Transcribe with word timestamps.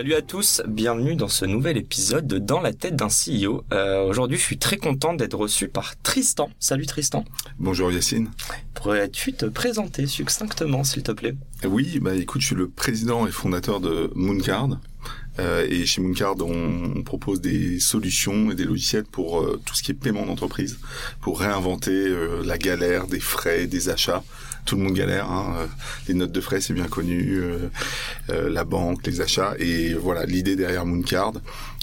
Salut 0.00 0.14
à 0.14 0.22
tous, 0.22 0.62
bienvenue 0.66 1.14
dans 1.14 1.28
ce 1.28 1.44
nouvel 1.44 1.76
épisode 1.76 2.26
de 2.26 2.38
Dans 2.38 2.62
la 2.62 2.72
tête 2.72 2.96
d'un 2.96 3.08
CEO. 3.08 3.64
Euh, 3.70 4.00
Aujourd'hui, 4.08 4.38
je 4.38 4.42
suis 4.42 4.56
très 4.56 4.78
content 4.78 5.12
d'être 5.12 5.36
reçu 5.36 5.68
par 5.68 5.94
Tristan. 6.00 6.48
Salut 6.58 6.86
Tristan. 6.86 7.26
Bonjour 7.58 7.92
Yacine. 7.92 8.30
Pourrais-tu 8.72 9.34
te 9.34 9.44
présenter 9.44 10.06
succinctement, 10.06 10.84
s'il 10.84 11.02
te 11.02 11.12
plaît? 11.12 11.34
Oui, 11.64 11.98
bah 12.00 12.14
écoute, 12.14 12.40
je 12.40 12.46
suis 12.46 12.56
le 12.56 12.70
président 12.70 13.26
et 13.26 13.30
fondateur 13.30 13.78
de 13.78 14.10
Mooncard. 14.14 14.80
Euh, 15.38 15.66
et 15.68 15.84
chez 15.84 16.00
Mooncard, 16.00 16.36
on, 16.38 16.94
on, 16.96 17.02
propose 17.02 17.42
des 17.42 17.78
solutions 17.78 18.50
et 18.50 18.54
des 18.54 18.64
logiciels 18.64 19.04
pour 19.04 19.40
euh, 19.42 19.60
tout 19.66 19.74
ce 19.74 19.82
qui 19.82 19.90
est 19.90 19.94
paiement 19.94 20.24
d'entreprise, 20.24 20.78
pour 21.20 21.40
réinventer 21.40 22.10
la 22.42 22.56
galère 22.56 23.06
des 23.06 23.20
frais, 23.20 23.66
des 23.66 23.90
achats. 23.90 24.24
Tout 24.64 24.76
le 24.76 24.82
monde 24.82 24.94
galère. 24.94 25.30
Hein. 25.30 25.68
Les 26.08 26.14
notes 26.14 26.32
de 26.32 26.40
frais, 26.40 26.60
c'est 26.60 26.74
bien 26.74 26.86
connu. 26.86 27.40
Euh, 27.40 28.50
la 28.50 28.64
banque, 28.64 29.06
les 29.06 29.20
achats. 29.20 29.54
Et 29.58 29.94
voilà, 29.94 30.24
l'idée 30.26 30.56
derrière 30.56 30.86
Mooncard 30.86 31.32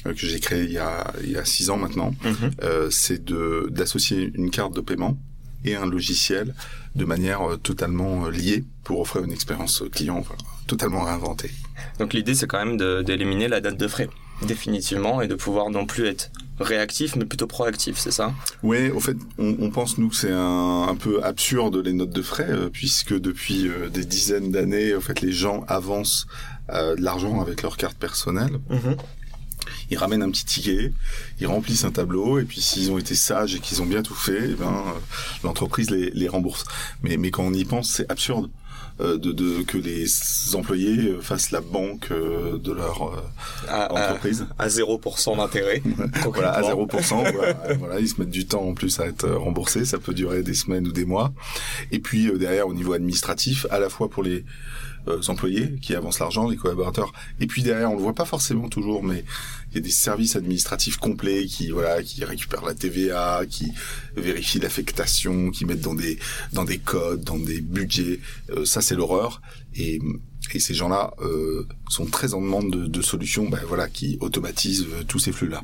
que 0.04 0.14
j'ai 0.16 0.40
créé 0.40 0.64
il 0.64 0.72
y 0.72 0.78
a 0.78 1.14
il 1.22 1.32
y 1.32 1.38
a 1.38 1.44
six 1.44 1.70
ans 1.70 1.76
maintenant, 1.76 2.14
mm-hmm. 2.24 2.90
c'est 2.90 3.26
de 3.26 3.68
d'associer 3.70 4.32
une 4.36 4.50
carte 4.52 4.74
de 4.74 4.80
paiement 4.80 5.18
et 5.66 5.76
un 5.76 5.86
logiciel 5.86 6.56
de 6.96 7.04
manière 7.04 7.42
totalement 7.62 8.30
liée 8.30 8.64
pour 8.86 9.02
offrir 9.02 9.26
une 9.26 9.34
expérience 9.34 9.84
client 9.92 10.24
totalement 10.66 11.04
réinventée. 11.04 11.52
Donc 12.00 12.14
l'idée 12.14 12.36
c'est 12.36 12.48
quand 12.48 12.64
même 12.64 13.04
d'éliminer 13.04 13.50
la 13.50 13.60
date 13.60 13.78
de 13.78 13.88
frais 13.88 14.10
définitivement 14.44 15.22
et 15.22 15.28
de 15.28 15.36
pouvoir 15.36 15.70
non 15.70 15.86
plus 15.86 16.06
être 16.06 16.32
réactif 16.60 17.16
mais 17.16 17.26
plutôt 17.26 17.48
proactif, 17.48 17.98
c'est 17.98 18.12
ça 18.12 18.34
Oui, 18.64 18.90
au 18.90 19.00
fait, 19.00 19.18
on, 19.38 19.56
on 19.60 19.70
pense 19.70 19.98
nous 19.98 20.10
que 20.10 20.16
c'est 20.16 20.32
un, 20.32 20.88
un, 20.88 20.96
peu 20.96 21.24
absurde 21.24 21.78
les 21.78 21.94
notes 21.94 22.12
de 22.12 22.22
frais 22.22 22.50
euh, 22.50 22.70
puisque 22.72 23.18
depuis 23.18 23.68
euh, 23.68 23.90
des 23.90 24.06
dizaines 24.06 24.52
d'années, 24.52 24.96
en 24.96 25.02
fait, 25.02 25.22
les 25.22 25.32
gens 25.32 25.64
avancent 25.68 26.28
euh, 26.70 26.96
de 26.96 27.02
l'argent 27.02 27.42
avec 27.42 27.62
leur 27.62 27.78
carte 27.78 27.98
personnelle. 27.98 28.60
Mmh 28.70 28.96
ils 29.90 29.98
ramènent 29.98 30.22
un 30.22 30.30
petit 30.30 30.46
ticket, 30.46 30.92
ils 31.40 31.48
remplissent 31.48 31.86
un 31.86 31.92
tableau, 31.92 32.40
et 32.40 32.44
puis 32.44 32.62
s'ils 32.62 32.92
ont 32.92 32.98
été 32.98 33.16
sages 33.16 33.56
et 33.56 33.60
qu'ils 33.60 33.82
ont 33.82 33.86
bien 33.86 34.02
tout 34.02 34.16
fait, 34.16 34.52
eh 34.52 34.54
ben, 34.54 34.84
l'entreprise 35.44 35.90
les, 35.90 36.10
les, 36.12 36.28
rembourse. 36.28 36.66
Mais, 37.04 37.18
mais 37.18 37.32
quand 37.32 37.44
on 37.44 37.54
y 37.54 37.64
pense, 37.64 37.90
c'est 37.90 38.10
absurde. 38.12 38.50
Euh, 39.00 39.20
de, 39.20 39.32
de, 39.32 39.62
que 39.62 39.78
les 39.78 40.08
employés 40.56 41.16
fassent 41.22 41.52
la 41.52 41.62
banque 41.62 42.08
euh, 42.10 42.58
de 42.58 42.72
leur 42.72 43.04
euh, 43.04 43.22
à, 43.68 43.94
entreprise 43.94 44.48
à, 44.58 44.64
à 44.64 44.68
0% 44.70 45.38
d'intérêt. 45.38 45.84
voilà, 46.34 46.50
à 46.54 46.62
0%. 46.64 47.32
voilà, 47.32 47.54
voilà, 47.80 48.00
ils 48.00 48.08
se 48.08 48.20
mettent 48.20 48.32
du 48.32 48.48
temps 48.48 48.64
en 48.64 48.74
plus 48.74 49.00
à 49.00 49.06
être 49.06 49.30
remboursés. 49.30 49.86
Ça 49.86 50.00
peut 50.00 50.16
durer 50.16 50.42
des 50.42 50.56
semaines 50.56 50.88
ou 50.88 50.92
des 50.92 51.06
mois. 51.06 51.32
Et 51.92 52.00
puis 52.00 52.32
derrière, 52.40 52.68
au 52.68 52.74
niveau 52.74 52.94
administratif, 52.94 53.68
à 53.70 53.78
la 53.78 53.90
fois 53.90 54.10
pour 54.10 54.24
les 54.24 54.44
euh, 55.08 55.22
employés 55.30 55.76
qui 55.82 55.96
avancent 55.96 56.20
l'argent, 56.20 56.50
les 56.50 56.58
collaborateurs. 56.58 57.14
Et 57.40 57.48
puis 57.48 57.64
derrière, 57.64 57.92
on 57.92 57.96
le 57.96 58.02
voit 58.02 58.16
pas 58.16 58.26
forcément 58.26 58.68
toujours, 58.68 59.04
mais 59.04 59.24
des 59.82 59.90
services 59.90 60.36
administratifs 60.36 60.98
complets 60.98 61.46
qui 61.46 61.70
voilà, 61.70 62.02
qui 62.04 62.24
récupèrent 62.24 62.66
la 62.66 62.74
TVA, 62.74 63.44
qui 63.50 63.72
vérifient 64.16 64.60
l'affectation, 64.60 65.52
qui 65.52 65.66
mettent 65.66 65.82
dans 65.82 65.96
des 65.96 66.18
dans 66.54 66.66
des 66.66 66.78
codes, 66.78 67.24
dans 67.24 67.40
des 67.40 67.62
budgets. 67.62 68.20
Euh, 68.50 68.66
ça, 68.66 68.82
c'est 68.82 68.96
l'horreur. 68.96 69.42
Et 69.76 70.00
et 70.54 70.60
ces 70.60 70.74
gens-là 70.74 71.14
euh, 71.22 71.68
sont 71.90 72.06
très 72.06 72.34
en 72.34 72.42
demande 72.42 72.72
de, 72.72 72.88
de 72.88 73.02
solutions, 73.02 73.50
ben, 73.50 73.60
voilà, 73.68 73.90
qui 73.90 74.18
automatisent 74.22 74.86
euh, 74.94 75.04
tous 75.08 75.20
ces 75.20 75.32
flux-là. 75.32 75.64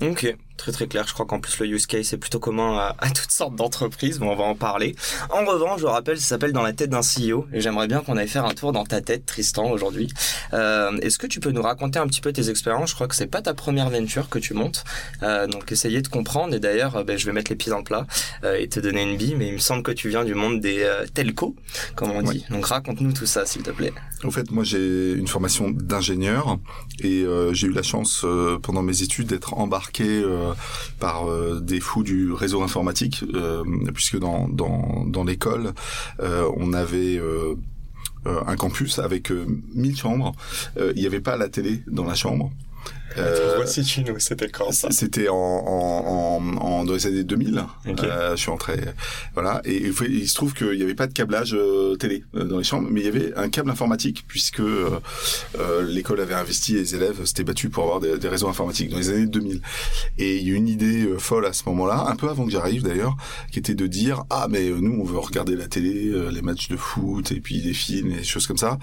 Ok, 0.00 0.36
très 0.58 0.72
très 0.72 0.86
clair. 0.86 1.04
Je 1.08 1.14
crois 1.14 1.24
qu'en 1.24 1.40
plus 1.40 1.58
le 1.60 1.66
use 1.68 1.86
case 1.86 2.12
est 2.12 2.18
plutôt 2.18 2.38
commun 2.40 2.76
à, 2.76 2.96
à 2.98 3.08
toutes 3.10 3.30
sortes 3.30 3.56
d'entreprises, 3.56 4.20
mais 4.20 4.26
on 4.26 4.36
va 4.36 4.44
en 4.44 4.54
parler. 4.54 4.94
En 5.30 5.44
revanche, 5.46 5.80
je 5.80 5.86
rappelle, 5.86 6.18
ça 6.20 6.26
s'appelle 6.26 6.52
Dans 6.52 6.62
la 6.62 6.72
tête 6.74 6.90
d'un 6.90 7.00
CEO, 7.00 7.46
et 7.52 7.60
j'aimerais 7.60 7.86
bien 7.86 8.00
qu'on 8.00 8.16
aille 8.16 8.28
faire 8.28 8.44
un 8.44 8.54
tour 8.54 8.72
dans 8.72 8.84
ta 8.84 9.00
tête, 9.00 9.24
Tristan, 9.24 9.70
aujourd'hui. 9.70 10.08
Euh, 10.52 10.96
Est-ce 10.98 11.18
que 11.18 11.26
tu 11.26 11.40
peux 11.40 11.50
nous 11.50 11.62
raconter 11.62 11.98
un 11.98 12.06
petit 12.06 12.20
peu 12.20 12.32
tes 12.32 12.50
expériences? 12.50 12.90
Je 12.90 12.94
crois 12.94 13.08
que 13.08 13.14
c'est 13.14 13.26
pas 13.26 13.40
ta 13.40 13.54
première 13.54 13.88
venture 13.88 14.28
que 14.28 14.38
tu 14.38 14.52
montes, 14.52 14.84
euh, 15.22 15.46
donc 15.46 15.72
essayer 15.72 16.02
de 16.02 16.08
comprendre. 16.08 16.54
Et 16.54 16.60
d'ailleurs, 16.60 17.04
ben, 17.04 17.16
je 17.16 17.24
vais 17.26 17.32
mettre 17.32 17.50
les 17.50 17.56
pieds 17.56 17.70
dans 17.70 17.78
le 17.78 17.84
plat 17.84 18.06
euh, 18.44 18.56
et 18.58 18.68
te 18.68 18.80
donner 18.80 19.02
une 19.02 19.16
bille, 19.16 19.36
mais 19.36 19.48
il 19.48 19.54
me 19.54 19.58
semble 19.58 19.82
que 19.82 19.92
tu 19.92 20.08
viens 20.08 20.24
du 20.24 20.34
monde 20.34 20.60
des 20.60 20.82
euh, 20.82 21.06
telcos, 21.06 21.54
comme 21.94 22.10
on 22.10 22.22
dit. 22.22 22.44
Donc 22.50 22.66
raconte-nous 22.66 23.12
tout 23.12 23.26
ça, 23.26 23.46
s'il 23.46 23.62
te 23.62 23.70
plaît. 23.70 23.92
En 24.24 24.30
fait, 24.32 24.50
moi 24.50 24.64
j'ai 24.64 25.12
une 25.12 25.28
formation 25.28 25.70
d'ingénieur 25.70 26.58
et 27.00 27.22
euh, 27.22 27.52
j'ai 27.54 27.68
eu 27.68 27.72
la 27.72 27.82
chance 27.84 28.26
pendant 28.62 28.82
mes 28.82 29.02
études 29.02 29.28
d'être 29.28 29.54
embarqué 29.54 30.04
euh, 30.04 30.47
par 30.98 31.28
euh, 31.28 31.60
des 31.60 31.80
fous 31.80 32.02
du 32.02 32.32
réseau 32.32 32.62
informatique, 32.62 33.24
euh, 33.34 33.64
puisque 33.94 34.18
dans, 34.18 34.48
dans, 34.48 35.04
dans 35.06 35.24
l'école, 35.24 35.72
on 36.20 36.72
avait 36.72 37.20
un 38.24 38.56
campus 38.56 38.98
avec 38.98 39.30
1000 39.30 39.96
chambres. 39.96 40.32
il 40.76 41.00
n'y 41.00 41.06
avait 41.06 41.20
pas 41.20 41.36
la 41.36 41.48
télé 41.48 41.82
dans 41.86 42.04
la 42.04 42.14
chambre. 42.14 42.50
Euh, 43.16 43.64
c'était 44.18 44.48
quand 44.48 44.72
ça 44.72 44.90
C'était 44.90 45.28
en, 45.28 45.34
en, 45.34 46.40
en, 46.40 46.56
en, 46.56 46.84
dans 46.84 46.92
les 46.92 47.06
années 47.06 47.24
2000. 47.24 47.64
Okay. 47.86 48.06
Euh, 48.06 48.30
je 48.32 48.36
suis 48.36 48.50
entré, 48.50 48.80
voilà. 49.34 49.60
Et 49.64 49.86
il, 49.86 49.92
faut, 49.92 50.04
il 50.04 50.28
se 50.28 50.34
trouve 50.34 50.54
qu'il 50.54 50.72
n'y 50.72 50.82
avait 50.82 50.94
pas 50.94 51.06
de 51.06 51.12
câblage 51.12 51.54
euh, 51.54 51.96
télé 51.96 52.24
dans 52.34 52.58
les 52.58 52.64
chambres, 52.64 52.88
mais 52.90 53.00
il 53.00 53.06
y 53.06 53.08
avait 53.08 53.34
un 53.36 53.48
câble 53.48 53.70
informatique 53.70 54.24
puisque 54.28 54.62
l'école 55.86 56.20
avait 56.20 56.34
investi, 56.34 56.74
les 56.74 56.94
élèves 56.94 57.24
s'étaient 57.24 57.44
battus 57.44 57.70
pour 57.70 57.84
avoir 57.84 58.00
des, 58.00 58.18
des, 58.18 58.28
réseaux 58.28 58.48
informatiques 58.48 58.90
dans 58.90 58.98
les 58.98 59.10
années 59.10 59.26
2000. 59.26 59.62
Et 60.18 60.36
il 60.38 60.48
y 60.48 60.52
a 60.52 60.56
une 60.56 60.68
idée 60.68 61.08
folle 61.18 61.46
à 61.46 61.52
ce 61.52 61.62
moment-là, 61.66 62.06
un 62.08 62.16
peu 62.16 62.28
avant 62.28 62.44
que 62.44 62.50
j'arrive 62.50 62.82
d'ailleurs, 62.82 63.16
qui 63.52 63.58
était 63.58 63.74
de 63.74 63.86
dire 63.86 64.24
ah 64.30 64.46
mais 64.50 64.68
nous 64.68 64.98
on 65.00 65.04
veut 65.04 65.18
regarder 65.18 65.56
la 65.56 65.66
télé, 65.66 66.12
les 66.30 66.42
matchs 66.42 66.68
de 66.68 66.76
foot 66.76 67.32
et 67.32 67.40
puis 67.40 67.60
des 67.62 67.72
films 67.72 68.12
et 68.12 68.16
des 68.16 68.24
choses 68.24 68.46
comme 68.46 68.58
ça. 68.58 68.78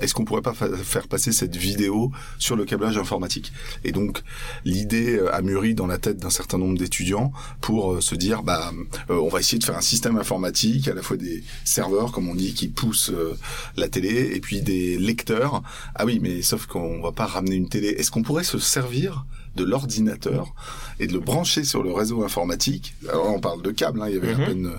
Est-ce 0.00 0.14
qu'on 0.14 0.24
pourrait 0.24 0.42
pas 0.42 0.54
faire 0.54 1.08
passer 1.08 1.32
cette 1.32 1.56
vidéo 1.56 2.10
sur 2.38 2.56
le 2.56 2.64
câblage 2.64 2.98
informatique? 2.98 3.35
Et 3.84 3.92
donc 3.92 4.22
l'idée 4.64 5.20
a 5.32 5.42
mûri 5.42 5.74
dans 5.74 5.86
la 5.86 5.98
tête 5.98 6.18
d'un 6.18 6.30
certain 6.30 6.58
nombre 6.58 6.78
d'étudiants 6.78 7.32
pour 7.60 7.92
euh, 7.92 8.00
se 8.00 8.14
dire 8.14 8.42
bah 8.42 8.72
euh, 9.10 9.14
on 9.14 9.28
va 9.28 9.40
essayer 9.40 9.58
de 9.58 9.64
faire 9.64 9.76
un 9.76 9.80
système 9.80 10.16
informatique 10.18 10.88
à 10.88 10.94
la 10.94 11.02
fois 11.02 11.16
des 11.16 11.42
serveurs 11.64 12.12
comme 12.12 12.28
on 12.28 12.34
dit 12.34 12.54
qui 12.54 12.68
poussent 12.68 13.10
euh, 13.10 13.36
la 13.76 13.88
télé 13.88 14.32
et 14.34 14.40
puis 14.40 14.62
des 14.62 14.98
lecteurs. 14.98 15.62
Ah 15.94 16.04
oui, 16.04 16.18
mais 16.20 16.42
sauf 16.42 16.66
qu'on 16.66 17.00
va 17.00 17.12
pas 17.12 17.26
ramener 17.26 17.56
une 17.56 17.68
télé. 17.68 17.88
Est-ce 17.88 18.10
qu'on 18.10 18.22
pourrait 18.22 18.44
se 18.44 18.58
servir 18.58 19.26
de 19.56 19.64
l'ordinateur 19.64 20.54
et 21.00 21.06
de 21.06 21.12
le 21.12 21.20
brancher 21.20 21.64
sur 21.64 21.82
le 21.82 21.92
réseau 21.92 22.22
informatique. 22.24 22.94
Alors 23.08 23.32
on 23.34 23.40
parle 23.40 23.62
de 23.62 23.70
câble, 23.70 24.00
hein, 24.02 24.08
il 24.08 24.14
y 24.14 24.18
avait 24.18 24.34
mm 24.34 24.38
-hmm. 24.38 24.42
à 24.42 24.46
peine, 24.46 24.70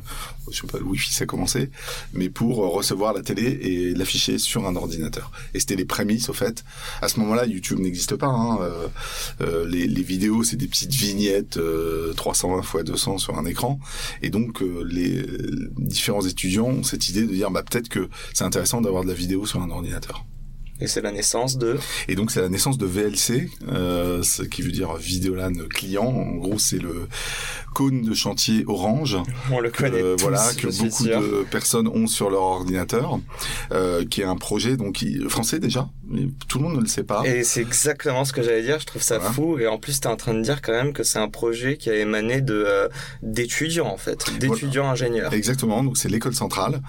je 0.52 0.62
sais 0.62 0.68
pas, 0.68 0.80
le 0.80 0.86
Wi-Fi 0.86 1.14
ça 1.14 1.26
commençait, 1.26 1.70
mais 2.14 2.30
pour 2.30 2.56
recevoir 2.80 3.14
la 3.14 3.22
télé 3.22 3.48
et 3.70 3.94
l'afficher 3.94 4.38
sur 4.38 4.62
un 4.70 4.76
ordinateur. 4.76 5.32
Et 5.54 5.60
c'était 5.60 5.76
les 5.76 5.86
prémices 5.86 6.30
au 6.30 6.34
fait. 6.34 6.64
À 7.02 7.08
ce 7.12 7.20
moment-là, 7.20 7.46
YouTube 7.46 7.80
n'existe 7.80 8.16
pas. 8.16 8.28
Hein. 8.28 8.60
Euh, 8.62 8.88
euh, 9.42 9.68
les, 9.68 9.88
les, 9.88 10.04
vidéos, 10.04 10.44
c'est 10.44 10.56
des 10.56 10.68
petites 10.68 10.94
vignettes 10.94 11.58
euh, 11.58 12.14
320 12.14 12.62
x 12.62 12.84
200 12.84 13.18
sur 13.18 13.38
un 13.38 13.46
écran. 13.46 13.80
Et 14.22 14.30
donc 14.30 14.62
euh, 14.62 14.84
les 14.90 15.26
différents 15.78 16.26
étudiants 16.26 16.68
ont 16.68 16.84
cette 16.84 17.10
idée 17.10 17.24
de 17.24 17.34
dire, 17.34 17.52
bah 17.52 17.64
peut-être 17.64 17.90
que 17.90 18.10
c'est 18.34 18.44
intéressant 18.44 18.82
d'avoir 18.82 19.04
de 19.04 19.10
la 19.10 19.14
vidéo 19.14 19.46
sur 19.46 19.62
un 19.62 19.70
ordinateur. 19.70 20.26
Et 20.80 20.86
c'est 20.86 21.02
la 21.02 21.12
naissance 21.12 21.58
de 21.58 21.80
Et 22.08 22.16
donc 22.16 22.30
c'est 22.30 22.42
la 22.42 22.50
naissance 22.50 22.78
de 22.78 22.86
VLC, 22.86 23.50
euh, 23.68 24.22
ce 24.22 24.44
qui 24.44 24.62
veut 24.62 24.72
dire 24.72 24.94
Videolan 24.96 25.54
client. 25.70 26.06
En 26.06 26.36
gros, 26.36 26.60
c'est 26.60 26.78
le 26.78 27.08
cône 27.74 28.04
de 28.04 28.14
chantier 28.14 28.64
orange. 28.68 29.18
On 29.52 29.60
le 29.60 29.72
connaît 29.72 30.04
euh, 30.04 30.16
tous, 30.16 30.24
voilà 30.24 30.44
que 30.56 30.68
beaucoup 30.68 31.04
sûr. 31.06 31.20
de 31.20 31.46
personnes 31.50 31.88
ont 31.88 32.06
sur 32.06 32.30
leur 32.30 32.44
ordinateur, 32.44 33.20
euh, 33.72 34.06
qui 34.06 34.22
est 34.22 34.26
un 34.26 34.36
projet 34.36 34.78
donc 34.78 35.04
français 35.30 35.60
déjà, 35.60 35.90
mais 36.08 36.28
tout 36.48 36.60
le 36.60 36.66
monde 36.66 36.76
ne 36.76 36.82
le 36.82 36.88
sait 36.88 37.04
pas. 37.04 37.24
Et 37.26 37.44
c'est 37.44 37.62
exactement 37.62 38.24
ce 38.24 38.32
que 38.32 38.44
j'allais 38.44 38.62
dire. 38.62 38.80
Je 38.80 38.86
trouve 38.86 39.02
ça 39.02 39.18
voilà. 39.18 39.34
fou. 39.34 39.58
Et 39.58 39.66
en 39.66 39.80
plus, 39.80 40.00
tu 40.00 40.08
es 40.08 40.12
en 40.12 40.16
train 40.16 40.36
de 40.36 40.42
dire 40.42 40.62
quand 40.62 40.74
même 40.74 40.94
que 40.94 41.02
c'est 41.02 41.20
un 41.20 41.30
projet 41.30 41.78
qui 41.78 41.90
a 41.90 41.96
émané 41.96 42.42
de 42.42 42.88
d'étudiants 43.24 43.88
en 43.88 43.98
fait, 43.98 44.26
d'étudiants 44.40 44.84
voilà. 44.84 44.92
ingénieurs. 44.92 45.34
Exactement. 45.34 45.84
Donc 45.84 45.98
c'est 45.98 46.10
l'école 46.10 46.36
centrale 46.36 46.82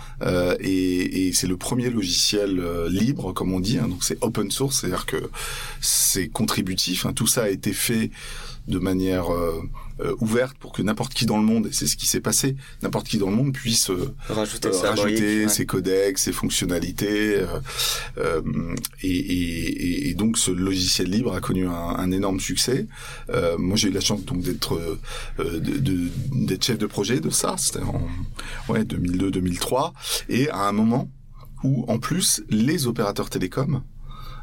et, 0.61 1.29
et 1.29 1.33
c'est 1.33 1.47
le 1.47 1.57
premier 1.57 1.89
logiciel 1.89 2.63
libre, 2.91 3.33
comme 3.33 3.55
on 3.55 3.61
dit. 3.61 3.78
Hein, 3.79 3.89
donc 3.89 4.05
c'est 4.05 4.19
open 4.21 4.51
source, 4.51 4.81
c'est-à-dire 4.81 5.07
que 5.07 5.31
c'est 5.81 6.29
contributif. 6.29 7.07
Hein, 7.07 7.13
tout 7.13 7.27
ça 7.27 7.45
a 7.45 7.49
été 7.49 7.73
fait 7.73 8.11
de 8.69 8.79
manière 8.79 9.33
euh, 9.33 9.63
euh, 10.01 10.15
ouverte 10.21 10.57
pour 10.59 10.73
que 10.73 10.83
n'importe 10.83 11.15
qui 11.15 11.25
dans 11.25 11.39
le 11.39 11.43
monde, 11.43 11.67
et 11.69 11.73
c'est 11.73 11.87
ce 11.87 11.97
qui 11.97 12.07
s'est 12.07 12.21
passé, 12.21 12.55
n'importe 12.83 13.09
qui 13.09 13.17
dans 13.17 13.31
le 13.31 13.37
monde 13.37 13.53
puisse 13.53 13.91
euh, 13.91 14.15
rajouter, 14.29 14.69
rajouter 14.69 15.49
ses 15.49 15.65
codecs, 15.65 16.19
ses 16.19 16.33
fonctionnalités. 16.33 17.43
Et, 19.03 19.09
et, 19.09 20.11
et, 20.11 20.15
donc 20.15 20.37
ce 20.37 20.51
logiciel 20.51 21.11
libre 21.11 21.35
a 21.35 21.41
connu 21.41 21.67
un, 21.67 21.73
un 21.73 22.11
énorme 22.11 22.41
succès. 22.41 22.87
moi 23.59 23.77
j'ai 23.77 23.89
eu 23.89 23.93
la 23.93 24.01
chance 24.01 24.25
donc 24.25 24.43
d'être 24.43 24.99
d'être 25.39 26.65
chef 26.65 26.79
de 26.79 26.87
projet 26.87 27.21
de 27.21 27.31
ça, 27.31 27.57
c'était 27.57 27.81
en 27.81 28.07
ouais 28.69 28.83
2002-2003, 28.83 29.93
et 30.29 30.51
à 30.51 30.69
un 30.69 30.73
moment 30.73 31.09
où 31.65 31.85
en 31.89 31.99
plus 31.99 32.43
les 32.49 32.87
opérateurs 32.87 33.31
télécoms 33.31 33.83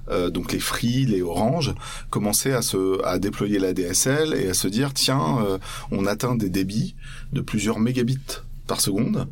euh, 0.10 0.30
donc 0.30 0.52
les 0.52 0.60
Free, 0.60 1.06
les 1.06 1.22
Orange, 1.22 1.74
commençaient 2.10 2.54
à 2.54 2.62
se 2.62 3.04
à 3.04 3.18
déployer 3.18 3.60
la 3.60 3.74
DSL 3.74 4.34
et 4.34 4.50
à 4.50 4.54
se 4.54 4.68
dire 4.68 4.94
tiens, 4.94 5.40
euh, 5.44 5.58
on 5.92 6.06
atteint 6.06 6.36
des 6.36 6.50
débits 6.50 6.96
de 7.34 7.42
plusieurs 7.42 7.80
mégabits 7.80 8.20
par 8.68 8.82
seconde. 8.82 9.28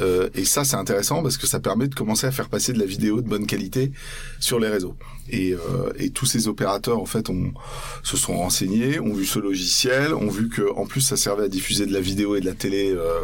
Euh, 0.00 0.28
et 0.34 0.44
ça, 0.44 0.64
c'est 0.64 0.76
intéressant 0.76 1.22
parce 1.22 1.36
que 1.36 1.46
ça 1.46 1.60
permet 1.60 1.88
de 1.88 1.94
commencer 1.94 2.26
à 2.26 2.30
faire 2.30 2.48
passer 2.48 2.72
de 2.72 2.78
la 2.78 2.86
vidéo 2.86 3.20
de 3.20 3.28
bonne 3.28 3.46
qualité 3.46 3.92
sur 4.40 4.58
les 4.58 4.68
réseaux. 4.68 4.96
Et, 5.30 5.52
euh, 5.52 5.92
et 5.98 6.10
tous 6.10 6.26
ces 6.26 6.48
opérateurs, 6.48 7.00
en 7.00 7.06
fait, 7.06 7.28
ont, 7.28 7.52
se 8.02 8.16
sont 8.16 8.36
renseignés, 8.36 8.98
ont 8.98 9.12
vu 9.12 9.26
ce 9.26 9.38
logiciel, 9.38 10.14
ont 10.14 10.30
vu 10.30 10.48
que 10.48 10.72
en 10.74 10.86
plus, 10.86 11.02
ça 11.02 11.16
servait 11.16 11.44
à 11.44 11.48
diffuser 11.48 11.86
de 11.86 11.92
la 11.92 12.00
vidéo 12.00 12.34
et 12.34 12.40
de 12.40 12.46
la 12.46 12.54
télé 12.54 12.94
euh, 12.94 13.22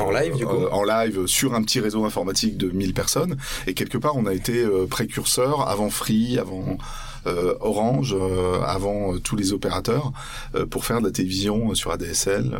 en 0.00 0.10
live, 0.10 0.36
du 0.36 0.44
coup. 0.44 0.54
Euh, 0.54 0.68
en 0.70 0.84
live 0.84 1.26
sur 1.26 1.54
un 1.54 1.62
petit 1.62 1.80
réseau 1.80 2.04
informatique 2.04 2.56
de 2.56 2.70
1000 2.70 2.94
personnes. 2.94 3.36
Et 3.66 3.74
quelque 3.74 3.98
part, 3.98 4.16
on 4.16 4.26
a 4.26 4.34
été 4.34 4.62
euh, 4.62 4.86
précurseur 4.86 5.68
avant 5.68 5.90
Free, 5.90 6.38
avant 6.38 6.78
euh, 7.26 7.54
Orange, 7.60 8.16
avant 8.66 9.18
tous 9.18 9.36
les 9.36 9.52
opérateurs, 9.52 10.12
pour 10.70 10.84
faire 10.84 11.00
de 11.00 11.06
la 11.06 11.12
télévision 11.12 11.74
sur 11.74 11.90
ADSL. 11.90 12.52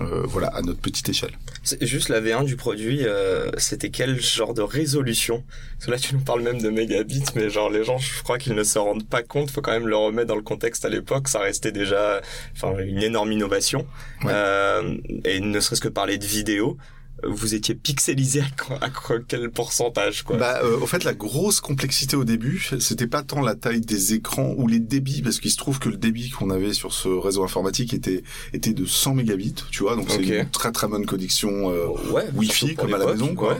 Euh, 0.00 0.22
voilà, 0.24 0.48
à 0.48 0.62
notre 0.62 0.80
petite 0.80 1.08
échelle. 1.08 1.32
Juste 1.80 2.08
la 2.08 2.20
V1 2.20 2.44
du 2.44 2.56
produit, 2.56 3.04
euh, 3.04 3.50
c'était 3.56 3.90
quel 3.90 4.20
genre 4.20 4.54
de 4.54 4.62
résolution? 4.62 5.42
Parce 5.74 5.86
que 5.86 5.90
là, 5.90 5.98
tu 5.98 6.14
nous 6.14 6.20
parles 6.20 6.42
même 6.42 6.60
de 6.60 6.68
mégabits, 6.68 7.24
mais 7.34 7.50
genre 7.50 7.70
les 7.70 7.84
gens, 7.84 7.98
je 7.98 8.22
crois 8.22 8.38
qu'ils 8.38 8.54
ne 8.54 8.64
se 8.64 8.78
rendent 8.78 9.06
pas 9.06 9.22
compte. 9.22 9.50
Faut 9.50 9.62
quand 9.62 9.72
même 9.72 9.88
le 9.88 9.96
remettre 9.96 10.28
dans 10.28 10.36
le 10.36 10.42
contexte. 10.42 10.84
À 10.84 10.88
l'époque, 10.88 11.28
ça 11.28 11.40
restait 11.40 11.72
déjà, 11.72 12.20
enfin, 12.54 12.76
une 12.78 13.02
énorme 13.02 13.32
innovation. 13.32 13.86
Euh, 14.24 14.96
et 15.24 15.40
ne 15.40 15.60
serait-ce 15.60 15.80
que 15.80 15.88
parler 15.88 16.18
de 16.18 16.24
vidéo 16.24 16.76
vous 17.24 17.54
étiez 17.54 17.74
pixelisé 17.74 18.42
à, 18.80 18.90
quel 19.26 19.50
pourcentage 19.50 20.22
quoi 20.22 20.36
Bah, 20.36 20.60
euh, 20.62 20.78
au 20.78 20.86
fait, 20.86 21.04
la 21.04 21.14
grosse 21.14 21.60
complexité 21.60 22.16
au 22.16 22.24
début, 22.24 22.68
c'était 22.78 23.06
pas 23.06 23.22
tant 23.22 23.40
la 23.40 23.54
taille 23.54 23.80
des 23.80 24.14
écrans 24.14 24.54
ou 24.56 24.66
les 24.68 24.80
débits, 24.80 25.22
parce 25.22 25.40
qu'il 25.40 25.50
se 25.50 25.56
trouve 25.56 25.78
que 25.78 25.88
le 25.88 25.96
débit 25.96 26.30
qu'on 26.30 26.50
avait 26.50 26.74
sur 26.74 26.92
ce 26.92 27.08
réseau 27.08 27.42
informatique 27.42 27.94
était 27.94 28.22
était 28.52 28.74
de 28.74 28.84
100 28.84 29.14
mégabits, 29.14 29.54
tu 29.70 29.82
vois, 29.82 29.96
donc 29.96 30.10
c'est 30.10 30.22
une 30.22 30.50
très 30.50 30.72
très 30.72 30.88
bonne 30.88 31.06
connexion 31.06 31.70
euh, 31.70 31.86
ouais, 32.12 32.26
Wi-Fi 32.34 32.74
comme 32.74 32.92
à 32.94 32.98
la 32.98 33.06
maison, 33.06 33.34
quoi. 33.34 33.58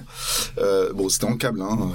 Euh, 0.59 0.93
bon, 0.93 1.09
c'était 1.09 1.27
en 1.27 1.37
câble. 1.37 1.63
Hein, 1.63 1.91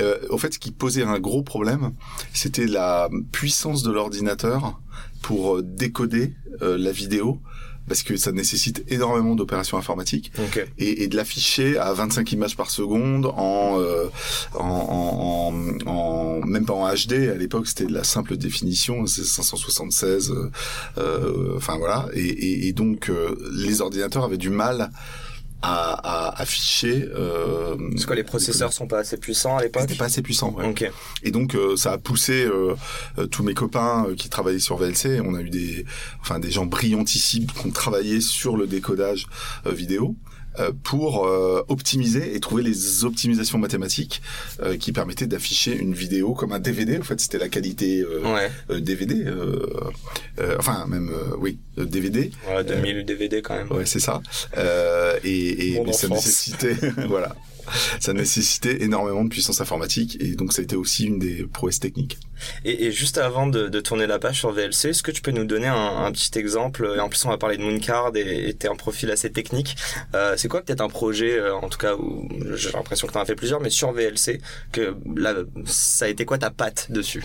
euh, 0.00 0.18
au 0.30 0.38
fait, 0.38 0.54
ce 0.54 0.58
qui 0.58 0.72
posait 0.72 1.02
un 1.02 1.18
gros 1.18 1.42
problème, 1.42 1.92
c'était 2.32 2.66
la 2.66 3.08
puissance 3.30 3.82
de 3.82 3.92
l'ordinateur 3.92 4.80
pour 5.20 5.62
décoder 5.62 6.34
la 6.60 6.92
vidéo 6.92 7.40
parce 7.88 8.02
que 8.02 8.16
ça 8.16 8.32
nécessite 8.32 8.84
énormément 8.88 9.34
d'opérations 9.34 9.78
informatiques. 9.78 10.32
Et, 10.78 11.02
et, 11.04 11.08
de 11.08 11.16
l'afficher 11.16 11.78
à 11.78 11.92
25 11.92 12.32
images 12.32 12.56
par 12.56 12.70
seconde 12.70 13.26
en, 13.26 13.78
euh, 13.80 14.06
en, 14.54 15.52
en, 15.86 15.90
en, 15.90 16.40
même 16.46 16.64
pas 16.64 16.74
en 16.74 16.88
HD 16.92 17.28
à 17.30 17.34
l'époque 17.34 17.66
c'était 17.66 17.86
de 17.86 17.92
la 17.92 18.04
simple 18.04 18.36
définition 18.36 19.06
c'est 19.06 19.24
576 19.24 20.30
euh, 20.30 20.50
euh, 20.98 21.56
enfin 21.56 21.76
voilà. 21.78 22.06
Et, 22.14 22.20
et, 22.20 22.68
et 22.68 22.72
donc 22.72 23.10
euh, 23.10 23.34
les 23.52 23.80
ordinateurs 23.80 24.24
avaient 24.24 24.36
du 24.36 24.50
mal 24.50 24.90
à, 25.62 25.92
à 25.92 26.42
afficher. 26.42 27.08
Euh, 27.14 27.76
Parce 27.92 28.06
que 28.06 28.14
les 28.14 28.24
processeurs 28.24 28.72
sont 28.72 28.86
pas 28.86 28.98
assez 28.98 29.16
puissants 29.16 29.56
à 29.56 29.62
l'époque. 29.62 29.82
C'était 29.82 29.94
pas 29.94 30.06
assez 30.06 30.22
puissant. 30.22 30.52
Ouais. 30.52 30.66
Okay. 30.66 30.90
Et 31.22 31.30
donc 31.30 31.54
euh, 31.54 31.76
ça 31.76 31.92
a 31.92 31.98
poussé 31.98 32.44
euh, 32.44 32.74
euh 33.18 33.26
tous 33.26 33.42
mes 33.42 33.54
copains 33.54 34.06
euh, 34.08 34.14
qui 34.14 34.28
travaillaient 34.28 34.58
sur 34.58 34.76
VLC. 34.76 35.20
On 35.24 35.34
a 35.34 35.40
eu 35.40 35.50
des, 35.50 35.86
enfin 36.20 36.40
des 36.40 36.50
gens 36.50 36.66
brillantissimes 36.66 37.46
qui 37.46 37.66
ont 37.66 37.70
travaillé 37.70 38.20
sur 38.20 38.56
le 38.56 38.66
décodage 38.66 39.26
vidéo. 39.64 40.16
Euh, 40.58 40.70
pour 40.82 41.26
euh, 41.26 41.64
optimiser 41.68 42.36
et 42.36 42.40
trouver 42.40 42.62
les 42.62 43.06
optimisations 43.06 43.56
mathématiques 43.56 44.20
euh, 44.60 44.76
qui 44.76 44.92
permettaient 44.92 45.26
d'afficher 45.26 45.74
une 45.74 45.94
vidéo 45.94 46.34
comme 46.34 46.52
un 46.52 46.58
DVD. 46.58 46.98
En 46.98 47.02
fait, 47.02 47.18
c'était 47.20 47.38
la 47.38 47.48
qualité 47.48 48.04
DVD, 48.68 49.24
enfin 50.58 50.86
même 50.88 51.10
oui 51.38 51.58
DVD. 51.78 52.30
Ouais, 52.54 52.64
2000 52.64 53.04
DVD 53.06 53.40
quand 53.40 53.54
même. 53.54 53.72
Ouais, 53.72 53.86
c'est 53.86 54.00
ça. 54.00 54.20
et, 55.24 55.74
et 55.74 55.80
mais 55.80 55.92
ça 55.92 56.08
nécessitait, 56.08 56.76
voilà 57.08 57.34
ça 58.00 58.12
nécessitait 58.12 58.82
énormément 58.82 59.24
de 59.24 59.28
puissance 59.28 59.60
informatique 59.60 60.16
et 60.20 60.34
donc 60.34 60.52
ça 60.52 60.60
a 60.60 60.64
été 60.64 60.76
aussi 60.76 61.04
une 61.04 61.18
des 61.18 61.44
prouesses 61.44 61.80
techniques. 61.80 62.18
Et, 62.64 62.90
juste 62.90 63.18
avant 63.18 63.46
de, 63.46 63.68
tourner 63.80 64.06
la 64.06 64.18
page 64.18 64.38
sur 64.38 64.52
VLC, 64.52 64.90
est-ce 64.90 65.02
que 65.02 65.10
tu 65.10 65.22
peux 65.22 65.30
nous 65.30 65.44
donner 65.44 65.68
un, 65.68 66.10
petit 66.12 66.38
exemple 66.38 66.92
Et 66.96 67.00
en 67.00 67.08
plus, 67.08 67.24
on 67.24 67.28
va 67.28 67.38
parler 67.38 67.56
de 67.56 67.62
Mooncard 67.62 68.12
et 68.16 68.54
tu 68.58 68.68
un 68.68 68.74
profil 68.74 69.10
assez 69.10 69.30
technique. 69.30 69.76
Euh, 70.14 70.34
c'est 70.36 70.48
quoi 70.48 70.62
peut-être 70.62 70.80
un 70.80 70.88
projet, 70.88 71.38
euh, 71.38 71.54
en 71.54 71.68
tout 71.68 71.78
cas, 71.78 71.94
j'ai 72.54 72.70
l'impression 72.72 73.06
que 73.06 73.12
tu 73.12 73.18
en 73.18 73.22
as 73.22 73.26
fait 73.26 73.34
plusieurs, 73.34 73.60
mais 73.60 73.70
sur 73.70 73.92
VLC, 73.92 74.40
que 74.72 74.96
ça 75.66 76.06
a 76.06 76.08
été 76.08 76.24
quoi 76.24 76.38
ta 76.38 76.50
patte 76.50 76.90
dessus? 76.90 77.24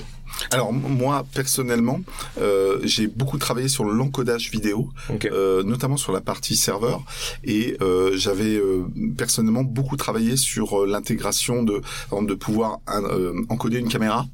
Alors 0.52 0.74
moi 0.74 1.26
personnellement, 1.34 2.02
euh, 2.40 2.80
j'ai 2.84 3.08
beaucoup 3.08 3.38
travaillé 3.38 3.68
sur 3.68 3.84
l'encodage 3.86 4.52
vidéo, 4.52 4.90
euh, 5.26 5.64
notamment 5.64 5.98
sur 5.98 6.12
la 6.12 6.22
partie 6.22 6.56
serveur, 6.56 7.04
et 7.44 7.78
euh, 7.82 8.12
j'avais 8.16 8.56
euh, 8.56 8.86
personnellement 9.18 9.64
beaucoup 9.64 9.98
travaillé 9.98 10.38
sur 10.38 10.82
euh, 10.82 10.88
l'intégration 10.88 11.64
de, 11.64 11.82
de 12.12 12.34
pouvoir 12.36 12.80
euh, 12.90 13.34
encoder 13.50 13.78
une 13.80 13.90
caméra 13.90 14.26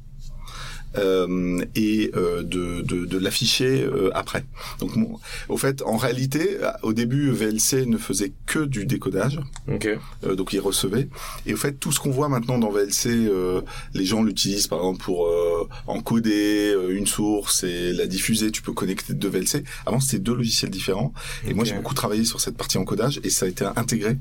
euh, 0.96 1.64
et 1.74 2.10
euh, 2.14 2.42
de, 2.42 2.82
de, 2.82 3.04
de 3.04 3.18
l'afficher 3.18 3.82
euh, 3.82 4.10
après. 4.14 4.44
Donc, 4.78 4.92
au 5.48 5.56
fait, 5.56 5.82
en 5.82 5.96
réalité, 5.96 6.58
au 6.82 6.92
début, 6.92 7.30
VLC 7.30 7.86
ne 7.86 7.98
faisait 7.98 8.32
que 8.46 8.60
du 8.60 8.86
décodage. 8.86 9.40
Okay. 9.68 9.96
donc, 10.36 10.52
il 10.52 10.60
recevait. 10.60 11.08
Et 11.46 11.54
au 11.54 11.56
fait, 11.56 11.72
tout 11.72 11.92
ce 11.92 12.00
qu'on 12.00 12.10
voit 12.10 12.28
maintenant 12.28 12.58
dans 12.58 12.70
VLC, 12.70 13.30
les 13.94 14.04
gens 14.04 14.22
l'utilisent 14.22 14.66
par 14.66 14.78
exemple 14.80 15.02
pour 15.02 15.28
encoder 15.86 16.74
une 16.90 17.06
source 17.06 17.64
et 17.64 17.92
la 17.92 18.06
diffuser. 18.06 18.50
Tu 18.50 18.62
peux 18.62 18.72
connecter 18.72 19.14
deux 19.14 19.28
VLC. 19.28 19.64
Avant, 19.86 20.00
c'était 20.00 20.18
deux 20.18 20.34
logiciels 20.34 20.70
différents. 20.70 21.12
Et 21.46 21.54
moi, 21.54 21.64
j'ai 21.64 21.74
beaucoup 21.74 21.94
travaillé 21.94 22.24
sur 22.24 22.40
cette 22.40 22.56
partie 22.56 22.78
encodage 22.78 23.20
et 23.24 23.30
ça 23.30 23.46
a 23.46 23.48
été 23.48 23.64
intégré 23.76 24.16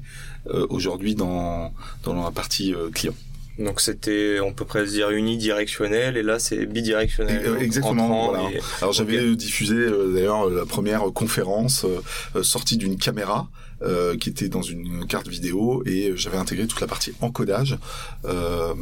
aujourd'hui 0.70 1.16
dans, 1.16 1.74
dans 2.04 2.24
la 2.24 2.32
partie 2.32 2.74
client. 2.94 3.14
Donc 3.60 3.82
c'était, 3.82 4.40
on 4.40 4.52
peut 4.52 4.66
presque 4.66 4.92
dire 4.94 5.12
unidirectionnel, 5.12 6.18
et 6.18 6.24
là 6.24 6.40
c'est 6.40 6.66
bidirectionnel. 6.66 7.44
Euh, 7.46 7.60
exactement. 7.60 8.30
Voilà. 8.30 8.50
Alors 8.82 8.94
j'avais 8.94 9.36
diffusé 9.36 9.76
euh, 9.76 10.12
d'ailleurs 10.14 10.50
la 10.50 10.66
première 10.66 11.04
conférence 11.14 11.86
euh, 11.86 12.42
sortie 12.44 12.78
d'une 12.78 12.98
caméra 12.98 13.50
euh, 13.84 14.18
qui 14.18 14.30
était 14.30 14.50
dans 14.50 14.64
une 14.64 15.06
carte 15.08 15.28
vidéo 15.28 15.84
et 15.86 16.14
j'avais 16.16 16.38
intégré 16.38 16.66
toute 16.66 16.82
la 16.82 16.88
partie 16.88 17.14
encodage 17.22 17.78
euh, 18.26 18.74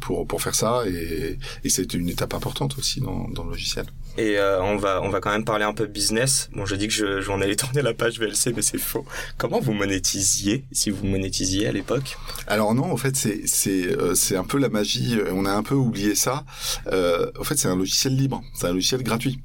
pour 0.00 0.26
pour 0.26 0.40
faire 0.40 0.54
ça 0.54 0.84
et, 0.86 1.38
et 1.64 1.68
c'était 1.68 1.98
une 1.98 2.08
étape 2.08 2.32
importante 2.32 2.78
aussi 2.78 3.00
dans, 3.00 3.28
dans 3.28 3.44
le 3.44 3.50
logiciel. 3.50 3.86
Et 4.18 4.38
euh, 4.38 4.62
on 4.62 4.76
va 4.76 5.00
on 5.02 5.08
va 5.08 5.20
quand 5.20 5.30
même 5.30 5.44
parler 5.44 5.64
un 5.64 5.74
peu 5.74 5.86
business. 5.86 6.48
Bon, 6.54 6.66
je 6.66 6.74
dis 6.76 6.88
que 6.88 6.94
je 6.94 7.20
j'en 7.20 7.40
allais 7.40 7.56
tourner 7.64 7.82
la 7.82 7.94
page 7.94 8.18
VLC, 8.18 8.52
mais 8.54 8.62
c'est 8.62 8.78
faux. 8.78 9.04
Comment 9.36 9.60
vous 9.60 9.72
monétisiez 9.72 10.64
si 10.72 10.90
vous 10.90 11.06
monétisiez 11.06 11.66
à 11.66 11.72
l'époque? 11.72 12.16
Alors 12.46 12.74
non, 12.74 12.90
en 12.90 12.96
fait 12.96 13.16
c'est 13.16 13.42
c'est 13.46 13.86
euh, 13.86 14.14
c'est 14.14 14.36
un 14.36 14.44
peu 14.44 14.58
la 14.58 14.68
magie. 14.68 15.18
On 15.32 15.44
a 15.44 15.52
un 15.52 15.62
peu 15.62 15.74
oublié 15.74 16.14
ça. 16.14 16.44
Euh, 16.92 17.30
en 17.38 17.44
fait, 17.44 17.56
c'est 17.56 17.68
un 17.68 17.76
logiciel 17.76 18.16
libre, 18.16 18.42
c'est 18.54 18.66
un 18.66 18.72
logiciel 18.72 19.02
gratuit. 19.02 19.40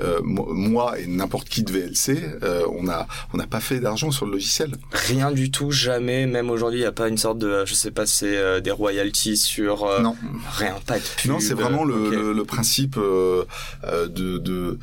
Euh, 0.00 0.20
moi 0.22 0.98
et 0.98 1.06
n'importe 1.06 1.48
qui 1.48 1.62
de 1.62 1.72
VLC, 1.72 2.22
euh, 2.42 2.64
on 2.78 2.88
a 2.88 3.06
on 3.32 3.38
n'a 3.38 3.46
pas 3.46 3.60
fait 3.60 3.80
d'argent 3.80 4.10
sur 4.10 4.26
le 4.26 4.32
logiciel. 4.32 4.72
Rien 4.92 5.30
du 5.30 5.50
tout, 5.50 5.70
jamais. 5.70 6.26
Même 6.26 6.50
aujourd'hui, 6.50 6.80
il 6.80 6.82
n'y 6.82 6.88
a 6.88 6.92
pas 6.92 7.08
une 7.08 7.16
sorte 7.16 7.38
de, 7.38 7.64
je 7.64 7.72
sais 7.72 7.90
pas, 7.90 8.04
c'est 8.04 8.36
euh, 8.36 8.60
des 8.60 8.70
royalties 8.70 9.38
sur. 9.38 9.88
non. 10.02 10.14
Rien, 10.58 10.74
pas 10.86 10.98
de 10.98 11.04
pub. 11.16 11.30
Non, 11.30 11.40
c'est 11.40 11.54
vraiment 11.54 11.84
le, 11.84 12.32
le, 12.32 12.44
principe 12.44 12.96
de, 12.96 13.46
de 14.38 14.78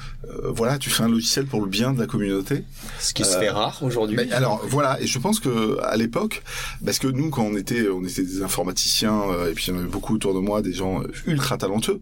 voilà, 0.45 0.77
tu 0.77 0.89
fais 0.89 1.03
un 1.03 1.09
logiciel 1.09 1.45
pour 1.45 1.61
le 1.61 1.67
bien 1.67 1.93
de 1.93 1.99
la 1.99 2.07
communauté. 2.07 2.63
Ce 2.99 3.13
qui 3.13 3.23
se 3.23 3.37
fait 3.37 3.49
rare 3.49 3.79
aujourd'hui. 3.83 4.19
alors 4.31 4.61
voilà, 4.67 4.99
et 4.99 5.07
je 5.07 5.19
pense 5.19 5.39
que 5.39 5.79
à 5.81 5.95
l'époque, 5.95 6.41
parce 6.83 6.99
que 6.99 7.07
nous 7.07 7.29
quand 7.29 7.43
on 7.43 7.55
était 7.55 7.87
on 7.87 8.03
était 8.03 8.23
des 8.23 8.41
informaticiens 8.41 9.21
et 9.49 9.53
puis 9.53 9.65
il 9.67 9.73
y 9.73 9.77
en 9.77 9.79
avait 9.79 9.89
beaucoup 9.89 10.15
autour 10.15 10.33
de 10.33 10.39
moi 10.39 10.61
des 10.61 10.73
gens 10.73 11.01
ultra 11.27 11.57
talentueux 11.57 12.01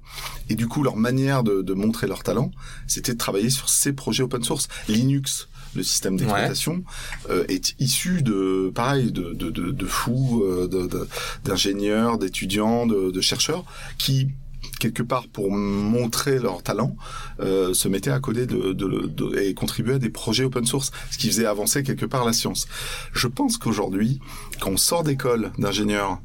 et 0.49 0.55
du 0.55 0.67
coup 0.67 0.83
leur 0.83 0.95
manière 0.95 1.43
de, 1.43 1.61
de 1.61 1.73
montrer 1.73 2.07
leur 2.07 2.23
talent, 2.23 2.51
c'est 2.87 3.00
c'était 3.01 3.13
de 3.13 3.17
travailler 3.17 3.49
sur 3.49 3.67
ces 3.67 3.93
projets 3.93 4.21
open 4.21 4.43
source. 4.43 4.67
Linux, 4.87 5.47
le 5.75 5.81
système 5.81 6.17
d'exploitation, 6.17 6.83
euh, 7.31 7.45
est 7.49 7.73
issu 7.79 8.21
de, 8.21 8.71
pareil, 8.73 9.11
de, 9.11 9.33
de, 9.33 9.49
de, 9.49 9.71
de 9.71 9.85
fous, 9.85 10.43
euh, 10.45 10.69
d'ingénieurs, 11.43 12.19
d'étudiants, 12.19 12.85
de, 12.85 13.09
de 13.09 13.21
chercheurs 13.21 13.65
qui 13.97 14.29
quelque 14.79 15.03
part 15.03 15.27
pour 15.27 15.51
montrer 15.51 16.39
leur 16.39 16.63
talent, 16.63 16.95
euh, 17.39 17.73
se 17.73 17.87
mettaient 17.87 18.11
à 18.11 18.19
coder 18.19 18.47
de, 18.47 18.73
de, 18.73 19.07
de, 19.07 19.39
et 19.39 19.53
contribuaient 19.53 19.95
à 19.95 19.99
des 19.99 20.09
projets 20.09 20.43
open 20.43 20.65
source, 20.65 20.91
ce 21.11 21.17
qui 21.19 21.27
faisait 21.27 21.45
avancer 21.45 21.83
quelque 21.83 22.05
part 22.05 22.25
la 22.25 22.33
science. 22.33 22.67
Je 23.13 23.27
pense 23.27 23.57
qu'aujourd'hui, 23.57 24.19
quand 24.59 24.71
on 24.71 24.77
sort 24.77 25.03
d'école 25.03 25.51
d'ingénieur 25.59 26.19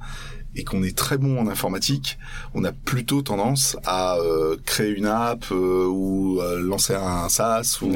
et 0.56 0.64
qu'on 0.64 0.82
est 0.82 0.96
très 0.96 1.18
bon 1.18 1.38
en 1.38 1.48
informatique, 1.48 2.18
on 2.54 2.64
a 2.64 2.72
plutôt 2.72 3.22
tendance 3.22 3.76
à 3.84 4.16
euh, 4.16 4.56
créer 4.64 4.90
une 4.90 5.06
app 5.06 5.44
euh, 5.52 5.86
ou 5.86 6.40
euh, 6.40 6.60
lancer 6.60 6.94
un 6.94 7.28
SaaS 7.28 7.78
ou 7.82 7.92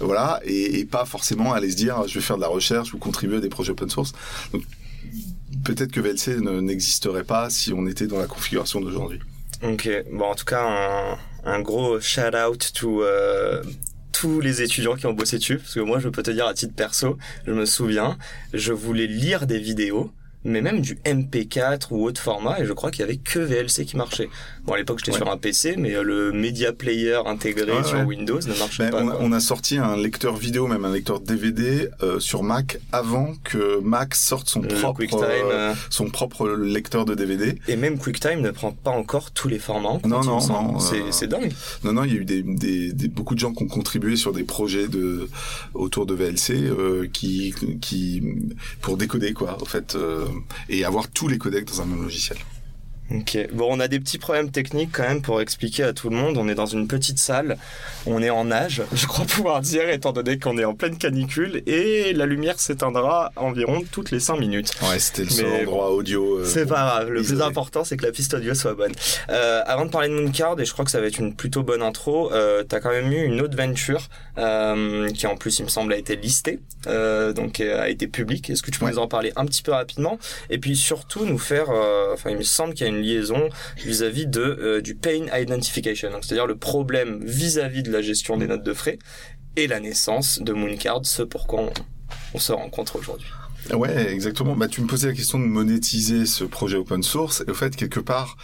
voilà 0.00 0.40
et, 0.44 0.80
et, 0.80 0.84
pas 0.84 1.04
forcément 1.04 1.52
aller 1.52 1.70
se 1.70 1.76
dire 1.76 2.06
je 2.08 2.14
vais 2.14 2.20
faire 2.20 2.36
de 2.36 2.42
la 2.42 2.48
recherche 2.48 2.94
ou 2.94 2.98
contribuer 2.98 3.36
à 3.36 3.40
des 3.40 3.48
projets 3.48 3.72
open 3.72 3.90
source. 3.90 4.12
Donc 4.52 4.62
peut-être 5.64 5.92
que 5.92 6.00
VLC 6.00 6.40
n'existerait 6.40 7.24
pas 7.24 7.50
si 7.50 7.72
on 7.72 7.86
était 7.86 8.06
dans 8.06 8.18
la 8.18 8.26
configuration 8.26 8.80
d'aujourd'hui. 8.80 9.20
Ok, 9.62 9.88
bon 10.12 10.24
en 10.24 10.34
tout 10.34 10.44
cas 10.44 10.64
un, 10.64 11.18
un 11.44 11.60
gros 11.60 12.00
shout 12.00 12.34
out 12.34 12.72
to 12.74 13.02
tous 14.12 14.40
les 14.40 14.62
étudiants 14.62 14.94
qui 14.94 15.06
ont 15.06 15.12
bossé 15.12 15.38
dessus 15.38 15.58
parce 15.58 15.74
que 15.74 15.80
moi 15.80 15.98
je 15.98 16.08
peux 16.08 16.22
te 16.22 16.30
dire 16.30 16.46
à 16.46 16.54
titre 16.54 16.74
perso, 16.74 17.18
je 17.46 17.52
me 17.52 17.64
souviens, 17.64 18.18
je 18.52 18.72
voulais 18.72 19.06
lire 19.06 19.46
des 19.46 19.58
vidéos 19.58 20.12
mais 20.44 20.60
même 20.60 20.80
du 20.80 20.96
MP4 21.04 21.88
ou 21.90 22.04
autre 22.04 22.20
format, 22.20 22.60
et 22.60 22.66
je 22.66 22.72
crois 22.72 22.90
qu'il 22.90 23.00
y 23.00 23.04
avait 23.04 23.16
que 23.16 23.38
VLC 23.38 23.84
qui 23.84 23.96
marchait. 23.96 24.28
Bon, 24.64 24.74
à 24.74 24.76
l'époque, 24.76 25.00
j'étais 25.04 25.16
sur 25.16 25.28
un 25.28 25.36
PC, 25.36 25.74
mais 25.76 25.96
euh, 25.96 26.04
le 26.04 26.30
Media 26.30 26.72
Player 26.72 27.18
intégré 27.26 27.82
sur 27.82 27.98
Windows 28.06 28.38
ne 28.38 28.58
marchait 28.58 28.90
pas. 28.90 29.02
On, 29.02 29.32
a 29.32 29.40
sorti 29.40 29.76
un 29.76 29.96
lecteur 29.96 30.36
vidéo, 30.36 30.68
même 30.68 30.84
un 30.84 30.92
lecteur 30.92 31.18
DVD 31.18 31.88
euh, 32.02 32.20
sur 32.20 32.44
Mac 32.44 32.78
avant 32.92 33.34
que 33.42 33.80
Mac 33.80 34.14
sorte 34.14 34.48
son 34.48 34.60
propre 34.60 35.02
euh, 35.24 35.74
son 35.90 36.10
propre 36.10 36.48
lecteur 36.48 37.04
de 37.04 37.14
DVD. 37.14 37.58
Et 37.66 37.74
même 37.74 37.98
QuickTime 37.98 38.40
ne 38.40 38.52
prend 38.52 38.70
pas 38.70 38.92
encore 38.92 39.32
tous 39.32 39.48
les 39.48 39.58
formats. 39.58 39.98
non, 40.04 40.22
non, 40.22 40.38
non. 40.46 40.78
C'est 40.78 41.26
dingue. 41.26 41.52
Non, 41.82 41.92
non, 41.92 42.04
il 42.04 42.12
y 42.12 42.16
a 42.16 42.20
eu 42.20 42.24
des, 42.24 42.42
des, 42.42 42.92
des, 42.92 43.08
beaucoup 43.08 43.34
de 43.34 43.40
gens 43.40 43.52
qui 43.52 43.64
ont 43.64 43.68
contribué 43.68 44.14
sur 44.14 44.32
des 44.32 44.44
projets 44.44 44.86
de 44.86 45.28
autour 45.74 46.06
de 46.06 46.14
VLC 46.14 46.70
qui 47.12 47.52
qui 47.80 48.22
pour 48.80 48.96
décoder 48.96 49.32
quoi, 49.32 49.58
en 49.60 49.64
fait 49.64 49.96
et 50.68 50.84
avoir 50.84 51.08
tous 51.08 51.26
les 51.26 51.38
codecs 51.38 51.66
dans 51.66 51.82
un 51.82 51.86
même 51.86 52.02
logiciel. 52.02 52.38
Ok. 53.10 53.36
Bon, 53.52 53.68
on 53.70 53.80
a 53.80 53.88
des 53.88 54.00
petits 54.00 54.18
problèmes 54.18 54.50
techniques 54.50 54.90
quand 54.92 55.02
même 55.02 55.22
pour 55.22 55.40
expliquer 55.40 55.82
à 55.82 55.92
tout 55.92 56.08
le 56.08 56.16
monde. 56.16 56.38
On 56.38 56.48
est 56.48 56.54
dans 56.54 56.66
une 56.66 56.88
petite 56.88 57.18
salle, 57.18 57.58
on 58.06 58.22
est 58.22 58.30
en 58.30 58.44
nage, 58.46 58.82
je 58.92 59.06
crois 59.06 59.24
pouvoir 59.26 59.60
dire, 59.60 59.88
étant 59.90 60.12
donné 60.12 60.38
qu'on 60.38 60.56
est 60.56 60.64
en 60.64 60.74
pleine 60.74 60.96
canicule 60.96 61.62
et 61.66 62.12
la 62.12 62.26
lumière 62.26 62.58
s'éteindra 62.58 63.32
environ 63.36 63.82
toutes 63.90 64.10
les 64.10 64.20
5 64.20 64.36
minutes. 64.38 64.72
Ouais, 64.82 64.98
c'était 64.98 65.24
le 65.24 65.30
seul 65.30 65.52
endroit 65.62 65.90
audio. 65.90 66.38
Euh, 66.38 66.44
c'est 66.44 66.66
pas 66.66 66.86
grave. 66.86 67.10
Le 67.10 67.22
plus 67.22 67.42
important, 67.42 67.84
c'est 67.84 67.96
que 67.96 68.06
la 68.06 68.12
piste 68.12 68.34
audio 68.34 68.54
soit 68.54 68.74
bonne. 68.74 68.92
Euh, 69.30 69.62
avant 69.66 69.84
de 69.84 69.90
parler 69.90 70.08
de 70.08 70.14
Mooncard, 70.14 70.58
et 70.60 70.64
je 70.64 70.72
crois 70.72 70.84
que 70.84 70.90
ça 70.90 71.00
va 71.00 71.06
être 71.06 71.18
une 71.18 71.34
plutôt 71.34 71.62
bonne 71.62 71.82
intro, 71.82 72.32
euh, 72.32 72.62
t'as 72.64 72.80
quand 72.80 72.90
même 72.90 73.12
eu 73.12 73.24
une 73.24 73.40
autre 73.40 73.56
venture 73.56 74.08
euh, 74.38 75.08
qui 75.10 75.26
en 75.26 75.36
plus, 75.36 75.58
il 75.58 75.64
me 75.64 75.68
semble, 75.68 75.92
a 75.92 75.96
été 75.96 76.16
listée, 76.16 76.60
donc 76.86 77.60
a 77.60 77.88
été 77.88 78.06
publique. 78.06 78.48
Est-ce 78.50 78.62
que 78.62 78.70
tu 78.70 78.78
peux 78.78 78.88
nous 78.88 78.98
en 78.98 79.08
parler 79.08 79.32
un 79.36 79.44
petit 79.44 79.62
peu 79.62 79.72
rapidement? 79.72 80.18
Et 80.50 80.58
puis 80.58 80.76
surtout 80.76 81.24
nous 81.26 81.38
faire, 81.38 81.68
enfin, 82.12 82.30
il 82.30 82.36
me 82.36 82.42
semble 82.42 82.74
qu'il 82.74 82.86
y 82.86 82.90
a 82.90 82.91
une 82.92 83.02
liaison 83.02 83.48
vis-à-vis 83.84 84.26
de 84.26 84.40
euh, 84.40 84.80
du 84.80 84.94
pain 84.94 85.26
identification, 85.38 86.10
c'est-à-dire 86.20 86.46
le 86.46 86.56
problème 86.56 87.20
vis-à-vis 87.24 87.82
de 87.82 87.90
la 87.90 88.02
gestion 88.02 88.36
des 88.36 88.46
notes 88.46 88.62
de 88.62 88.74
frais 88.74 88.98
et 89.56 89.66
la 89.66 89.80
naissance 89.80 90.40
de 90.40 90.52
Mooncard, 90.52 91.04
ce 91.04 91.22
pourquoi 91.22 91.70
on, 92.34 92.38
se 92.38 92.52
rencontre 92.52 92.96
aujourd'hui. 92.96 93.28
Ouais, 93.72 94.10
exactement. 94.10 94.56
Bah, 94.56 94.66
tu 94.66 94.80
me 94.80 94.86
posais 94.86 95.08
la 95.08 95.14
question 95.14 95.38
de 95.38 95.44
monétiser 95.44 96.26
ce 96.26 96.42
projet 96.42 96.76
open 96.76 97.02
source. 97.02 97.44
Et 97.46 97.50
au 97.50 97.54
fait, 97.54 97.76
quelque 97.76 98.00
part, 98.00 98.36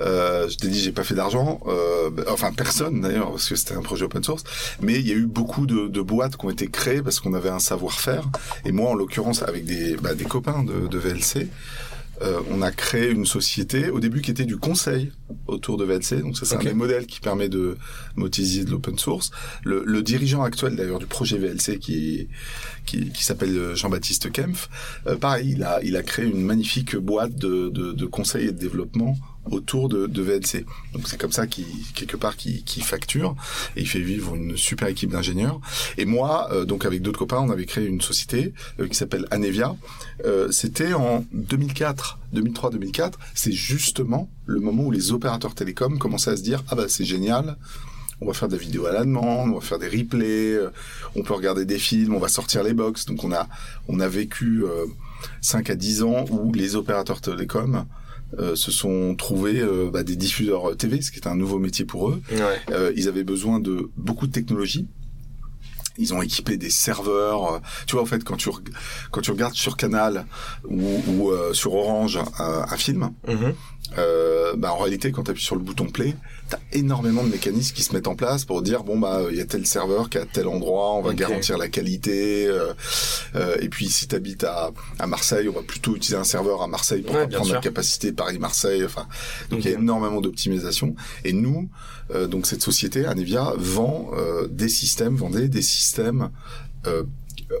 euh, 0.00 0.48
je 0.48 0.56
t'ai 0.56 0.68
dit, 0.68 0.80
j'ai 0.80 0.90
pas 0.90 1.04
fait 1.04 1.14
d'argent. 1.14 1.60
Euh, 1.66 2.10
enfin, 2.28 2.52
personne 2.52 3.00
d'ailleurs, 3.00 3.30
parce 3.30 3.48
que 3.48 3.54
c'était 3.54 3.74
un 3.74 3.82
projet 3.82 4.06
open 4.06 4.24
source. 4.24 4.42
Mais 4.80 4.94
il 4.94 5.06
y 5.06 5.12
a 5.12 5.14
eu 5.14 5.26
beaucoup 5.26 5.66
de, 5.66 6.00
boîtes 6.00 6.36
qui 6.36 6.46
ont 6.46 6.50
été 6.50 6.66
créées 6.68 7.02
parce 7.02 7.20
qu'on 7.20 7.34
avait 7.34 7.50
un 7.50 7.60
savoir-faire. 7.60 8.28
Et 8.64 8.72
moi, 8.72 8.90
en 8.90 8.94
l'occurrence, 8.94 9.42
avec 9.42 9.64
des, 9.64 9.96
bah, 9.96 10.10
copains 10.28 10.64
de 10.64 10.98
VLC, 10.98 11.48
euh, 12.22 12.40
on 12.50 12.62
a 12.62 12.70
créé 12.70 13.10
une 13.10 13.26
société 13.26 13.90
au 13.90 14.00
début 14.00 14.22
qui 14.22 14.30
était 14.30 14.44
du 14.44 14.56
conseil 14.56 15.12
autour 15.46 15.76
de 15.76 15.84
VLC. 15.84 16.20
Donc 16.20 16.36
ça 16.36 16.46
c'est 16.46 16.56
un 16.56 16.60
des 16.60 16.74
modèles 16.74 17.06
qui 17.06 17.20
permet 17.20 17.48
de 17.48 17.76
motiser 18.16 18.64
de 18.64 18.70
l'open 18.70 18.98
source. 18.98 19.30
Le, 19.64 20.02
dirigeant 20.02 20.42
actuel 20.42 20.76
d'ailleurs 20.76 20.98
du 20.98 21.06
projet 21.06 21.38
VLC 21.38 21.78
qui 21.78 22.28
qui, 22.84 23.24
s'appelle 23.24 23.74
Jean-Baptiste 23.74 24.30
Kempf, 24.30 24.68
euh, 25.06 25.16
pareil 25.16 25.52
il 25.52 25.62
a 25.62 25.82
il 25.82 25.96
a 25.96 26.02
créé 26.02 26.26
une 26.26 26.42
magnifique 26.42 26.96
boîte 26.96 27.34
de, 27.36 27.70
de, 27.70 27.92
de 27.92 28.06
conseil 28.06 28.48
et 28.48 28.52
de 28.52 28.58
développement 28.58 29.16
autour 29.50 29.88
de, 29.88 30.06
de 30.06 30.22
VLC. 30.22 30.64
Donc 30.92 31.06
c'est 31.06 31.18
comme 31.18 31.32
ça 31.32 31.46
qu'il 31.46 31.66
quelque 31.94 32.16
part 32.16 32.36
qui, 32.36 32.62
qui 32.62 32.80
facture 32.80 33.34
et 33.76 33.82
il 33.82 33.88
fait 33.88 34.00
vivre 34.00 34.34
une 34.34 34.56
super 34.56 34.88
équipe 34.88 35.10
d'ingénieurs. 35.10 35.60
Et 35.98 36.04
moi, 36.04 36.48
euh, 36.52 36.64
donc 36.64 36.84
avec 36.84 37.02
d'autres 37.02 37.18
copains, 37.18 37.40
on 37.40 37.50
avait 37.50 37.66
créé 37.66 37.86
une 37.86 38.00
société 38.00 38.54
euh, 38.80 38.88
qui 38.88 38.94
s'appelle 38.94 39.26
Anevia. 39.30 39.76
Euh, 40.24 40.50
C'était 40.50 40.94
en 40.94 41.24
2004, 41.32 42.18
2003-2004. 42.34 43.12
C'est 43.34 43.52
justement 43.52 44.30
le 44.46 44.60
moment 44.60 44.84
où 44.84 44.90
les 44.90 45.12
opérateurs 45.12 45.54
télécoms 45.54 45.98
commençaient 45.98 46.30
à 46.30 46.36
se 46.36 46.42
dire 46.42 46.62
ah 46.68 46.74
bah 46.74 46.84
c'est 46.88 47.04
génial. 47.04 47.56
On 48.20 48.26
va 48.26 48.32
faire 48.32 48.48
des 48.48 48.56
vidéos 48.56 48.86
à 48.86 48.92
la 48.92 49.04
demande, 49.04 49.50
on 49.50 49.54
va 49.56 49.60
faire 49.60 49.78
des 49.78 49.88
replays, 49.88 50.54
euh, 50.54 50.70
on 51.16 51.22
peut 51.22 51.34
regarder 51.34 51.64
des 51.64 51.78
films, 51.78 52.14
on 52.14 52.20
va 52.20 52.28
sortir 52.28 52.62
les 52.62 52.72
box. 52.72 53.06
Donc 53.06 53.24
on 53.24 53.32
a 53.32 53.48
on 53.88 54.00
a 54.00 54.08
vécu 54.08 54.64
5 55.40 55.68
à 55.70 55.74
10 55.74 56.02
ans 56.04 56.24
où 56.30 56.52
les 56.52 56.76
opérateurs 56.76 57.20
télécoms 57.20 57.84
euh, 58.38 58.56
se 58.56 58.70
sont 58.70 59.14
trouvés 59.16 59.60
euh, 59.60 59.90
bah, 59.90 60.02
des 60.02 60.16
diffuseurs 60.16 60.76
TV, 60.76 61.00
ce 61.02 61.10
qui 61.10 61.18
est 61.18 61.26
un 61.26 61.36
nouveau 61.36 61.58
métier 61.58 61.84
pour 61.84 62.10
eux. 62.10 62.22
Euh, 62.70 62.92
ils 62.96 63.08
avaient 63.08 63.24
besoin 63.24 63.60
de 63.60 63.90
beaucoup 63.96 64.26
de 64.26 64.32
technologie. 64.32 64.88
Ils 65.96 66.12
ont 66.12 66.22
équipé 66.22 66.56
des 66.56 66.70
serveurs. 66.70 67.60
Tu 67.86 67.92
vois, 67.94 68.02
en 68.02 68.06
fait, 68.06 68.24
quand 68.24 68.36
tu 68.36 68.50
quand 69.12 69.20
tu 69.20 69.30
regardes 69.30 69.54
sur 69.54 69.76
Canal 69.76 70.26
ou, 70.68 71.00
ou 71.06 71.32
sur 71.52 71.74
Orange 71.74 72.18
un, 72.38 72.76
film, 72.76 73.10
euh, 73.98 74.54
bah 74.56 74.72
en 74.72 74.78
réalité, 74.78 75.12
quand 75.12 75.24
tu 75.24 75.30
appuies 75.30 75.44
sur 75.44 75.56
le 75.56 75.62
bouton 75.62 75.86
play, 75.86 76.16
tu 76.48 76.56
as 76.56 76.60
énormément 76.72 77.22
de 77.22 77.28
mécanismes 77.28 77.74
qui 77.74 77.82
se 77.82 77.92
mettent 77.92 78.08
en 78.08 78.14
place 78.14 78.44
pour 78.44 78.62
dire 78.62 78.84
bon 78.84 78.98
bah 78.98 79.22
il 79.30 79.36
y 79.36 79.40
a 79.40 79.44
tel 79.44 79.66
serveur 79.66 80.10
qui 80.10 80.18
à 80.18 80.26
tel 80.26 80.46
endroit, 80.48 80.94
on 80.94 81.02
va 81.02 81.14
garantir 81.14 81.58
la 81.58 81.68
qualité. 81.68 82.46
Euh, 82.46 82.72
euh, 83.34 83.56
et 83.60 83.68
puis 83.68 83.88
si 83.88 84.08
tu 84.08 84.14
habites 84.14 84.44
à, 84.44 84.70
à 84.98 85.06
Marseille, 85.06 85.48
on 85.48 85.52
va 85.52 85.62
plutôt 85.62 85.96
utiliser 85.96 86.16
un 86.16 86.24
serveur 86.24 86.62
à 86.62 86.66
Marseille 86.66 87.02
pour 87.02 87.14
prendre 87.14 87.52
la 87.52 87.60
capacité 87.60 88.12
Paris-Marseille. 88.12 88.84
Enfin, 88.84 89.06
donc 89.50 89.64
il 89.64 89.70
y 89.70 89.74
a 89.74 89.78
énormément 89.78 90.20
d'optimisation. 90.20 90.94
Et 91.24 91.32
nous, 91.32 91.68
euh, 92.10 92.26
donc 92.26 92.46
cette 92.46 92.62
société, 92.62 93.06
Anevia, 93.06 93.54
vend 93.56 94.10
euh, 94.14 94.46
des 94.48 94.68
systèmes, 94.68 95.16
vendait 95.16 95.48
des 95.48 95.62
systèmes 95.62 96.30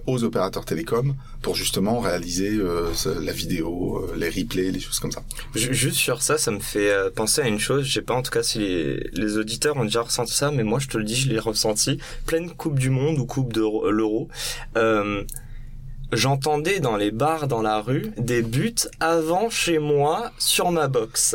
aux 0.06 0.24
opérateurs 0.24 0.64
télécoms 0.64 1.14
pour 1.42 1.54
justement 1.54 2.00
réaliser 2.00 2.50
euh, 2.52 2.90
la 3.20 3.32
vidéo, 3.32 4.08
euh, 4.08 4.16
les 4.16 4.28
replays, 4.28 4.70
les 4.70 4.80
choses 4.80 4.98
comme 4.98 5.12
ça. 5.12 5.22
Juste 5.54 5.96
sur 5.96 6.22
ça, 6.22 6.38
ça 6.38 6.50
me 6.50 6.60
fait 6.60 6.90
euh, 6.90 7.10
penser 7.10 7.42
à 7.42 7.48
une 7.48 7.58
chose. 7.58 7.84
Je 7.84 7.92
sais 7.92 8.02
pas 8.02 8.14
en 8.14 8.22
tout 8.22 8.30
cas 8.30 8.42
si 8.42 8.58
les, 8.58 9.38
auditeurs 9.38 9.76
ont 9.76 9.84
déjà 9.84 10.02
ressenti 10.02 10.32
ça, 10.32 10.50
mais 10.50 10.62
moi 10.62 10.78
je 10.78 10.88
te 10.88 10.98
le 10.98 11.04
dis, 11.04 11.16
je 11.16 11.28
l'ai 11.28 11.38
ressenti. 11.38 11.98
Pleine 12.26 12.50
Coupe 12.50 12.78
du 12.78 12.90
Monde 12.90 13.18
ou 13.18 13.26
Coupe 13.26 13.52
de 13.52 13.62
l'Euro. 13.90 14.28
J'entendais 16.12 16.78
dans 16.78 16.96
les 16.96 17.10
bars 17.10 17.48
dans 17.48 17.62
la 17.62 17.80
rue 17.80 18.12
des 18.16 18.42
buts 18.42 18.74
avant 19.00 19.50
chez 19.50 19.78
moi 19.78 20.30
sur 20.38 20.70
ma 20.70 20.86
box. 20.86 21.34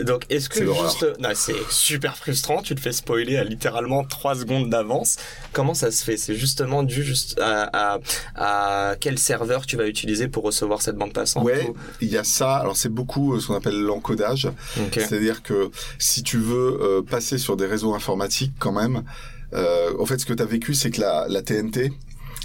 Donc, 0.00 0.24
est-ce 0.30 0.48
que 0.48 0.64
juste, 0.64 1.06
non, 1.20 1.30
c'est 1.34 1.54
super 1.70 2.16
frustrant. 2.16 2.62
Tu 2.62 2.74
te 2.74 2.80
fais 2.80 2.92
spoiler 2.92 3.36
à 3.36 3.44
littéralement 3.44 4.04
3 4.04 4.36
secondes 4.36 4.70
d'avance. 4.70 5.16
Comment 5.52 5.74
ça 5.74 5.90
se 5.90 6.04
fait? 6.04 6.16
C'est 6.16 6.34
justement 6.34 6.82
dû 6.82 7.02
juste 7.02 7.38
à, 7.40 7.94
à, 7.94 7.98
à, 8.34 8.96
quel 8.96 9.18
serveur 9.18 9.66
tu 9.66 9.76
vas 9.76 9.86
utiliser 9.86 10.28
pour 10.28 10.44
recevoir 10.44 10.82
cette 10.82 10.96
bande 10.96 11.12
passante. 11.12 11.44
Ouais, 11.44 11.72
il 12.00 12.08
y 12.08 12.16
a 12.16 12.24
ça. 12.24 12.56
Alors, 12.56 12.76
c'est 12.76 12.88
beaucoup 12.88 13.34
euh, 13.34 13.40
ce 13.40 13.48
qu'on 13.48 13.54
appelle 13.54 13.80
l'encodage. 13.80 14.48
C'est-à-dire 14.92 15.42
que 15.42 15.70
si 15.98 16.22
tu 16.22 16.38
veux 16.38 16.78
euh, 16.80 17.02
passer 17.02 17.38
sur 17.38 17.56
des 17.56 17.66
réseaux 17.66 17.94
informatiques, 17.94 18.52
quand 18.58 18.72
même, 18.72 19.02
euh, 19.52 19.92
en 19.98 20.06
fait, 20.06 20.18
ce 20.18 20.26
que 20.26 20.32
tu 20.32 20.42
as 20.42 20.46
vécu, 20.46 20.74
c'est 20.74 20.90
que 20.90 21.00
la, 21.00 21.26
la 21.28 21.42
TNT, 21.42 21.92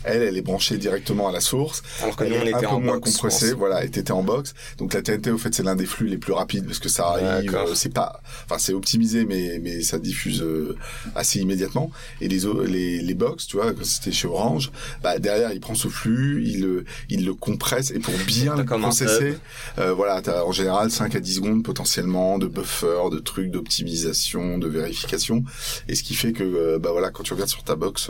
elle, 0.05 0.21
elle 0.21 0.37
est 0.37 0.41
branchée 0.41 0.77
directement 0.77 1.27
à 1.27 1.31
la 1.31 1.41
source. 1.41 1.83
Alors 2.01 2.15
que 2.15 2.23
nous, 2.23 2.35
on 2.35 2.45
était 2.45 2.65
un 2.65 2.75
peu 2.75 2.83
moins 2.83 2.99
compressée, 2.99 3.53
voilà, 3.53 3.83
et 3.83 3.89
t'étais 3.89 4.11
en 4.11 4.23
box. 4.23 4.53
Donc 4.77 4.93
la 4.93 5.01
TNT, 5.01 5.31
au 5.31 5.37
fait, 5.37 5.53
c'est 5.53 5.63
l'un 5.63 5.75
des 5.75 5.85
flux 5.85 6.07
les 6.07 6.17
plus 6.17 6.33
rapides 6.33 6.65
parce 6.65 6.79
que 6.79 6.89
ça 6.89 7.07
arrive, 7.07 7.55
euh, 7.55 7.73
c'est 7.73 7.93
pas, 7.93 8.21
enfin, 8.45 8.57
c'est 8.57 8.73
optimisé, 8.73 9.25
mais 9.25 9.59
mais 9.61 9.81
ça 9.81 9.99
diffuse 9.99 10.41
euh, 10.41 10.77
assez 11.15 11.39
immédiatement. 11.39 11.91
Et 12.21 12.27
les 12.27 12.41
les 12.67 13.01
les 13.01 13.13
box, 13.13 13.47
tu 13.47 13.57
vois, 13.57 13.73
quand 13.73 13.85
c'était 13.85 14.11
chez 14.11 14.27
Orange, 14.27 14.71
bah 15.03 15.19
derrière, 15.19 15.51
il 15.51 15.59
prend 15.59 15.75
ce 15.75 15.87
flux, 15.87 16.43
il 16.45 16.61
le 16.61 16.85
il 17.09 17.25
le 17.25 17.33
compresse 17.33 17.91
et 17.91 17.99
pour 17.99 18.13
bien 18.27 18.55
le 18.55 18.65
processer, 18.65 19.37
euh, 19.79 19.93
voilà, 19.93 20.21
t'as 20.21 20.43
en 20.43 20.51
général 20.51 20.91
5 20.91 21.15
à 21.15 21.19
10 21.19 21.35
secondes 21.35 21.63
potentiellement 21.63 22.37
de 22.37 22.47
buffer, 22.47 23.09
de 23.11 23.19
trucs 23.19 23.51
d'optimisation, 23.51 24.57
de 24.57 24.67
vérification, 24.67 25.43
et 25.87 25.95
ce 25.95 26.03
qui 26.03 26.15
fait 26.15 26.33
que 26.33 26.77
bah 26.77 26.91
voilà, 26.91 27.09
quand 27.09 27.23
tu 27.23 27.33
regardes 27.33 27.49
sur 27.49 27.63
ta 27.63 27.75
box, 27.75 28.09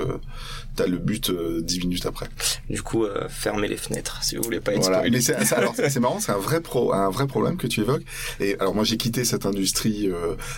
t'as 0.76 0.88
le 0.88 0.98
but 0.98 1.32
10 1.32 1.80
minutes 1.86 2.06
après. 2.06 2.28
Du 2.70 2.82
coup, 2.82 3.06
fermez 3.30 3.68
les 3.68 3.78
fenêtres 3.78 4.24
si 4.24 4.36
vous 4.36 4.44
voulez 4.44 4.60
pas 4.60 4.74
être 4.74 4.82
voilà. 4.82 5.04
Mais 5.10 5.22
c'est, 5.22 5.38
c'est 5.44 6.00
marrant, 6.00 6.20
c'est 6.20 6.32
un 6.32 6.38
vrai 6.38 6.62
pro, 6.62 6.94
un 6.94 7.10
vrai 7.10 7.28
problème 7.28 7.58
que 7.58 7.68
tu 7.68 7.82
évoques. 7.82 8.04
Et 8.40 8.56
alors 8.60 8.76
moi 8.76 8.84
j'ai 8.84 8.98
quitté 8.98 9.24
cette 9.26 9.46
industrie 9.46 10.10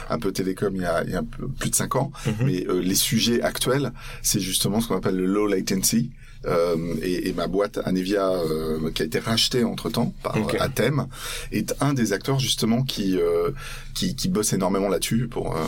un 0.10 0.20
peu 0.20 0.32
télécom 0.32 0.76
il 0.76 0.82
y 0.82 0.86
a, 0.86 1.04
il 1.04 1.12
y 1.12 1.16
a 1.16 1.20
un 1.20 1.24
peu 1.24 1.48
plus 1.48 1.70
de 1.70 1.76
cinq 1.76 1.96
ans, 1.96 2.12
mhm. 2.26 2.34
mais 2.42 2.66
les 2.82 2.96
sujets 2.96 3.42
actuels, 3.42 3.92
c'est 4.22 4.40
justement 4.40 4.82
ce 4.82 4.88
qu'on 4.88 4.98
appelle 4.98 5.18
le 5.18 5.26
low 5.26 5.48
latency. 5.48 6.12
Euh, 6.46 6.96
et, 7.02 7.30
et, 7.30 7.34
ma 7.34 7.48
boîte 7.48 7.80
Anevia, 7.84 8.30
euh, 8.30 8.92
qui 8.92 9.02
a 9.02 9.06
été 9.06 9.20
rachetée 9.20 9.64
entre 9.64 9.90
temps 9.90 10.14
par 10.24 10.38
okay. 10.38 10.60
Atem, 10.60 11.08
est 11.52 11.74
un 11.82 11.94
des 11.94 12.14
acteurs 12.14 12.40
justement 12.40 12.84
qui 12.84 13.18
euh, 13.18 13.52
qui, 13.94 14.16
qui 14.16 14.30
bosse 14.30 14.54
énormément 14.54 14.88
là-dessus 14.88 15.28
pour 15.28 15.56
euh, 15.56 15.64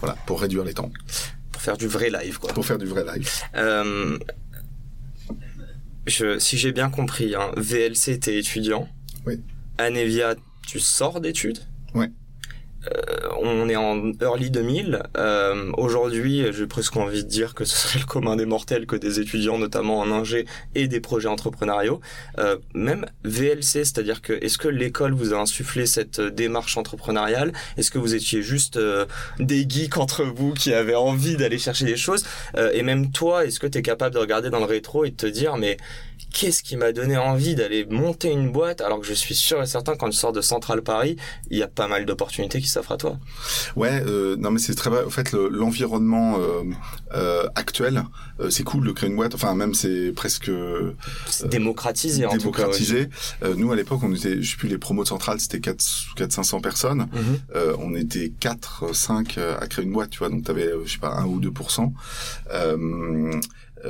voilà 0.00 0.16
pour 0.26 0.40
réduire 0.40 0.64
les 0.64 0.74
temps. 0.74 0.90
Pour 1.52 1.62
faire 1.62 1.76
du 1.76 1.86
vrai 1.86 2.10
live 2.10 2.38
quoi. 2.38 2.52
Pour 2.52 2.64
faire 2.64 2.78
du 2.78 2.86
vrai 2.86 3.04
live. 3.04 3.30
Je, 6.06 6.38
si 6.38 6.58
j'ai 6.58 6.72
bien 6.72 6.90
compris, 6.90 7.34
hein, 7.34 7.50
VLC 7.56 8.18
t'es 8.20 8.38
étudiant. 8.38 8.88
Oui. 9.26 9.40
Anevia, 9.78 10.34
tu 10.66 10.80
sors 10.80 11.20
d'études? 11.20 11.60
Oui. 11.94 12.06
Euh, 12.86 13.23
on 13.46 13.68
est 13.68 13.76
en 13.76 14.12
early 14.20 14.50
2000. 14.50 15.02
Euh, 15.16 15.70
Aujourd'hui, 15.76 16.44
j'ai 16.52 16.66
presque 16.66 16.96
envie 16.96 17.22
de 17.24 17.28
dire 17.28 17.54
que 17.54 17.64
ce 17.64 17.76
serait 17.76 17.98
le 18.00 18.06
commun 18.06 18.36
des 18.36 18.46
mortels 18.46 18.86
que 18.86 18.96
des 18.96 19.20
étudiants, 19.20 19.58
notamment 19.58 19.98
en 19.98 20.10
ingé, 20.10 20.46
et 20.74 20.88
des 20.88 21.00
projets 21.00 21.28
entrepreneuriaux. 21.28 22.00
Euh, 22.38 22.56
même 22.74 23.06
VLC, 23.24 23.84
c'est-à-dire 23.84 24.22
que 24.22 24.32
est-ce 24.32 24.58
que 24.58 24.68
l'école 24.68 25.12
vous 25.12 25.34
a 25.34 25.36
insufflé 25.38 25.86
cette 25.86 26.20
démarche 26.20 26.76
entrepreneuriale? 26.76 27.52
Est-ce 27.76 27.90
que 27.90 27.98
vous 27.98 28.14
étiez 28.14 28.42
juste 28.42 28.76
euh, 28.76 29.06
des 29.38 29.66
geeks 29.68 29.98
entre 29.98 30.24
vous 30.24 30.52
qui 30.54 30.72
avaient 30.72 30.94
envie 30.94 31.36
d'aller 31.36 31.58
chercher 31.58 31.84
des 31.84 31.96
choses? 31.96 32.24
Euh, 32.56 32.70
Et 32.72 32.82
même 32.82 33.10
toi, 33.12 33.44
est-ce 33.44 33.60
que 33.60 33.66
tu 33.66 33.78
es 33.78 33.82
capable 33.82 34.14
de 34.14 34.20
regarder 34.20 34.50
dans 34.50 34.58
le 34.60 34.64
rétro 34.64 35.04
et 35.04 35.10
de 35.10 35.16
te 35.16 35.26
dire 35.26 35.56
mais 35.56 35.76
qu'est-ce 36.32 36.62
qui 36.62 36.76
m'a 36.76 36.92
donné 36.92 37.16
envie 37.16 37.54
d'aller 37.54 37.84
monter 37.84 38.30
une 38.30 38.50
boîte? 38.50 38.80
Alors 38.80 39.00
que 39.00 39.06
je 39.06 39.14
suis 39.14 39.34
sûr 39.34 39.62
et 39.62 39.66
certain 39.66 39.96
quand 39.96 40.08
tu 40.10 40.16
sors 40.16 40.32
de 40.32 40.40
Central 40.40 40.82
Paris, 40.82 41.16
il 41.50 41.58
y 41.58 41.62
a 41.62 41.68
pas 41.68 41.88
mal 41.88 42.04
d'opportunités 42.06 42.60
qui 42.60 42.68
s'offrent 42.68 42.92
à 42.92 42.96
toi. 42.96 43.18
Ouais, 43.76 44.02
euh, 44.06 44.36
non 44.36 44.50
mais 44.50 44.58
c'est 44.58 44.74
très 44.74 44.90
vrai. 44.90 45.04
En 45.04 45.10
fait, 45.10 45.32
l'environnement 45.32 46.38
euh, 46.38 46.62
euh, 47.14 47.46
actuel, 47.54 48.04
c'est 48.50 48.64
cool 48.64 48.86
de 48.86 48.92
créer 48.92 49.10
une 49.10 49.16
boîte. 49.16 49.34
Enfin, 49.34 49.54
même 49.54 49.74
c'est 49.74 50.12
presque 50.12 50.50
démocratisé. 51.44 52.26
En 52.26 52.36
démocratisé. 52.36 53.08
Tout 53.08 53.46
cas, 53.46 53.54
nous 53.56 53.72
à 53.72 53.76
l'époque, 53.76 54.00
on 54.02 54.12
était, 54.12 54.42
je 54.42 54.50
sais 54.50 54.56
plus, 54.56 54.68
les 54.68 54.78
promos 54.78 55.04
de 55.04 55.08
Central, 55.08 55.40
c'était 55.40 55.60
4 55.60 55.84
4 56.16 56.32
500 56.32 56.60
personnes. 56.60 57.06
Mm 57.12 57.34
on 57.78 57.94
était 57.94 58.32
4 58.40 58.94
5 58.94 59.38
à 59.38 59.66
créer 59.66 59.84
une 59.84 59.92
boîte, 59.92 60.10
tu 60.10 60.18
vois. 60.18 60.28
Donc 60.28 60.44
tu 60.44 60.50
avais 60.50 60.70
je 60.84 60.92
sais 60.92 60.98
pas 60.98 61.14
1 61.14 61.26
ou 61.26 61.40
2 61.40 61.48
euh, 61.48 61.90
euh, 62.52 63.40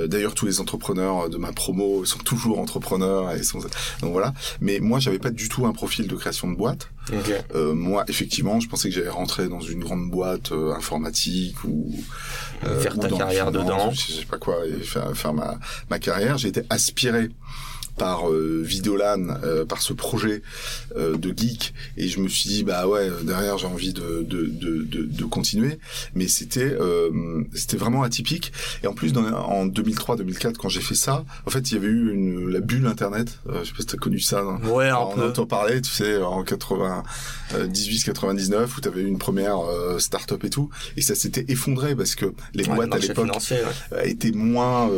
d'ailleurs, 0.07 0.35
tous 0.35 0.47
les 0.47 0.61
entrepreneurs 0.61 1.29
de 1.29 1.37
ma 1.37 1.53
promo 1.53 2.05
sont 2.05 2.19
toujours 2.19 2.59
entrepreneurs 2.59 3.33
et 3.33 3.43
sont 3.43 3.61
donc 4.01 4.13
voilà. 4.13 4.35
Mais 4.61 4.81
moi, 4.81 4.99
j'avais 4.99 5.19
pas 5.19 5.31
du 5.31 5.49
tout 5.49 5.67
un 5.67 5.73
profil 5.73 6.07
de 6.07 6.15
création 6.15 6.51
de 6.51 6.57
boîte. 6.57 6.89
Euh, 7.55 7.75
moi, 7.75 8.05
effectivement, 8.09 8.61
je 8.61 8.69
pensais 8.69 8.89
que 8.89 8.95
j'allais 8.95 9.09
rentrer 9.09 9.49
dans 9.49 9.61
une 9.61 9.81
grande 9.81 10.11
boîte 10.11 10.53
euh, 10.53 10.75
informatique 10.75 11.63
ou 11.65 11.93
faire 12.81 12.99
ta 12.99 13.09
carrière 13.09 13.53
dedans. 13.53 13.91
Je 13.93 14.13
sais 14.13 14.25
pas 14.25 14.39
quoi, 14.39 14.67
et 14.67 14.81
faire, 14.81 15.15
faire 15.17 15.33
ma 15.33 15.59
ma 15.91 15.99
carrière. 15.99 16.39
J'ai 16.39 16.49
été 16.49 16.63
aspiré 16.71 17.31
par 17.97 18.31
euh, 18.31 18.63
Videolan, 18.65 19.29
euh, 19.45 19.65
par 19.65 19.83
ce 19.83 19.93
projet 19.93 20.43
euh, 20.97 21.17
de 21.17 21.33
geek, 21.37 21.75
et 21.97 22.09
je 22.09 22.21
me 22.21 22.29
suis 22.29 22.49
dit 22.49 22.65
bah 22.65 22.89
ouais 22.89 23.09
derrière 23.23 23.59
j'ai 23.59 23.67
envie 23.67 23.93
de 23.93 24.23
de, 24.23 24.47
de, 24.47 24.83
de, 24.83 25.03
de 25.05 25.25
continuer, 25.25 25.79
mais 26.15 26.29
c'était 26.29 26.77
euh, 26.81 27.43
c'était 27.55 27.77
vraiment 27.77 28.03
atypique. 28.03 28.53
Et 28.83 28.87
en 28.87 28.95
plus 28.95 29.13
dans, 29.13 29.25
en 29.25 29.67
2003-2004 29.67 30.57
quand 30.57 30.69
j'ai 30.69 30.81
fait 30.81 30.95
ça, 30.95 31.25
en 31.47 31.51
fait 31.51 31.71
il 31.71 31.75
y 31.75 31.77
avait 31.77 31.89
eu 31.89 32.13
une 32.13 32.49
la 32.49 32.61
bulle 32.61 32.87
internet. 32.87 33.39
Euh, 33.49 33.61
je 33.63 33.69
sais 33.69 33.75
pas 33.75 33.81
si 33.81 33.87
t'as 33.87 33.97
connu 33.97 34.21
ça. 34.21 34.41
Hein. 34.41 34.61
Ouais 34.69 34.89
un 34.89 34.97
on 34.97 35.21
entend 35.21 35.47
parler, 35.47 35.81
tu 35.81 35.91
sais 35.91 36.19
en 36.19 36.43
98-99 36.43 38.67
où 38.77 38.81
t'avais 38.81 39.03
eu 39.03 39.07
une 39.07 39.19
première 39.19 39.59
start-up 39.99 40.45
et 40.45 40.51
tout, 40.51 40.71
et 40.97 41.03
ça 41.03 41.15
s'était 41.15 41.45
effondré 41.49 41.95
parce 41.95 42.15
que 42.15 42.27
les 42.55 42.65
boîtes 42.65 42.95
à 42.95 42.99
l'époque 42.99 43.29
ouais. 43.51 44.11
étaient 44.11 44.33
moins 44.33 44.89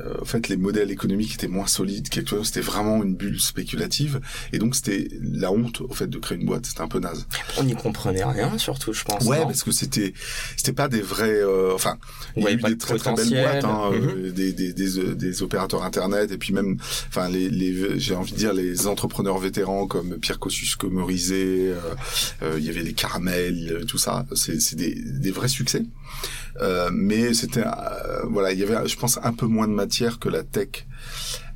euh, 0.00 0.14
en 0.20 0.24
fait 0.24 0.48
les 0.48 0.56
modèles 0.56 0.90
économiques 0.90 1.34
étaient 1.34 1.48
moins 1.48 1.66
solides 1.66 2.08
quelque 2.08 2.30
chose 2.30 2.46
c'était 2.46 2.60
vraiment 2.60 3.02
une 3.02 3.14
bulle 3.14 3.40
spéculative. 3.40 4.20
Et 4.52 4.58
donc 4.58 4.74
c'était 4.76 5.08
la 5.20 5.50
honte 5.52 5.80
au 5.80 5.92
fait 5.94 6.06
de 6.08 6.18
créer 6.18 6.38
une 6.38 6.46
boîte. 6.46 6.66
C'était 6.66 6.80
un 6.82 6.88
peu 6.88 7.00
naze. 7.00 7.26
On 7.58 7.64
n'y 7.64 7.74
comprenait 7.74 8.24
rien 8.24 8.56
surtout 8.58 8.92
je 8.92 9.04
pense 9.04 9.24
ouais 9.24 9.42
parce 9.42 9.62
que 9.62 9.72
c'était 9.72 10.12
c'était 10.56 10.72
pas 10.72 10.88
des 10.88 11.00
vrais 11.00 11.40
euh, 11.40 11.74
enfin 11.74 11.98
il 12.36 12.42
y 12.44 12.46
a 12.46 12.52
eu 12.52 12.56
des 12.56 12.78
très 12.78 12.96
très 12.96 13.14
belles 13.14 13.28
boîtes 13.30 13.64
hein, 13.64 13.90
mm 13.90 13.96
-hmm. 13.96 14.32
des, 14.32 14.52
des, 14.52 14.72
des, 14.72 15.14
des, 15.14 15.42
opérateurs 15.42 15.82
internet 15.84 16.30
et 16.32 16.38
puis 16.38 16.52
même 16.52 16.76
enfin 17.08 17.28
les, 17.28 17.48
les 17.60 17.98
j'ai 17.98 18.14
envie 18.14 18.32
de 18.32 18.38
dire 18.44 18.52
les 18.62 18.86
entrepreneurs 18.86 19.38
vétérans 19.38 19.86
comme 19.86 20.10
Pierre 20.18 20.38
Kosciusko 20.38 20.86
Morizet 20.90 21.68
euh, 21.70 21.94
euh, 22.42 22.56
il 22.58 22.64
y 22.64 22.68
avait 22.68 22.82
des 22.90 22.94
caramels 22.94 23.84
tout 23.88 23.98
ça. 23.98 24.14
C'est 24.34 24.74
des, 24.76 24.94
des 24.94 25.30
vrais 25.30 25.48
succès. 25.48 25.82
euh, 25.82 26.41
mais 26.92 27.34
c'était 27.34 27.64
euh, 27.64 28.24
voilà, 28.28 28.52
il 28.52 28.58
y 28.58 28.62
avait, 28.62 28.86
je 28.88 28.96
pense, 28.96 29.18
un 29.22 29.32
peu 29.32 29.46
moins 29.46 29.68
de 29.68 29.72
matière 29.72 30.18
que 30.18 30.28
la 30.28 30.42
tech 30.42 30.86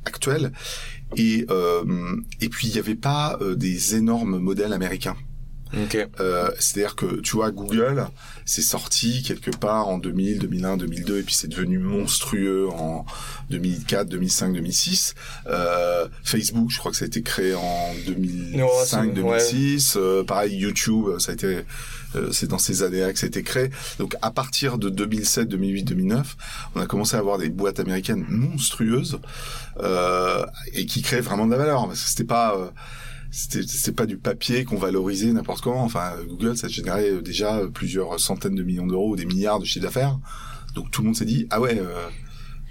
actuelle. 0.05 0.51
Et 1.15 1.45
euh, 1.49 2.15
et 2.41 2.49
puis 2.49 2.67
il 2.67 2.73
n'y 2.73 2.79
avait 2.79 2.95
pas 2.95 3.39
des 3.55 3.95
énormes 3.95 4.39
modèles 4.39 4.73
américains. 4.73 5.15
Okay. 5.73 6.05
Euh, 6.19 6.49
C'est-à-dire 6.59 6.95
que 6.95 7.19
tu 7.21 7.35
vois 7.35 7.51
Google, 7.51 8.07
c'est 8.45 8.61
sorti 8.61 9.21
quelque 9.23 9.51
part 9.51 9.87
en 9.87 9.97
2000, 9.97 10.39
2001, 10.39 10.77
2002 10.77 11.19
et 11.19 11.23
puis 11.23 11.35
c'est 11.35 11.47
devenu 11.47 11.77
monstrueux 11.77 12.69
en 12.69 13.05
2004, 13.49 14.07
2005, 14.07 14.53
2006. 14.53 15.15
Euh, 15.47 16.07
Facebook, 16.23 16.69
je 16.71 16.77
crois 16.79 16.91
que 16.91 16.97
ça 16.97 17.05
a 17.05 17.07
été 17.07 17.21
créé 17.21 17.53
en 17.53 17.93
2005, 18.05 19.13
2006. 19.13 19.95
Ouais. 19.95 20.01
Euh, 20.01 20.23
pareil 20.23 20.55
YouTube, 20.57 21.19
ça 21.19 21.31
a 21.31 21.33
été 21.33 21.47
euh, 21.47 21.61
c'est 22.31 22.47
dans 22.47 22.57
ces 22.57 22.83
années-là 22.83 23.13
que 23.13 23.19
ça 23.19 23.25
a 23.25 23.27
été 23.27 23.43
créé. 23.43 23.69
Donc 23.99 24.15
à 24.21 24.31
partir 24.31 24.77
de 24.77 24.89
2007, 24.89 25.47
2008, 25.47 25.83
2009, 25.83 26.37
on 26.75 26.81
a 26.81 26.85
commencé 26.85 27.15
à 27.15 27.19
avoir 27.19 27.37
des 27.37 27.49
boîtes 27.49 27.79
américaines 27.79 28.25
monstrueuses 28.29 29.19
euh, 29.79 30.45
et 30.73 30.85
qui 30.85 31.01
créaient 31.01 31.21
vraiment 31.21 31.45
de 31.45 31.51
la 31.51 31.57
valeur 31.57 31.87
parce 31.87 32.01
que 32.01 32.09
c'était 32.09 32.23
pas 32.23 32.55
euh, 32.55 32.67
c'était 33.29 33.91
pas 33.91 34.05
du 34.05 34.17
papier 34.17 34.63
qu'on 34.63 34.77
valorisait 34.77 35.31
n'importe 35.31 35.61
comment. 35.61 35.83
Enfin, 35.83 36.13
Google, 36.27 36.57
ça 36.57 36.67
générait 36.67 37.11
euh, 37.11 37.21
déjà 37.21 37.61
plusieurs 37.73 38.19
centaines 38.19 38.55
de 38.55 38.63
millions 38.63 38.87
d'euros 38.87 39.15
des 39.15 39.25
milliards 39.25 39.59
de 39.59 39.65
chiffre 39.65 39.85
d'affaires. 39.85 40.17
Donc 40.75 40.91
tout 40.91 41.01
le 41.01 41.07
monde 41.07 41.15
s'est 41.15 41.25
dit 41.25 41.47
ah 41.49 41.59
ouais, 41.59 41.79
euh, 41.79 42.07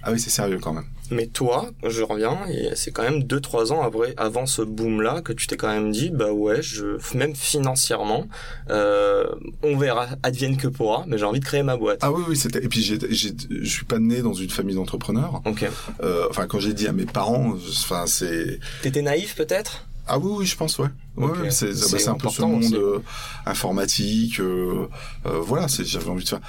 ah 0.06 0.12
oui 0.12 0.20
c'est 0.20 0.30
sérieux 0.30 0.58
quand 0.60 0.72
même. 0.72 0.86
Mais 1.10 1.26
toi, 1.26 1.70
je 1.84 2.02
reviens 2.02 2.38
et 2.48 2.70
c'est 2.74 2.92
quand 2.92 3.02
même 3.02 3.24
deux 3.24 3.40
trois 3.40 3.72
ans 3.72 3.82
après, 3.82 4.14
avant 4.16 4.46
ce 4.46 4.62
boom 4.62 5.02
là 5.02 5.20
que 5.20 5.32
tu 5.32 5.46
t'es 5.46 5.56
quand 5.56 5.68
même 5.68 5.90
dit 5.90 6.10
bah 6.10 6.32
ouais, 6.32 6.62
je 6.62 6.96
même 7.16 7.34
financièrement, 7.34 8.26
euh, 8.70 9.26
on 9.62 9.76
verra 9.76 10.08
advienne 10.22 10.56
que 10.56 10.68
pourra, 10.68 11.04
mais 11.08 11.18
j'ai 11.18 11.24
envie 11.24 11.40
de 11.40 11.44
créer 11.44 11.64
ma 11.64 11.76
boîte. 11.76 11.98
Ah 12.02 12.12
oui 12.12 12.22
oui 12.28 12.36
c'était 12.36 12.64
et 12.64 12.68
puis 12.68 12.82
j'ai 12.82 12.98
je 13.00 13.68
suis 13.68 13.84
pas 13.84 13.98
né 13.98 14.22
dans 14.22 14.32
une 14.32 14.50
famille 14.50 14.76
d'entrepreneurs. 14.76 15.42
Ok. 15.44 15.68
Euh, 16.02 16.26
enfin 16.30 16.46
quand 16.46 16.60
j'ai 16.60 16.72
dit 16.72 16.86
à 16.86 16.92
mes 16.92 17.06
parents, 17.06 17.56
enfin 17.80 18.06
c'est. 18.06 18.60
T'étais 18.82 19.02
naïf 19.02 19.34
peut-être? 19.34 19.86
Ah 20.08 20.18
oui, 20.18 20.30
oui, 20.38 20.46
je 20.46 20.56
pense, 20.56 20.78
ouais. 20.78 20.86
Ouais, 21.16 21.30
okay. 21.30 21.50
c'est 21.50 21.72
bah, 21.72 22.12
un 22.12 22.14
peu 22.14 22.28
ce 22.28 22.42
monde 22.42 22.74
euh, 22.74 23.00
informatique. 23.44 24.38
Euh, 24.38 24.86
euh, 25.26 25.40
voilà, 25.40 25.66
j'avais 25.66 26.08
envie 26.08 26.22
de 26.22 26.28
faire. 26.28 26.40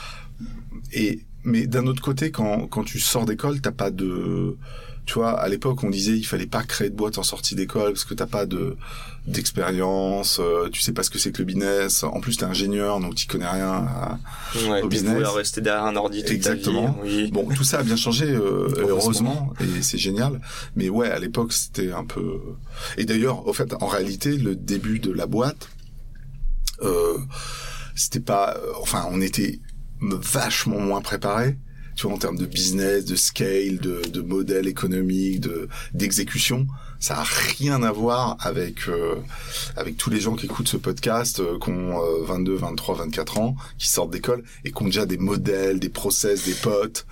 Et 0.94 1.22
mais 1.48 1.66
d'un 1.66 1.88
autre 1.88 2.02
côté, 2.02 2.30
quand 2.30 2.68
quand 2.68 2.84
tu 2.84 3.00
sors 3.00 3.26
d'école, 3.26 3.62
t'as 3.62 3.72
pas 3.72 3.90
de 3.90 4.58
tu 5.08 5.14
vois, 5.14 5.40
à 5.40 5.48
l'époque, 5.48 5.86
on 5.86 5.90
disait 5.90 6.18
il 6.18 6.26
fallait 6.26 6.48
pas 6.48 6.64
créer 6.64 6.90
de 6.90 6.96
boîte 6.96 7.18
en 7.18 7.24
sortie 7.24 7.56
d'école 7.56 7.94
parce 7.94 8.04
que 8.04 8.14
t'as 8.14 8.26
pas 8.28 8.46
de 8.46 8.76
d'expérience, 9.26 10.40
euh, 10.42 10.68
tu 10.70 10.82
sais 10.82 10.92
pas 10.92 11.02
ce 11.04 11.10
que 11.10 11.18
c'est 11.18 11.32
que 11.32 11.40
le 11.40 11.46
business. 11.46 12.04
En 12.04 12.20
plus, 12.20 12.36
t'es 12.36 12.44
ingénieur, 12.44 13.00
donc 13.00 13.16
tu 13.16 13.26
connais 13.26 13.48
rien 13.48 13.70
à, 13.70 14.20
ouais, 14.70 14.82
au 14.82 14.90
business. 14.90 15.26
rester 15.30 15.62
derrière 15.62 15.86
un 15.86 15.96
ordi 15.96 16.24
toute 16.24 16.32
Exactement. 16.32 16.92
Ta 16.94 17.04
vie, 17.04 17.24
oui. 17.24 17.32
Bon, 17.32 17.48
tout 17.56 17.64
ça 17.64 17.80
a 17.80 17.84
bien 17.84 17.96
changé, 17.96 18.26
euh, 18.26 18.68
heureusement, 18.80 19.54
et 19.62 19.82
c'est 19.82 19.98
génial. 19.98 20.42
Mais 20.76 20.90
ouais, 20.90 21.10
à 21.10 21.20
l'époque, 21.20 21.54
c'était 21.54 21.94
un 21.94 22.04
peu. 22.04 22.42
Et 22.98 23.06
d'ailleurs, 23.06 23.48
au 23.48 23.54
fait, 23.54 23.74
en 23.82 23.88
réalité, 23.88 24.36
le 24.38 24.58
début 24.58 25.00
de 25.00 25.14
la 25.14 25.26
boîte, 25.26 25.70
euh, 26.82 27.18
c'était 27.96 28.20
pas. 28.20 28.58
Enfin, 28.82 29.08
on 29.10 29.22
était 29.22 29.60
vachement 30.02 30.80
moins 30.80 31.02
préparé 31.02 31.58
tu 31.98 32.06
vois, 32.06 32.16
en 32.16 32.20
termes 32.20 32.38
de 32.38 32.46
business, 32.46 33.06
de 33.06 33.16
scale, 33.16 33.80
de, 33.80 34.04
de 34.08 34.22
modèle 34.22 34.68
économique, 34.68 35.42
de 35.42 35.68
d'exécution, 35.94 36.68
ça 37.00 37.20
a 37.20 37.24
rien 37.24 37.82
à 37.84 37.92
voir 37.92 38.38
avec 38.40 38.88
euh, 38.88 39.16
avec 39.76 39.98
tous 39.98 40.12
les 40.12 40.20
gens 40.20 40.36
qui 40.36 40.46
écoutent 40.46 40.68
ce 40.68 40.78
podcast, 40.78 41.40
euh, 41.40 41.58
qui 41.60 41.70
ont 41.70 42.00
euh, 42.00 42.24
22, 42.24 42.56
23, 42.56 42.96
24 42.96 43.40
ans, 43.40 43.56
qui 43.80 43.90
sortent 43.90 44.12
d'école 44.12 44.44
et 44.64 44.72
qui 44.72 44.84
ont 44.84 44.86
déjà 44.86 45.08
des 45.08 45.18
modèles, 45.18 45.80
des 45.80 45.90
process, 45.90 46.46
des 46.46 46.54
potes. 46.54 47.06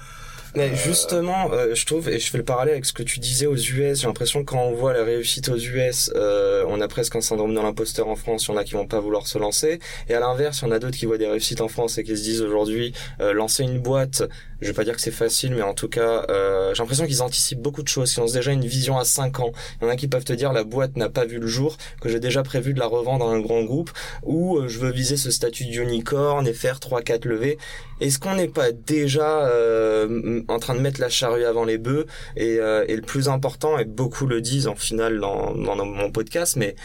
Mais 0.56 0.74
justement, 0.74 1.52
euh, 1.52 1.76
je 1.76 1.86
trouve, 1.86 2.08
et 2.08 2.18
je 2.18 2.30
fais 2.30 2.38
le 2.38 2.46
parallèle 2.46 2.76
avec 2.76 2.86
ce 2.86 2.94
que 2.94 3.04
tu 3.04 3.20
disais 3.20 3.46
aux 3.46 3.58
US, 3.58 4.00
j'ai 4.00 4.08
l'impression 4.08 4.40
que 4.40 4.52
quand 4.52 4.64
on 4.64 4.72
voit 4.72 4.94
la 4.94 5.04
réussite 5.04 5.50
aux 5.50 5.58
US, 5.58 6.12
euh, 6.16 6.64
on 6.70 6.80
a 6.80 6.88
presque 6.88 7.18
un 7.18 7.22
syndrome 7.22 7.54
de 7.54 7.60
l'imposteur 7.60 8.08
en 8.08 8.16
France, 8.16 8.46
il 8.48 8.52
y 8.52 8.54
en 8.54 8.58
a 8.58 8.64
qui 8.64 8.74
vont 8.74 8.88
pas 8.88 9.02
vouloir 9.02 9.28
se 9.28 9.38
lancer. 9.38 9.80
Et 10.08 10.14
à 10.14 10.22
l'inverse, 10.22 10.62
il 10.62 10.66
y 10.66 10.68
en 10.70 10.72
a 10.72 10.80
d'autres 10.80 10.96
qui 10.96 11.08
voient 11.08 11.18
des 11.18 11.28
réussites 11.28 11.60
en 11.60 11.68
France 11.68 11.98
et 11.98 12.06
qui 12.06 12.16
se 12.16 12.24
disent 12.24 12.42
aujourd'hui, 12.42 12.94
euh, 13.20 13.34
lancer 13.34 13.64
une 13.64 13.80
boîte, 13.80 14.24
je 14.62 14.68
vais 14.68 14.74
pas 14.74 14.84
dire 14.84 14.96
que 14.96 15.02
c'est 15.02 15.12
facile, 15.12 15.54
mais 15.56 15.62
en 15.62 15.74
tout 15.74 15.90
cas, 15.90 16.26
euh, 16.30 16.74
j'ai 16.74 16.82
l'impression 16.82 17.06
qu'ils 17.06 17.22
anticipent 17.22 17.62
beaucoup 17.62 17.84
de 17.84 17.88
choses, 17.88 18.14
qu'ils 18.14 18.24
ont 18.24 18.32
déjà 18.32 18.52
une 18.52 18.66
vision 18.66 18.98
à 18.98 19.04
5 19.04 19.40
ans. 19.40 19.52
Il 19.82 19.86
y 19.86 19.88
en 19.88 19.92
a 19.92 19.96
qui 19.96 20.08
peuvent 20.08 20.24
te 20.24 20.34
dire 20.34 20.54
la 20.54 20.64
boîte 20.64 20.96
n'a 20.96 21.10
pas 21.10 21.26
vu 21.26 21.40
le 21.40 21.48
jour, 21.48 21.78
que 22.02 22.10
j'ai 22.10 22.20
déjà 22.20 22.44
prévu 22.44 22.74
de 22.74 22.80
la 22.80 22.88
revendre 22.88 23.28
à 23.28 23.32
un 23.32 23.40
grand 23.40 23.64
groupe, 23.64 23.92
ou 24.24 24.58
euh, 24.58 24.68
je 24.68 24.80
veux 24.80 24.92
viser 24.92 25.18
ce 25.18 25.32
statut 25.32 25.66
d'unicorn 25.66 26.48
et 26.48 26.54
faire 26.54 26.80
3-4 26.80 27.28
levées. 27.28 27.58
Est-ce 28.02 28.20
qu'on 28.20 28.36
n'est 28.36 28.48
pas 28.48 28.72
déjà 28.72 29.48
euh, 29.48 30.42
en 30.48 30.60
train 30.60 30.76
de 30.76 30.82
mettre 30.82 31.02
la 31.02 31.10
charrue 31.10 31.46
avant 31.46 31.66
les 31.66 31.78
bœufs? 31.78 32.06
Et, 32.36 32.58
euh, 32.60 32.86
et, 32.88 32.96
le 32.96 33.02
plus 33.02 33.30
important, 33.30 33.78
et 33.78 33.86
beaucoup 33.86 34.26
le 34.26 34.42
disent 34.42 34.68
en 34.68 34.76
final 34.76 35.20
dans, 35.20 35.54
dans 35.54 35.86
mon 35.86 36.12
podcast, 36.12 36.56
mais 36.56 36.76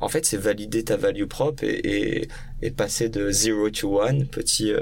en 0.00 0.08
fait, 0.08 0.24
c'est 0.24 0.36
valider 0.36 0.84
ta 0.84 0.96
value 0.96 1.26
propre 1.26 1.64
et, 1.64 2.20
et, 2.22 2.28
et 2.62 2.70
passer 2.70 3.08
de 3.08 3.30
0 3.30 3.70
to 3.70 4.00
1, 4.00 4.24
petit 4.24 4.72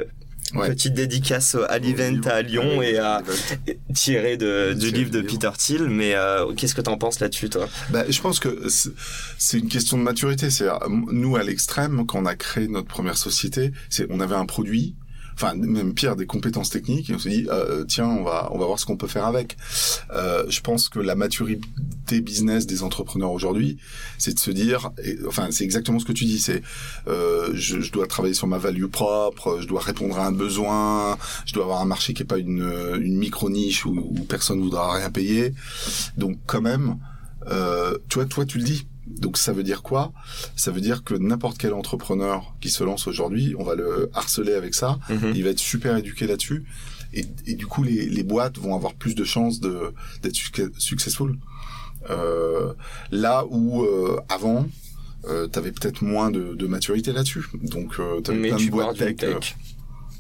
Petite 0.53 0.95
dédicace 0.95 1.57
à 1.69 1.79
l'event 1.79 2.21
à 2.29 2.43
Lyon 2.43 2.83
et 2.83 2.99
à 2.99 3.23
tirer 3.95 4.37
de, 4.37 4.73
du 4.73 4.91
livre 4.91 5.11
de 5.11 5.21
Peter 5.21 5.51
Thiel. 5.57 5.89
Mais 5.89 6.15
euh, 6.15 6.53
qu'est-ce 6.55 6.75
que 6.75 6.81
tu 6.81 6.91
en 6.91 6.99
penses 6.99 7.21
là-dessus, 7.21 7.51
toi? 7.51 7.69
Bah, 7.91 8.05
Je 8.09 8.21
pense 8.21 8.41
que 8.41 8.67
c'est 9.39 9.59
une 9.59 9.69
question 9.69 9.99
de 9.99 10.03
maturité. 10.03 10.51
C'est 10.51 10.69
nous 10.89 11.37
à 11.37 11.43
l'extrême 11.43 12.07
quand 12.07 12.19
on 12.19 12.27
a 12.27 12.35
créé 12.35 12.69
notre 12.69 12.89
première 12.89 13.17
société, 13.17 13.73
c'est 13.91 14.07
on 14.11 14.21
avait 14.21 14.35
un 14.35 14.47
produit 14.47 14.95
enfin 15.39 15.55
même 15.55 15.95
pire 15.95 16.17
des 16.17 16.27
compétences 16.27 16.69
techniques 16.69 17.11
et 17.11 17.15
on 17.15 17.19
s'est 17.19 17.29
dit 17.29 17.47
euh, 17.49 17.85
tiens 17.85 18.09
on 18.09 18.25
va 18.25 18.49
on 18.51 18.59
va 18.59 18.67
voir 18.67 18.79
ce 18.79 18.87
qu'on 18.87 18.97
peut 18.97 19.07
faire 19.07 19.25
avec. 19.25 19.57
Euh, 20.13 20.45
je 20.49 20.61
pense 20.61 20.89
que 20.89 20.99
la 20.99 21.15
maturité 21.15 22.21
business 22.21 22.67
des 22.67 22.83
entrepreneurs 22.83 23.31
aujourd'hui 23.31 23.79
c'est 24.19 24.35
de 24.35 24.41
se 24.41 24.51
dire 24.51 24.91
enfin 25.29 25.49
c'est 25.51 25.63
exactement 25.63 26.01
ce 26.01 26.05
que 26.05 26.13
tu 26.13 26.25
dis 26.25 26.41
c'est 26.41 26.63
euh, 27.07 27.51
je, 27.55 27.81
je, 27.81 27.93
dois 27.93 28.09
travailler 28.09 28.35
sur 28.35 28.49
ma 28.49 28.59
value 28.59 28.87
propre 28.87 29.59
je 29.61 29.69
dois 29.69 29.81
répondre 29.81 30.19
à 30.19 30.27
un 30.27 30.33
besoin 30.33 31.17
je 31.47 31.55
dois 31.55 31.65
avoir 31.65 31.81
un 31.81 31.87
marché 31.87 32.15
qui 32.15 32.23
est 32.23 32.27
pas 32.27 32.39
une, 32.39 32.99
une 33.01 33.17
micro 33.17 33.49
niche 33.49 33.87
où, 33.87 33.91
où 33.91 34.25
personne 34.25 34.61
voudra 34.61 34.93
rien 34.95 35.11
payer. 35.11 35.55
Donc 36.17 36.37
quand 36.47 36.63
même 36.63 36.97
euh, 37.47 37.97
toi 38.09 38.25
toi 38.25 38.45
tu 38.45 38.59
le 38.59 38.65
dis 38.65 38.87
donc 39.19 39.39
ça 39.39 39.53
veut 39.53 39.63
dire 39.63 39.83
quoi? 39.83 40.13
Ça 40.57 40.71
veut 40.71 40.81
dire 40.81 41.05
que 41.05 41.15
n'importe 41.15 41.59
quel 41.59 41.75
entrepreneur 41.75 42.55
qui 42.61 42.71
se 42.71 42.85
lance 42.85 43.07
aujourd'hui, 43.07 43.55
on 43.59 43.65
va 43.65 43.75
le 43.75 44.11
harceler 44.15 44.55
avec 44.55 44.75
ça, 44.75 44.99
mhm. 45.09 45.33
il 45.35 45.45
va 45.45 45.51
être 45.51 45.59
super 45.59 45.97
éduqué 45.97 46.27
là-dessus, 46.27 46.65
et, 47.15 47.25
et, 47.47 47.55
du 47.55 47.67
coup 47.67 47.83
les, 47.83 48.07
les, 48.07 48.23
boîtes 48.23 48.59
vont 48.59 48.75
avoir 48.75 48.95
plus 48.95 49.15
de 49.15 49.25
chances 49.25 49.61
de 49.61 49.95
d'être 50.23 50.37
successful. 50.79 51.37
Euh, 52.11 52.75
là 53.11 53.45
où 53.49 53.83
euh, 53.83 54.21
avant, 54.29 54.67
euh, 55.25 55.49
tu 55.53 55.59
avais 55.59 55.73
peut-être 55.73 56.03
moins 56.03 56.31
de, 56.31 56.55
de 56.55 56.67
maturité 56.67 57.13
là-dessus. 57.13 57.45
Donc 57.63 57.99
euh, 57.99 58.21
tu 58.23 58.31
avais 58.31 58.49
plein 58.49 58.57
de 58.57 58.71
boîtes 58.71 58.97
tech. 58.97 59.17
Euh, 59.25 59.41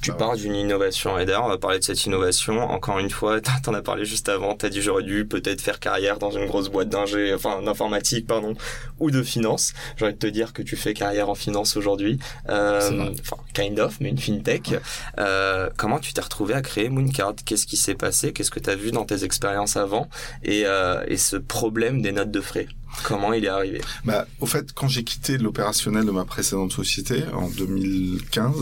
tu 0.00 0.12
pars 0.12 0.36
d'une 0.36 0.54
innovation 0.54 1.18
et 1.18 1.24
d'ailleurs 1.24 1.44
on 1.44 1.48
va 1.48 1.58
parler 1.58 1.78
de 1.78 1.84
cette 1.84 2.04
innovation. 2.04 2.60
Encore 2.60 2.98
une 2.98 3.10
fois 3.10 3.40
t'en 3.62 3.74
as 3.74 3.82
parlé 3.82 4.04
juste 4.04 4.28
avant. 4.28 4.54
T'as 4.54 4.68
dit 4.68 4.82
j'aurais 4.82 5.02
dû 5.02 5.26
peut-être 5.26 5.60
faire 5.60 5.80
carrière 5.80 6.18
dans 6.18 6.30
une 6.30 6.46
grosse 6.46 6.68
boîte 6.68 6.88
d'ingé 6.88 7.34
enfin 7.34 7.62
d'informatique 7.62 8.26
pardon 8.26 8.54
ou 9.00 9.10
de 9.10 9.22
finance. 9.22 9.72
J'ai 9.96 10.04
envie 10.04 10.14
de 10.14 10.18
te 10.18 10.26
dire 10.26 10.52
que 10.52 10.62
tu 10.62 10.76
fais 10.76 10.94
carrière 10.94 11.28
en 11.28 11.34
finance 11.34 11.76
aujourd'hui. 11.76 12.18
Euh, 12.48 13.10
enfin 13.20 13.36
kind 13.54 13.78
of 13.80 14.00
mais 14.00 14.10
une 14.10 14.18
fintech. 14.18 14.74
Euh, 15.18 15.68
comment 15.76 15.98
tu 15.98 16.12
t'es 16.12 16.20
retrouvé 16.20 16.54
à 16.54 16.62
créer 16.62 16.88
Mooncard? 16.88 17.34
Qu'est-ce 17.44 17.66
qui 17.66 17.76
s'est 17.76 17.94
passé? 17.94 18.32
Qu'est-ce 18.32 18.50
que 18.50 18.60
tu 18.60 18.70
as 18.70 18.76
vu 18.76 18.90
dans 18.90 19.04
tes 19.04 19.24
expériences 19.24 19.76
avant? 19.76 20.08
Et, 20.42 20.62
euh, 20.66 21.04
et 21.08 21.16
ce 21.16 21.36
problème 21.36 22.02
des 22.02 22.12
notes 22.12 22.30
de 22.30 22.40
frais? 22.40 22.68
Comment 23.02 23.32
il 23.32 23.44
est 23.44 23.48
arrivé 23.48 23.80
Bah, 24.04 24.26
au 24.40 24.46
fait, 24.46 24.72
quand 24.72 24.88
j'ai 24.88 25.04
quitté 25.04 25.38
l'opérationnel 25.38 26.04
de 26.04 26.10
ma 26.10 26.24
précédente 26.24 26.72
société 26.72 27.24
en 27.32 27.48
2015, 27.48 28.54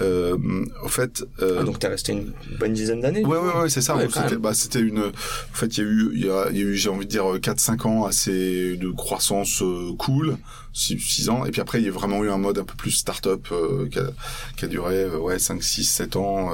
euh, 0.00 0.36
au 0.82 0.88
fait. 0.88 1.24
Euh, 1.40 1.58
ah, 1.60 1.64
donc 1.64 1.78
t'es 1.78 1.88
resté 1.88 2.12
une 2.12 2.32
bonne 2.58 2.72
dizaine 2.72 3.00
d'années. 3.00 3.24
Ouais, 3.24 3.38
ouais, 3.38 3.62
ouais, 3.62 3.70
c'est 3.70 3.82
ça. 3.82 3.96
c'était, 4.12 4.36
bah, 4.36 4.54
c'était 4.54 4.80
une. 4.80 5.00
En 5.00 5.54
fait, 5.54 5.78
il 5.78 5.84
y 5.84 5.86
a 5.86 5.90
eu, 5.90 6.10
il 6.14 6.26
y 6.26 6.30
a, 6.30 6.50
eu, 6.50 6.76
j'ai 6.76 6.90
envie 6.90 7.06
de 7.06 7.10
dire 7.10 7.24
4-5 7.24 7.86
ans 7.86 8.04
assez 8.04 8.76
de 8.76 8.90
croissance 8.90 9.62
euh, 9.62 9.92
cool, 9.98 10.36
6, 10.72 11.28
ans, 11.28 11.44
et 11.44 11.50
puis 11.50 11.60
après 11.60 11.80
il 11.80 11.84
y 11.84 11.88
a 11.88 11.92
vraiment 11.92 12.22
eu 12.24 12.30
un 12.30 12.38
mode 12.38 12.58
un 12.58 12.64
peu 12.64 12.74
plus 12.74 12.92
start-up 12.92 13.48
euh, 13.52 13.88
qui, 13.88 13.98
a, 13.98 14.10
qui, 14.56 14.64
a, 14.64 14.68
duré 14.68 15.08
ouais 15.08 15.38
5, 15.38 15.62
6, 15.62 15.84
7 15.84 16.16
ans. 16.16 16.50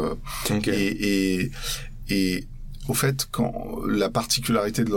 Okay. 0.50 0.70
Et, 0.70 1.42
et 1.42 1.50
et 2.08 2.46
au 2.88 2.94
fait, 2.94 3.26
quand 3.30 3.80
la 3.86 4.08
particularité 4.08 4.84
de 4.84 4.92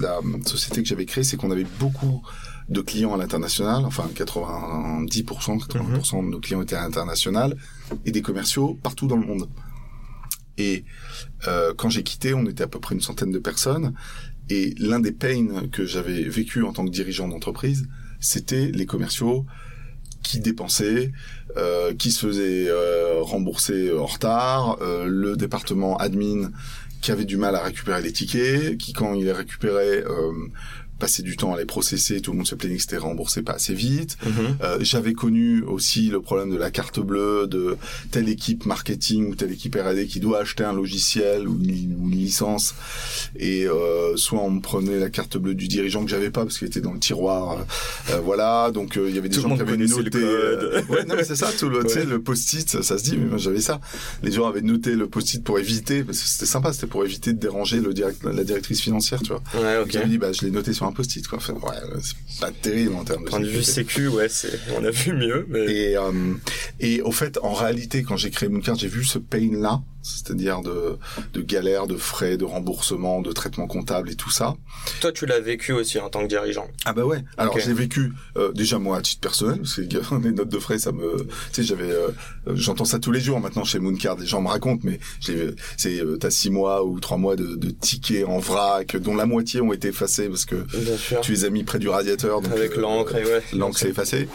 la, 0.00 0.20
société 0.44 0.82
que 0.82 0.88
j'avais 0.88 1.06
créée, 1.06 1.24
c'est 1.24 1.36
qu'on 1.36 1.50
avait 1.50 1.66
beaucoup 1.78 2.22
de 2.68 2.80
clients 2.80 3.14
à 3.14 3.16
l'international, 3.16 3.84
enfin 3.84 4.08
90%, 4.14 5.06
80% 5.08 6.24
de 6.24 6.30
nos 6.30 6.40
clients 6.40 6.62
étaient 6.62 6.76
internationaux 6.76 7.54
et 8.04 8.10
des 8.10 8.22
commerciaux 8.22 8.78
partout 8.82 9.06
dans 9.06 9.16
le 9.16 9.26
monde. 9.26 9.48
Et 10.58 10.84
euh, 11.46 11.72
quand 11.76 11.88
j'ai 11.88 12.02
quitté, 12.02 12.34
on 12.34 12.44
était 12.46 12.64
à 12.64 12.66
peu 12.66 12.80
près 12.80 12.94
une 12.94 13.00
centaine 13.00 13.30
de 13.30 13.38
personnes. 13.38 13.94
Et 14.50 14.74
l'un 14.78 14.98
des 14.98 15.12
pains 15.12 15.68
que 15.70 15.84
j'avais 15.84 16.22
vécu 16.22 16.64
en 16.64 16.72
tant 16.72 16.84
que 16.84 16.90
dirigeant 16.90 17.28
d'entreprise, 17.28 17.88
c'était 18.18 18.70
les 18.72 18.86
commerciaux 18.86 19.46
qui 20.22 20.40
dépensait, 20.40 21.12
euh, 21.56 21.94
qui 21.94 22.10
se 22.10 22.26
faisait 22.26 22.66
euh, 22.68 23.20
rembourser 23.22 23.92
en 23.92 24.06
retard, 24.06 24.78
euh, 24.82 25.06
le 25.06 25.36
département 25.36 25.96
admin 25.96 26.50
qui 27.00 27.10
avait 27.10 27.24
du 27.24 27.36
mal 27.36 27.54
à 27.54 27.62
récupérer 27.62 28.02
les 28.02 28.12
tickets, 28.12 28.76
qui 28.76 28.92
quand 28.92 29.14
il 29.14 29.24
les 29.24 29.32
récupérait 29.32 30.04
passer 30.98 31.22
du 31.22 31.36
temps 31.36 31.54
à 31.54 31.58
les 31.58 31.64
processer, 31.64 32.20
tout 32.20 32.32
le 32.32 32.38
monde 32.38 32.46
se 32.46 32.54
plaignait 32.54 32.76
que 32.76 32.82
c'était 32.82 32.96
remboursé 32.96 33.42
pas 33.42 33.52
assez 33.52 33.74
vite. 33.74 34.16
Mhm. 34.24 34.56
euh, 34.62 34.78
J'avais 34.80 35.12
connu 35.12 35.62
aussi 35.62 36.08
le 36.08 36.20
problème 36.20 36.50
de 36.50 36.56
la 36.56 36.70
carte 36.70 37.00
bleue, 37.00 37.46
de 37.46 37.76
telle 38.10 38.28
équipe 38.28 38.66
marketing 38.66 39.30
ou 39.30 39.34
telle 39.34 39.52
équipe 39.52 39.76
R&D 39.76 40.06
qui 40.06 40.20
doit 40.20 40.40
acheter 40.40 40.64
un 40.64 40.72
logiciel 40.72 41.48
ou 41.48 41.58
une, 41.62 42.10
licence, 42.10 42.74
et 43.38 43.66
euh, 43.66 44.16
soit 44.16 44.40
on 44.40 44.50
me 44.50 44.60
prenait 44.60 44.98
la 44.98 45.10
carte 45.10 45.36
bleue 45.36 45.54
du 45.54 45.68
dirigeant 45.68 46.04
que 46.04 46.10
j'avais 46.10 46.30
pas 46.30 46.42
parce 46.42 46.58
qu'elle 46.58 46.68
était 46.68 46.80
dans 46.80 46.92
le 46.92 46.98
tiroir, 46.98 47.64
euh, 48.10 48.20
voilà. 48.20 48.70
Donc 48.72 48.96
euh, 48.96 49.08
il 49.08 49.14
y 49.14 49.18
avait 49.18 49.28
des 49.28 49.40
gens 49.40 49.54
qui 49.54 49.60
avaient 49.60 49.76
noté. 49.76 50.18
Le 50.18 50.84
ouais, 50.90 51.04
non 51.04 51.14
mais 51.16 51.24
c'est 51.24 51.36
ça, 51.36 51.50
tout 51.58 51.68
le, 51.68 51.84
ouais. 51.84 52.04
le 52.04 52.20
post-it, 52.20 52.68
ça, 52.68 52.82
ça, 52.82 52.98
se 52.98 53.04
dit, 53.04 53.16
mais 53.16 53.26
moi 53.26 53.38
j'avais 53.38 53.60
ça. 53.60 53.80
Les 54.22 54.32
gens 54.32 54.46
avaient 54.46 54.62
noté 54.62 54.94
le 54.94 55.06
post-it 55.06 55.42
pour 55.44 55.58
éviter, 55.58 56.02
parce 56.02 56.18
que 56.20 56.28
c'était 56.28 56.46
sympa, 56.46 56.72
c'était 56.72 56.86
pour 56.86 57.04
éviter 57.04 57.32
de 57.32 57.38
déranger 57.38 57.80
le 57.80 57.92
direct, 57.94 58.22
la 58.24 58.44
directrice 58.44 58.80
financière, 58.80 59.20
tu 59.22 59.28
vois. 59.28 59.42
Ouais, 59.54 59.78
ok. 59.82 59.90
J'avais 59.90 60.08
dit, 60.08 60.18
bah 60.18 60.32
je 60.32 60.44
l'ai 60.44 60.50
noté 60.50 60.72
sur 60.72 60.86
un 60.88 60.92
post-it 60.92 61.26
quoi. 61.26 61.38
Enfin, 61.38 61.54
ouais, 61.54 62.00
c'est 62.00 62.40
pas 62.40 62.50
terrible 62.50 62.94
en 62.96 63.04
termes 63.04 63.24
de 63.24 63.28
point 63.28 63.40
de 63.40 63.46
vue 63.46 63.62
sécu, 63.62 64.08
ouais, 64.08 64.28
c'est 64.28 64.58
on 64.76 64.84
a 64.84 64.90
vu 64.90 65.12
mieux. 65.12 65.46
Mais... 65.48 65.64
Et 65.64 65.96
euh, 65.96 66.34
et 66.80 67.02
au 67.02 67.12
fait, 67.12 67.38
en 67.42 67.52
réalité, 67.52 68.02
quand 68.02 68.16
j'ai 68.16 68.30
créé 68.30 68.48
Mooncard, 68.48 68.76
j'ai 68.76 68.88
vu 68.88 69.04
ce 69.04 69.18
pain 69.18 69.50
là 69.52 69.82
c'est-à-dire 70.02 70.62
de, 70.62 70.96
de 71.32 71.40
galères, 71.40 71.86
de 71.86 71.96
frais, 71.96 72.36
de 72.36 72.44
remboursement, 72.44 73.20
de 73.20 73.32
traitement 73.32 73.66
comptable 73.66 74.10
et 74.10 74.14
tout 74.14 74.30
ça. 74.30 74.56
Toi, 75.00 75.12
tu 75.12 75.26
l'as 75.26 75.40
vécu 75.40 75.72
aussi 75.72 75.98
en 75.98 76.08
tant 76.08 76.22
que 76.22 76.28
dirigeant. 76.28 76.68
Ah 76.84 76.92
bah 76.92 77.04
ouais. 77.04 77.24
Alors 77.36 77.54
okay. 77.54 77.64
j'ai 77.64 77.72
vécu 77.72 78.12
euh, 78.36 78.52
déjà 78.52 78.78
moi 78.78 78.98
à 78.98 79.02
titre 79.02 79.20
personnel, 79.20 79.58
parce 79.58 79.74
que 79.74 79.82
les 80.22 80.32
notes 80.32 80.48
de 80.48 80.58
frais, 80.58 80.78
ça 80.78 80.92
me, 80.92 81.18
tu 81.18 81.26
sais, 81.52 81.62
j'avais, 81.62 81.90
euh, 81.90 82.08
j'entends 82.54 82.84
ça 82.84 82.98
tous 82.98 83.12
les 83.12 83.20
jours 83.20 83.40
maintenant 83.40 83.64
chez 83.64 83.78
Mooncard. 83.78 84.16
Les 84.18 84.26
gens 84.26 84.40
me 84.40 84.48
racontent, 84.48 84.82
mais 84.84 85.00
c'est 85.20 86.00
euh, 86.00 86.16
t'as 86.16 86.30
six 86.30 86.50
mois 86.50 86.84
ou 86.84 87.00
trois 87.00 87.16
mois 87.16 87.36
de, 87.36 87.56
de, 87.56 87.70
tickets 87.70 88.24
en 88.24 88.38
vrac, 88.38 88.96
dont 88.96 89.14
la 89.14 89.26
moitié 89.26 89.60
ont 89.60 89.72
été 89.72 89.88
effacés 89.88 90.28
parce 90.28 90.44
que 90.44 90.56
tu 91.22 91.32
les 91.32 91.44
as 91.44 91.50
mis 91.50 91.64
près 91.64 91.78
du 91.78 91.88
radiateur. 91.88 92.40
Donc, 92.40 92.52
Avec 92.52 92.76
l'encre, 92.76 93.14
ouais. 93.14 93.42
L'encre 93.52 93.78
s'est 93.78 93.90
effacée. 93.90 94.28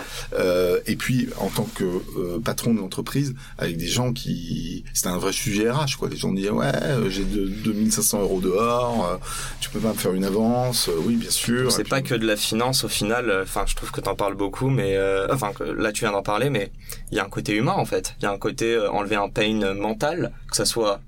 et 0.85 0.95
puis 0.95 1.29
en 1.37 1.49
tant 1.49 1.67
que 1.75 2.37
patron 2.39 2.73
de 2.73 2.79
l'entreprise, 2.79 3.33
avec 3.57 3.77
des 3.77 3.87
gens 3.87 4.13
qui, 4.13 4.83
c'était 4.93 5.07
un 5.07 5.17
vrai 5.17 5.31
sujet 5.31 5.62
Quoi. 5.97 6.09
Les 6.09 6.17
gens 6.17 6.31
disent 6.31 6.49
ouais, 6.49 6.71
euh, 6.83 7.09
j'ai 7.09 7.23
2500 7.23 8.21
euros 8.21 8.41
dehors, 8.41 9.05
euh, 9.05 9.17
tu 9.59 9.69
peux 9.69 9.79
pas 9.79 9.89
me 9.89 9.93
faire 9.93 10.13
une 10.13 10.25
avance 10.25 10.89
euh, 10.89 10.93
Oui, 11.05 11.15
bien 11.15 11.29
sûr. 11.29 11.71
C'est 11.71 11.87
pas 11.87 12.01
que 12.01 12.15
de 12.15 12.25
la 12.25 12.35
finance 12.35 12.83
au 12.83 12.87
final. 12.87 13.41
Enfin, 13.43 13.63
je 13.65 13.75
trouve 13.75 13.91
que 13.91 14.01
t'en 14.01 14.15
parles 14.15 14.35
beaucoup, 14.35 14.69
mais 14.69 14.97
enfin 15.31 15.51
là 15.77 15.91
tu 15.91 16.01
viens 16.01 16.11
d'en 16.11 16.23
parler, 16.23 16.49
mais 16.49 16.71
il 17.11 17.17
y 17.17 17.19
a 17.19 17.25
un 17.25 17.29
côté 17.29 17.55
humain 17.55 17.75
en 17.75 17.85
fait. 17.85 18.15
Il 18.19 18.23
y 18.23 18.27
a 18.27 18.31
un 18.31 18.37
côté 18.37 18.77
enlever 18.91 19.15
un 19.15 19.29
pain 19.29 19.73
mental, 19.73 20.31
que 20.49 20.55
ça 20.55 20.65
soit 20.65 20.99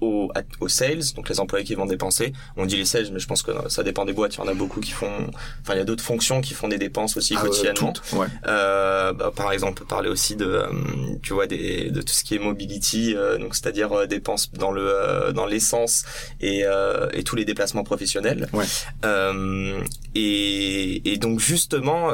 aux, 0.00 0.30
aux, 0.60 0.68
sales, 0.68 1.02
donc 1.16 1.28
les 1.28 1.40
employés 1.40 1.64
qui 1.64 1.74
vont 1.74 1.86
dépenser. 1.86 2.32
On 2.56 2.66
dit 2.66 2.76
les 2.76 2.84
sales, 2.84 3.08
mais 3.12 3.18
je 3.18 3.26
pense 3.26 3.42
que 3.42 3.52
ça 3.68 3.82
dépend 3.82 4.04
des 4.04 4.12
boîtes. 4.12 4.34
Il 4.34 4.38
y 4.38 4.42
en 4.42 4.48
a 4.48 4.54
beaucoup 4.54 4.80
qui 4.80 4.90
font, 4.90 5.30
enfin 5.62 5.74
il 5.74 5.78
y 5.78 5.80
a 5.80 5.84
d'autres 5.84 6.04
fonctions 6.04 6.40
qui 6.40 6.54
font 6.54 6.68
des 6.68 6.78
dépenses 6.78 7.16
aussi 7.16 7.34
ah, 7.36 7.42
quotidiennement. 7.42 7.92
Ouais, 8.12 8.26
euh, 8.46 9.12
bah, 9.12 9.32
par 9.34 9.52
exemple, 9.52 9.72
on 9.72 9.74
peut 9.74 9.84
parler 9.84 10.08
aussi 10.08 10.36
de, 10.36 10.46
euh, 10.46 10.66
tu 11.22 11.32
vois, 11.32 11.46
des, 11.46 11.90
de 11.90 12.00
tout 12.00 12.12
ce 12.12 12.24
qui 12.24 12.34
est 12.34 12.38
mobility, 12.38 13.14
euh, 13.16 13.38
donc 13.38 13.54
c'est-à-dire 13.54 13.92
euh, 13.92 14.06
dépenses 14.06 14.52
dans 14.52 14.70
le 14.70 14.82
euh, 14.84 15.32
dans 15.32 15.46
l'essence 15.46 16.04
et, 16.40 16.64
et 17.12 17.24
tous 17.24 17.36
les 17.36 17.44
déplacements 17.44 17.84
professionnels. 17.84 18.48
Ouais. 18.52 18.64
et, 20.14 21.12
et 21.12 21.16
donc 21.18 21.40
justement, 21.40 22.10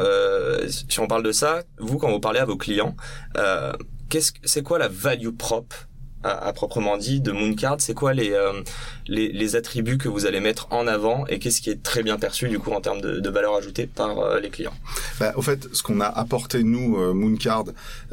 si 0.68 1.00
on 1.00 1.06
parle 1.06 1.22
de 1.22 1.32
ça, 1.32 1.62
vous 1.78 1.98
quand 1.98 2.10
vous 2.10 2.20
parlez 2.20 2.40
à 2.40 2.44
vos 2.44 2.56
clients, 2.56 2.96
qu'est-ce 4.08 4.32
c'est 4.44 4.62
quoi 4.62 4.78
la 4.78 4.88
value 4.88 5.30
propre 5.30 5.88
à, 6.22 6.52
proprement 6.52 6.96
dit 6.96 7.20
de 7.20 7.32
Mooncard, 7.32 7.76
c'est 7.78 7.94
quoi 7.94 8.12
les, 8.12 8.32
euh, 8.32 8.62
les, 9.06 9.32
les 9.32 9.56
attributs 9.56 9.98
que 9.98 10.08
vous 10.08 10.26
allez 10.26 10.40
mettre 10.40 10.68
en 10.70 10.86
avant 10.86 11.26
et 11.28 11.38
qu'est-ce 11.38 11.60
qui 11.62 11.70
est 11.70 11.82
très 11.82 12.02
bien 12.02 12.18
perçu 12.18 12.48
du 12.48 12.58
coup 12.58 12.72
en 12.72 12.80
termes 12.80 13.00
de, 13.00 13.20
de 13.20 13.30
valeur 13.30 13.54
ajoutée 13.54 13.86
par 13.86 14.18
euh, 14.18 14.40
les 14.40 14.50
clients? 14.50 14.74
Bah, 15.18 15.32
Au 15.36 15.42
fait, 15.42 15.68
ce 15.72 15.82
qu'on 15.82 16.00
a 16.00 16.06
apporté 16.06 16.62
nous, 16.62 16.98
euh, 16.98 17.14
Mooncard, 17.14 17.64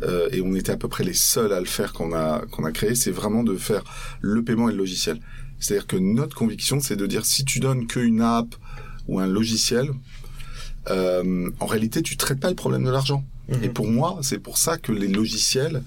euh, 0.04 0.30
et 0.32 0.42
on 0.42 0.56
était 0.56 0.72
à 0.72 0.78
peu 0.78 0.88
près 0.88 1.04
les 1.04 1.14
seuls 1.14 1.52
à 1.52 1.60
le 1.60 1.66
faire 1.66 1.94
qu'on 1.94 2.14
a 2.14 2.42
qu'on 2.52 2.64
a 2.64 2.72
créé, 2.72 2.96
c'est 2.96 3.12
vraiment 3.12 3.44
de 3.44 3.56
faire 3.56 3.84
le 4.22 4.44
paiement 4.44 4.70
et 4.70 4.72
le 4.72 4.78
logiciel. 4.78 5.20
C'est-à-dire 5.60 5.88
que 5.88 5.98
notre 5.98 6.36
conviction, 6.36 6.80
c'est 6.80 6.96
de 6.96 7.08
dire 7.08 7.26
si 7.26 7.44
tu 7.44 7.60
donnes 7.60 7.88
qu'une 7.88 8.22
app 8.22 8.56
ou 9.08 9.20
un 9.20 9.28
logiciel, 9.28 9.90
euh, 10.90 11.50
en 11.60 11.66
réalité, 11.66 12.02
tu 12.02 12.18
traites 12.18 12.40
pas 12.40 12.50
le 12.50 12.56
problème 12.56 12.84
de 12.84 12.92
l'argent. 12.92 13.24
Mhm. 13.50 13.64
Et 13.64 13.70
pour 13.70 13.88
moi, 13.88 14.20
c'est 14.22 14.40
pour 14.40 14.58
ça 14.58 14.78
que 14.78 14.92
les 14.92 15.08
logiciels 15.08 15.84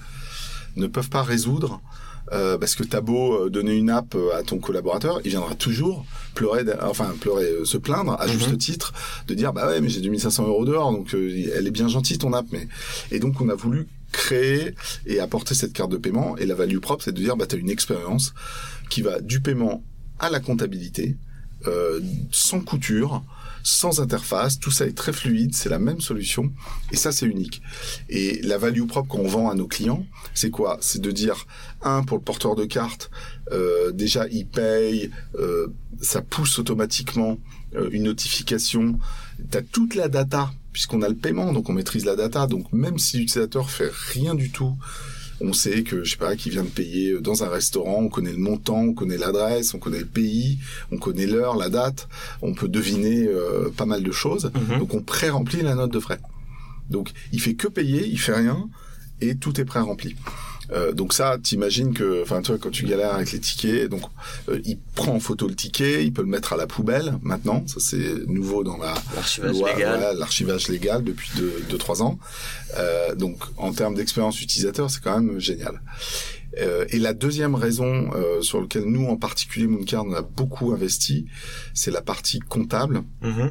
ne 0.77 0.87
peuvent 0.87 1.11
pas 1.11 1.23
résoudre 1.23 1.81
euh, 2.33 2.59
parce 2.59 2.75
que 2.75 2.85
t'as 2.85 3.01
beau 3.01 3.47
euh, 3.47 3.51
donner 3.51 3.75
une 3.75 3.91
app 3.91 4.15
euh, 4.15 4.37
à 4.37 4.43
ton 4.43 4.59
collaborateur, 4.59 5.21
il 5.25 5.31
viendra 5.31 5.55
toujours 5.55 6.05
pleurer, 6.35 6.65
enfin 6.83 7.13
pleurer, 7.21 7.65
se 7.65 7.77
plaindre 7.77 8.17
à 8.21 8.29
juste 8.29 8.51
mhm. 8.51 8.59
titre, 8.59 8.93
de 9.27 9.35
dire 9.35 9.53
bah 9.53 9.67
ouais 9.67 9.81
mais 9.81 9.89
j'ai 9.89 10.01
2500 10.01 10.47
euros 10.47 10.65
dehors, 10.65 10.93
donc 10.93 11.13
elle 11.13 11.67
est 11.67 11.71
bien 11.73 11.89
gentille 11.89 12.19
ton 12.19 12.33
app, 12.33 12.47
mais 12.53 12.69
et 13.11 13.19
donc 13.19 13.41
on 13.41 13.49
a 13.49 13.55
voulu 13.55 13.89
créer 14.13 14.75
et 15.07 15.21
apporter 15.21 15.55
cette 15.55 15.73
carte 15.73 15.91
de 15.91 15.97
paiement 15.97 16.37
et 16.37 16.47
la 16.47 16.55
value 16.55 16.79
propre, 16.79 17.05
c'est 17.05 17.13
de 17.13 17.21
dire 17.21 17.37
bah 17.37 17.47
t'as 17.49 17.57
une 17.57 17.71
expérience 17.71 18.33
qui 18.91 19.03
va 19.03 19.21
du 19.21 19.41
paiement 19.41 19.83
à 20.19 20.31
la 20.31 20.41
comptabilité, 20.41 21.17
sans 22.31 22.61
couture, 22.61 23.23
sans 23.63 24.01
interface, 24.01 24.59
tout 24.59 24.71
ça 24.71 24.87
est 24.87 24.97
très 24.97 25.13
fluide, 25.13 25.55
c'est 25.55 25.69
la 25.69 25.79
même 25.79 26.01
solution, 26.01 26.53
et 26.91 26.97
ça 26.97 27.13
c'est 27.13 27.27
unique. 27.27 27.63
Et 28.09 28.41
la 28.43 28.59
value 28.59 28.87
propre 28.87 29.09
qu'on 29.09 29.27
vend 29.27 29.51
à 29.51 29.55
nos 29.55 29.67
clients, 29.67 30.07
c'est 30.35 30.51
quoi? 30.51 30.79
C'est 30.81 31.01
de 31.01 31.11
dire, 31.11 31.47
un, 31.83 32.03
pour 32.03 32.19
le 32.19 32.23
porteur 32.23 32.55
de 32.55 32.65
carte, 32.65 33.11
euh, 33.53 33.93
déjà 33.93 34.27
il 34.29 34.47
paye, 34.47 35.11
euh, 35.39 35.69
ça 36.01 36.23
pousse 36.23 36.59
automatiquement 36.59 37.39
euh, 37.75 37.89
une 37.93 38.05
notification, 38.05 38.99
tu 39.51 39.59
as 39.59 39.63
toute 39.63 39.95
la 39.95 40.09
data, 40.09 40.53
puisqu'on 40.73 41.03
a 41.03 41.09
le 41.09 41.17
paiement, 41.17 41.53
donc 41.53 41.69
on 41.69 41.73
maîtrise 41.73 42.05
la 42.05 42.17
data, 42.17 42.47
donc 42.47 42.73
même 42.73 42.99
si 42.99 43.19
l'utilisateur 43.19 43.71
fait 43.71 43.91
rien 44.13 44.35
du 44.35 44.51
tout, 44.51 44.77
on 45.41 45.53
sait 45.53 45.83
que 45.83 46.05
je 46.05 46.11
sais 46.11 46.17
pas 46.17 46.37
qui 46.37 46.51
vient 46.51 46.65
de 46.65 46.69
payer 46.69 47.21
dans 47.21 47.45
un 47.45 47.49
restaurant, 47.49 47.99
on 47.99 48.09
connaît 48.09 48.33
le 48.33 48.39
montant, 48.39 48.81
on 48.81 48.95
connaît 48.95 49.17
l'adresse, 49.17 49.75
on 49.75 49.79
connaît 49.79 50.01
le 50.01 50.07
pays, 50.07 50.59
on 50.93 50.99
connaît 50.99 51.27
l'heure, 51.27 51.57
la 51.57 51.69
date, 51.69 52.09
on 52.43 52.55
peut 52.55 52.69
deviner 52.69 53.27
euh, 53.27 53.71
pas 53.77 53.87
mal 53.87 54.03
de 54.03 54.13
choses. 54.13 54.53
Mhm. 54.55 54.79
Donc 54.79 54.95
on 54.95 55.01
pré-remplit 55.01 55.63
la 55.63 55.75
note 55.75 55.93
de 55.93 56.01
frais. 56.01 56.21
Donc 56.91 57.13
il 57.33 57.41
fait 57.41 57.55
que 57.55 57.69
payer, 57.69 58.07
il 58.07 58.19
fait 58.19 58.35
rien 58.35 58.69
et 59.21 59.37
tout 59.37 59.61
est 59.61 59.65
pré-rempli. 59.65 60.17
Euh, 60.73 60.93
donc 60.93 61.13
ça, 61.13 61.39
t'imagines 61.43 61.93
que, 61.95 62.23
enfin 62.23 62.43
toi, 62.43 62.57
quand 62.61 62.71
tu 62.71 62.87
galères 62.87 63.15
avec 63.15 63.33
les 63.33 63.41
tickets, 63.41 63.89
donc 63.89 64.03
euh, 64.49 64.61
il 64.65 64.79
prend 64.95 65.15
en 65.15 65.21
photo 65.21 65.49
le 65.49 65.55
ticket, 65.55 66.05
il 66.05 66.13
peut 66.13 66.23
le 66.23 66.29
mettre 66.29 66.53
à 66.53 66.57
la 66.57 66.67
poubelle 66.67 67.15
maintenant. 67.23 67.65
Ça 67.67 67.81
c'est 67.81 68.27
nouveau 68.27 68.63
dans 68.65 68.77
la 68.77 68.95
l'archivage 69.15 69.57
légal, 69.57 70.17
l'archivage 70.19 70.69
légal 70.69 71.05
depuis 71.05 71.31
deux, 71.37 71.63
deux 71.69 71.79
trois 71.79 72.03
ans. 72.03 72.19
Euh, 72.77 73.15
donc 73.15 73.39
en 73.57 73.73
termes 73.73 73.95
d'expérience 73.95 74.41
utilisateur, 74.41 74.91
c'est 74.91 75.03
quand 75.03 75.19
même 75.21 75.39
génial. 75.41 75.81
Euh, 76.59 76.85
et 76.89 76.99
la 76.99 77.15
deuxième 77.15 77.55
raison 77.55 78.11
euh, 78.15 78.43
sur 78.43 78.61
laquelle 78.61 78.85
nous 78.85 79.07
en 79.07 79.17
particulier 79.17 79.69
Mooncard 79.69 80.05
on 80.05 80.13
a 80.15 80.23
beaucoup 80.23 80.73
investi, 80.73 81.27
c'est 81.75 81.93
la 81.93 82.03
partie 82.03 82.41
comptable. 82.41 83.03
Mm-hmm 83.23 83.51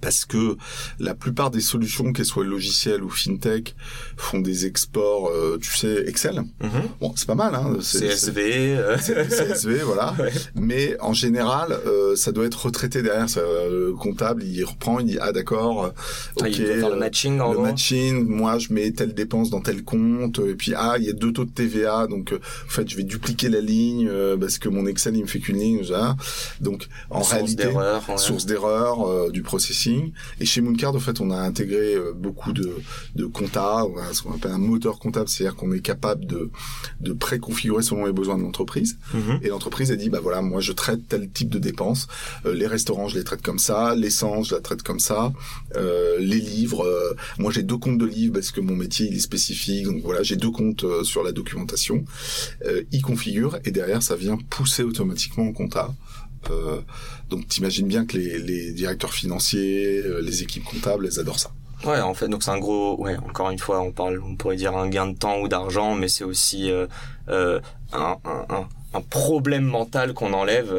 parce 0.00 0.24
que 0.24 0.56
la 0.98 1.14
plupart 1.14 1.50
des 1.50 1.60
solutions, 1.60 2.12
qu'elles 2.12 2.24
soient 2.24 2.44
logicielles 2.44 3.02
ou 3.02 3.10
fintech, 3.10 3.74
font 4.16 4.40
des 4.40 4.66
exports, 4.66 5.28
euh, 5.28 5.58
tu 5.60 5.76
sais, 5.76 6.04
Excel. 6.06 6.42
Mhm. 6.60 6.70
Bon, 7.00 7.12
c'est 7.16 7.26
pas 7.26 7.34
mal, 7.34 7.54
hein. 7.54 7.76
CSV. 7.80 8.78
CSV, 8.98 9.78
voilà. 9.84 10.14
Mais 10.54 10.96
en 11.00 11.12
général, 11.12 11.72
euh, 11.86 12.16
ça 12.16 12.32
doit 12.32 12.46
être 12.46 12.66
retraité 12.66 13.02
derrière. 13.02 13.28
Ça, 13.28 13.40
le 13.40 13.92
comptable, 13.92 14.42
il 14.42 14.64
reprend, 14.64 15.00
il 15.00 15.06
dit 15.06 15.18
ah 15.20 15.32
d'accord, 15.32 15.84
euh, 15.84 15.90
ah, 16.40 16.46
ok. 16.46 16.54
faire 16.54 16.90
le 16.90 16.96
matching. 16.96 17.40
En 17.40 17.52
le 17.52 17.60
matching. 17.60 18.26
Moi, 18.26 18.58
je 18.58 18.72
mets 18.72 18.90
telle 18.92 19.14
dépense 19.14 19.50
dans 19.50 19.60
tel 19.60 19.84
compte. 19.84 20.38
Et 20.38 20.54
puis 20.54 20.72
ah, 20.76 20.96
il 20.98 21.04
y 21.04 21.10
a 21.10 21.12
deux 21.12 21.32
taux 21.32 21.44
de 21.44 21.50
TVA, 21.50 22.06
donc 22.06 22.32
en 22.32 22.70
fait, 22.70 22.88
je 22.88 22.96
vais 22.96 23.04
dupliquer 23.04 23.48
la 23.48 23.60
ligne 23.60 24.10
parce 24.40 24.58
que 24.58 24.68
mon 24.68 24.86
Excel 24.86 25.16
il 25.16 25.22
me 25.22 25.26
fait 25.26 25.40
qu'une 25.40 25.58
ligne. 25.58 25.82
Donc 26.60 26.88
en 27.10 27.22
source 27.22 27.32
réalité, 27.32 27.68
source 28.16 28.46
d'erreur 28.46 29.30
du 29.30 29.42
et 30.40 30.44
chez 30.44 30.60
Mooncard, 30.60 30.94
en 30.94 31.00
fait, 31.00 31.20
on 31.20 31.30
a 31.30 31.38
intégré 31.38 31.94
euh, 31.94 32.12
beaucoup 32.14 32.52
de, 32.52 32.76
de 33.14 33.26
compta, 33.26 33.84
ce 34.12 34.22
qu'on 34.22 34.34
appelle 34.34 34.52
un 34.52 34.58
moteur 34.58 34.98
comptable, 34.98 35.28
c'est-à-dire 35.28 35.56
qu'on 35.56 35.72
est 35.72 35.80
capable 35.80 36.26
de, 36.26 36.50
de 37.00 37.12
préconfigurer 37.12 37.82
selon 37.82 38.06
les 38.06 38.12
besoins 38.12 38.38
de 38.38 38.42
l'entreprise. 38.42 38.98
Mhm. 39.14 39.40
Et 39.42 39.48
l'entreprise 39.48 39.90
a 39.90 39.96
dit, 39.96 40.10
bah 40.10 40.20
voilà, 40.22 40.42
moi 40.42 40.60
je 40.60 40.72
traite 40.72 41.08
tel 41.08 41.30
type 41.30 41.50
de 41.50 41.58
dépenses. 41.58 42.08
Euh, 42.46 42.54
les 42.54 42.66
restaurants, 42.66 43.08
je 43.08 43.18
les 43.18 43.24
traite 43.24 43.42
comme 43.42 43.58
ça. 43.58 43.94
L'essence, 43.94 44.48
je 44.48 44.54
la 44.54 44.60
traite 44.60 44.82
comme 44.82 45.00
ça. 45.00 45.32
Euh, 45.76 46.18
les 46.18 46.40
livres, 46.40 46.86
moi 47.38 47.50
j'ai 47.52 47.62
deux 47.62 47.76
comptes 47.76 47.98
de 47.98 48.06
livres 48.06 48.34
parce 48.34 48.50
que 48.50 48.60
mon 48.60 48.76
métier 48.76 49.06
il 49.06 49.14
est 49.14 49.20
spécifique. 49.20 49.84
Donc 49.84 50.02
voilà, 50.02 50.22
j'ai 50.22 50.36
deux 50.36 50.50
comptes 50.50 50.84
sur 51.02 51.22
la 51.22 51.32
documentation. 51.32 52.04
il 52.92 53.02
configure 53.02 53.58
et 53.64 53.70
derrière 53.70 54.02
ça 54.02 54.16
vient 54.16 54.38
pousser 54.48 54.82
automatiquement 54.82 55.44
en 55.44 55.52
compta. 55.52 55.94
Euh, 56.50 56.80
donc 57.28 57.46
t'imagines 57.48 57.86
bien 57.86 58.06
que 58.06 58.16
les, 58.16 58.38
les 58.38 58.72
directeurs 58.72 59.12
financiers, 59.12 60.02
euh, 60.04 60.20
les 60.20 60.42
équipes 60.42 60.64
comptables, 60.64 61.06
elles 61.06 61.20
adorent 61.20 61.38
ça. 61.38 61.50
Ouais, 61.84 62.00
en 62.00 62.12
fait, 62.12 62.28
donc 62.28 62.42
c'est 62.42 62.50
un 62.50 62.58
gros, 62.58 63.00
ouais, 63.00 63.16
encore 63.16 63.50
une 63.50 63.58
fois, 63.58 63.80
on 63.80 63.90
parle, 63.90 64.20
on 64.22 64.36
pourrait 64.36 64.56
dire 64.56 64.76
un 64.76 64.88
gain 64.88 65.06
de 65.06 65.16
temps 65.16 65.40
ou 65.40 65.48
d'argent, 65.48 65.94
mais 65.94 66.08
c'est 66.08 66.24
aussi 66.24 66.70
euh, 66.70 66.86
euh 67.28 67.60
un, 67.92 68.18
un, 68.24 68.68
un, 68.94 69.00
problème 69.00 69.64
mental 69.64 70.12
qu'on 70.12 70.32
enlève 70.32 70.72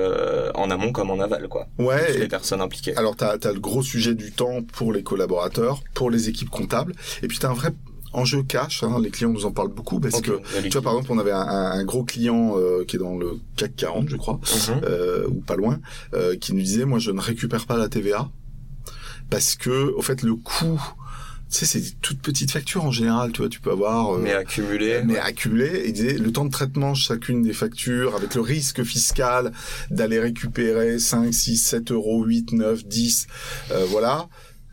en 0.55 0.69
amont 0.69 0.93
comme 0.93 1.09
en 1.09 1.19
aval, 1.19 1.49
quoi. 1.49 1.67
Ouais. 1.77 2.17
les 2.17 2.27
personnes 2.27 2.61
impliquées. 2.61 2.95
Alors 2.95 3.17
t'as 3.17 3.31
as 3.31 3.51
le 3.51 3.59
gros 3.59 3.81
sujet 3.81 4.13
du 4.13 4.31
temps 4.31 4.61
pour 4.61 4.93
les 4.93 5.03
collaborateurs, 5.03 5.81
pour 5.93 6.09
les 6.09 6.29
équipes 6.29 6.49
comptables, 6.49 6.93
et 7.21 7.27
puis 7.27 7.39
t'as 7.39 7.49
un 7.49 7.53
vrai 7.53 7.71
enjeu 8.13 8.43
cash, 8.43 8.83
hein, 8.83 8.99
les 9.01 9.09
clients 9.09 9.29
nous 9.29 9.45
en 9.45 9.51
parlent 9.51 9.73
beaucoup 9.73 9.99
parce 9.99 10.21
que 10.21 10.41
tu 10.63 10.69
vois 10.69 10.81
par 10.81 10.93
exemple 10.93 11.11
on 11.11 11.19
avait 11.19 11.31
un, 11.31 11.39
un 11.39 11.83
gros 11.83 12.03
client 12.03 12.55
euh, 12.57 12.83
qui 12.85 12.97
est 12.97 12.99
dans 12.99 13.17
le 13.17 13.39
CAC 13.55 13.75
40 13.75 14.09
je 14.09 14.17
crois 14.17 14.35
mhm. 14.35 14.81
euh, 14.83 15.27
ou 15.27 15.41
pas 15.41 15.55
loin 15.55 15.79
euh, 16.13 16.35
qui 16.35 16.53
nous 16.53 16.61
disait 16.61 16.85
moi 16.85 16.99
je 16.99 17.11
ne 17.11 17.19
récupère 17.19 17.65
pas 17.65 17.77
la 17.77 17.87
TVA 17.87 18.29
parce 19.29 19.55
que 19.55 19.93
au 19.95 20.01
fait 20.01 20.23
le 20.23 20.35
coût 20.35 20.81
tu 21.49 21.57
sais, 21.57 21.65
c'est 21.65 21.79
des 21.81 21.91
toutes 22.01 22.21
petites 22.21 22.49
factures 22.49 22.85
en 22.85 22.91
général, 22.91 23.33
tu 23.33 23.39
vois, 23.39 23.49
tu 23.49 23.59
peux 23.59 23.71
avoir... 23.71 24.17
mais 24.17 24.31
accumulé. 24.31 25.01
Mais 25.03 25.17
accumulé. 25.17 25.81
Et 25.83 25.91
disait, 25.91 26.13
le 26.13 26.31
temps 26.31 26.45
de 26.45 26.49
traitement 26.49 26.95
chacune 26.95 27.41
des 27.41 27.51
factures, 27.51 28.15
avec 28.15 28.35
le 28.35 28.39
risque 28.39 28.83
fiscal 28.83 29.51
d'aller 29.89 30.17
récupérer 30.17 30.97
5, 30.97 31.33
6, 31.33 31.57
7 31.57 31.91
euros, 31.91 32.23
8, 32.23 32.53
9, 32.53 32.85
10, 32.85 33.27
voilà 33.89 34.29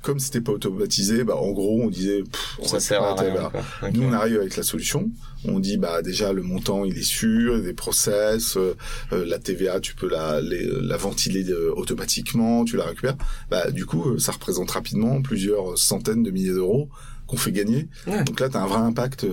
comme 0.08 0.20
c'était 0.20 0.40
pas 0.40 0.52
automatisé, 0.52 1.22
bah 1.22 1.36
en 1.36 1.50
gros 1.50 1.82
on 1.82 1.90
disait 1.90 2.24
on 2.60 2.66
ça 2.66 2.80
sert 2.80 3.02
à 3.02 3.14
rien. 3.14 3.52
Nous 3.92 4.02
on 4.02 4.12
arrive 4.14 4.38
avec 4.38 4.56
la 4.56 4.62
solution. 4.62 5.10
On 5.44 5.60
dit 5.60 5.76
bah 5.76 6.00
déjà 6.00 6.32
le 6.32 6.40
montant 6.40 6.86
il 6.86 6.96
est 6.96 7.02
sûr, 7.02 7.60
des 7.60 7.74
process, 7.74 8.56
euh, 8.56 8.74
euh, 9.12 9.26
la 9.26 9.38
TVA 9.38 9.80
tu 9.80 9.94
peux 9.94 10.08
la 10.08 10.40
la 10.40 10.96
ventiler 10.96 11.44
euh, 11.50 11.74
automatiquement, 11.76 12.64
tu 12.64 12.78
la 12.78 12.84
récupères. 12.84 13.18
Bah 13.50 13.70
du 13.70 13.84
coup 13.84 14.18
ça 14.18 14.32
représente 14.32 14.70
rapidement 14.70 15.20
plusieurs 15.20 15.76
centaines 15.76 16.22
de 16.22 16.30
milliers 16.30 16.54
d'euros 16.54 16.88
qu'on 17.26 17.36
fait 17.36 17.52
gagner. 17.52 17.86
Donc 18.24 18.40
là 18.40 18.48
tu 18.48 18.56
as 18.56 18.62
un 18.62 18.66
vrai 18.66 18.78
impact 18.78 19.26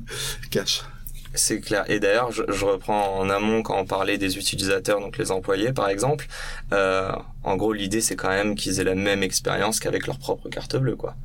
cash. 0.50 0.84
C'est 1.34 1.60
clair. 1.60 1.84
Et 1.90 1.98
d'ailleurs, 1.98 2.30
je, 2.30 2.42
je, 2.48 2.64
reprends 2.64 3.18
en 3.18 3.28
amont 3.28 3.62
quand 3.62 3.76
on 3.76 3.84
parlait 3.84 4.18
des 4.18 4.38
utilisateurs, 4.38 5.00
donc 5.00 5.18
les 5.18 5.30
employés 5.32 5.72
par 5.72 5.88
exemple. 5.88 6.26
Euh, 6.72 7.10
en 7.42 7.56
gros, 7.56 7.72
l'idée 7.72 8.00
c'est 8.00 8.16
quand 8.16 8.28
même 8.28 8.54
qu'ils 8.54 8.80
aient 8.80 8.84
la 8.84 8.94
même 8.94 9.22
expérience 9.22 9.80
qu'avec 9.80 10.06
leur 10.06 10.18
propre 10.18 10.48
carte 10.48 10.76
bleue, 10.76 10.96
quoi. 10.96 11.16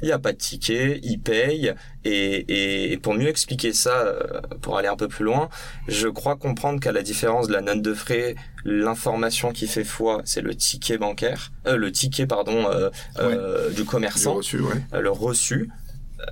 Il 0.00 0.06
n'y 0.06 0.12
a 0.12 0.18
pas 0.18 0.32
de 0.32 0.38
ticket, 0.38 1.00
ils 1.02 1.18
payent. 1.18 1.74
Et, 2.04 2.92
et 2.92 2.96
pour 2.96 3.14
mieux 3.14 3.28
expliquer 3.28 3.72
ça, 3.72 4.00
euh, 4.00 4.40
pour 4.60 4.76
aller 4.78 4.88
un 4.88 4.96
peu 4.96 5.06
plus 5.06 5.24
loin, 5.24 5.48
je 5.86 6.08
crois 6.08 6.36
comprendre 6.36 6.80
qu'à 6.80 6.92
la 6.92 7.02
différence 7.02 7.46
de 7.46 7.52
la 7.52 7.60
note 7.60 7.82
de 7.82 7.94
frais, 7.94 8.34
l'information 8.64 9.52
qui 9.52 9.66
fait 9.66 9.84
foi, 9.84 10.22
c'est 10.24 10.40
le 10.40 10.54
ticket 10.54 10.98
bancaire, 10.98 11.52
euh, 11.66 11.76
le 11.76 11.90
ticket 11.92 12.26
pardon 12.26 12.66
euh, 12.68 12.90
euh 13.18 13.70
du 13.70 13.84
commerçant, 13.84 14.32
le 14.32 14.38
reçu, 14.38 14.60
ouais. 14.60 14.82
Euh, 14.94 15.00
le 15.00 15.10
reçu 15.10 15.70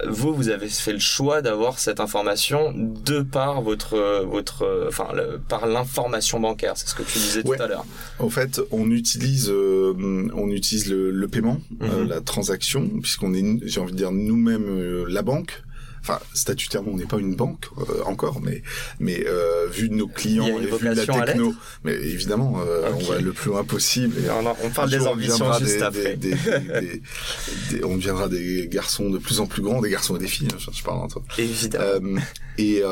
vous, 0.09 0.35
vous 0.35 0.49
avez 0.49 0.69
fait 0.69 0.93
le 0.93 0.99
choix 0.99 1.43
d'avoir 1.43 1.79
cette 1.79 2.01
information 2.01 2.73
de 2.77 3.21
par 3.21 3.63
votre, 3.63 4.25
votre, 4.25 4.87
enfin, 4.89 5.09
par 5.49 5.67
l'information 5.67 6.41
bancaire. 6.41 6.77
C'est 6.77 6.89
ce 6.89 6.95
que 6.95 7.03
tu 7.03 7.19
disais 7.19 7.43
tout 7.43 7.53
à 7.53 7.67
l'heure. 7.67 7.85
En 8.19 8.31
fait, 8.31 8.61
on 8.71 8.91
utilise, 8.91 9.51
euh, 9.51 9.95
on 10.35 10.51
utilise 10.51 10.89
le, 10.89 11.29
paiement, 11.29 11.61
euh, 11.83 12.03
mhm. 12.05 12.09
la 12.09 12.21
transaction, 12.21 12.89
puisqu'on 13.01 13.35
est, 13.35 13.45
j'ai 13.63 13.81
envie 13.81 13.93
de 13.93 13.97
dire, 13.97 14.13
nous-mêmes 14.13 14.69
euh, 14.69 15.07
la 15.09 15.23
banque 15.23 15.63
enfin 16.01 16.19
statutairement 16.35 16.93
on 16.93 16.97
n'est 16.97 17.07
pas 17.07 17.19
une 17.19 17.35
banque 17.35 17.67
euh, 17.79 18.03
encore, 18.05 18.41
mais 18.41 18.63
mais 18.99 19.25
euh, 19.27 19.67
vu 19.69 19.89
de 19.89 19.95
nos 19.95 20.09
clients 20.09 20.47
et 20.47 20.67
vu 20.67 20.79
de 20.79 20.95
la 20.95 21.07
techno, 21.07 21.55
mais 21.85 21.95
évidemment 21.95 22.61
euh, 22.61 22.91
on 22.95 23.05
va 23.05 23.21
le 23.21 23.33
plus 23.33 23.51
loin 23.51 23.65
possible. 23.65 24.17
Et 24.19 24.31
on, 24.31 24.71
parle 24.71 24.91
des 24.91 25.07
ambitions 25.07 25.53
juste 25.59 25.83
après. 25.83 26.19
on 27.85 27.97
deviendra 27.97 28.29
des 28.29 28.69
garçons 28.69 29.11
de 29.11 29.19
plus 29.19 29.41
en 29.41 29.47
plus 29.47 29.63
grands, 29.63 29.81
des 29.81 29.91
garçons 29.91 30.17
et 30.17 30.21
des 30.21 30.29
filles. 30.29 30.49
Hein, 30.53 30.73
je, 30.73 30.83
parle 30.83 30.99
entre. 30.99 31.23
Évidemment. 31.39 32.21
et 32.59 32.83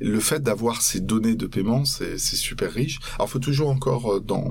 le 0.00 0.20
fait 0.20 0.42
d'avoir 0.42 0.82
ces 0.82 1.00
données 1.00 1.34
de 1.34 1.46
paiement, 1.46 1.84
c'est 1.84 2.18
super 2.18 2.72
riche. 2.72 2.98
Alors 3.16 3.30
faut 3.30 3.38
toujours 3.38 3.70
encore 3.70 4.20
dans 4.20 4.50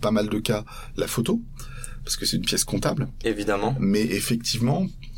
pas 0.00 0.10
mal 0.10 0.28
de 0.28 0.38
cas 0.38 0.64
la 0.96 1.06
photo 1.06 1.42
parce 2.04 2.16
que 2.16 2.26
c'est 2.26 2.36
une 2.36 2.44
pièce 2.44 2.64
comptable. 2.64 3.08
Évidemment. 3.24 3.76
Mais 3.78 4.02
effectivement, 4.02 4.84
euh, 4.84 5.09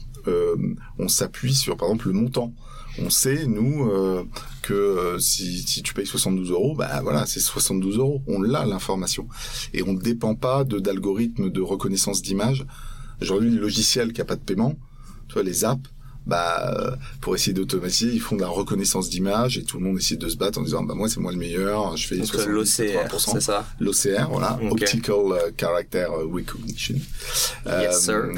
on 0.99 1.09
s'appuie 1.09 1.55
sur, 1.55 1.77
par 1.77 1.89
exemple, 1.89 2.09
le 2.09 2.15
montant. 2.15 2.55
On 2.99 3.09
sait, 3.09 3.47
nous, 3.47 3.91
euh, 3.91 4.25
que 4.61 4.75
euh, 4.75 5.19
si, 5.19 5.63
si 5.63 5.83
tu 5.83 5.95
payes 5.95 6.07
72 6.07 6.51
euros, 6.51 6.75
bah 6.75 7.01
voilà, 7.03 7.25
c'est 7.25 7.41
72 7.41 7.99
euros. 7.99 8.23
On 8.27 8.43
l'a 8.43 8.67
l'information 8.67 9.29
et 9.73 9.83
on 9.83 9.95
ne 9.95 10.01
dépend 10.01 10.35
pas 10.35 10.65
de 10.65 10.79
d'algorithmes 10.79 11.51
de 11.51 11.61
reconnaissance 11.63 12.21
d'image. 12.21 12.67
Aujourd'hui, 13.21 13.51
le 13.51 13.61
logiciel 13.61 14.13
qui 14.13 14.21
a 14.21 14.25
pas 14.25 14.37
de 14.37 14.43
paiement, 14.43 14.77
tu 15.29 15.35
vois, 15.35 15.43
les 15.43 15.65
apps, 15.65 15.89
bah 16.27 16.73
euh, 16.79 16.97
pour 17.21 17.35
essayer 17.35 17.53
d'automatiser, 17.53 18.13
ils 18.13 18.21
font 18.21 18.37
de 18.37 18.43
la 18.43 18.49
reconnaissance 18.49 19.09
d'image 19.09 19.59
et 19.59 19.65
tout 19.65 19.79
le 19.79 19.85
monde 19.85 19.99
essaie 19.99 20.17
de 20.17 20.29
se 20.29 20.37
battre 20.37 20.59
en 20.59 20.63
disant 20.63 20.83
bah 20.83 20.95
moi 20.95 21.09
c'est 21.09 21.21
moi 21.21 21.33
le 21.33 21.39
meilleur, 21.39 21.97
je 21.97 22.07
fais 22.07 22.17
l'OCR, 22.17 22.67
c'est 23.19 23.41
ça 23.41 23.67
L'OCR, 23.81 24.29
voilà, 24.31 24.59
Optical 24.71 25.15
euh, 25.15 25.51
Character 25.59 26.07
Recognition. 26.09 26.97
Yes, 27.67 28.09
euh, 28.09 28.33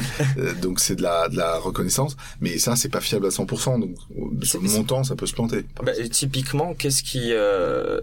donc 0.63 0.81
c'est 0.81 0.97
de 0.97 1.03
la 1.03 1.29
de 1.29 1.37
la 1.37 1.59
reconnaissance, 1.59 2.17
mais 2.41 2.59
ça 2.59 2.77
c'est 2.77 2.89
pas 2.89 3.01
fiable 3.01 3.27
à 3.27 3.31
100%, 3.31 3.81
donc 3.81 3.97
sur 4.45 4.63
le 4.63 4.69
montant 4.71 5.05
ça 5.05 5.15
peut 5.15 5.27
se 5.27 5.35
planter. 5.35 5.67
Bah, 5.83 5.93
typiquement, 6.11 6.75
qu'est-ce 6.75 7.03
qui 7.03 7.33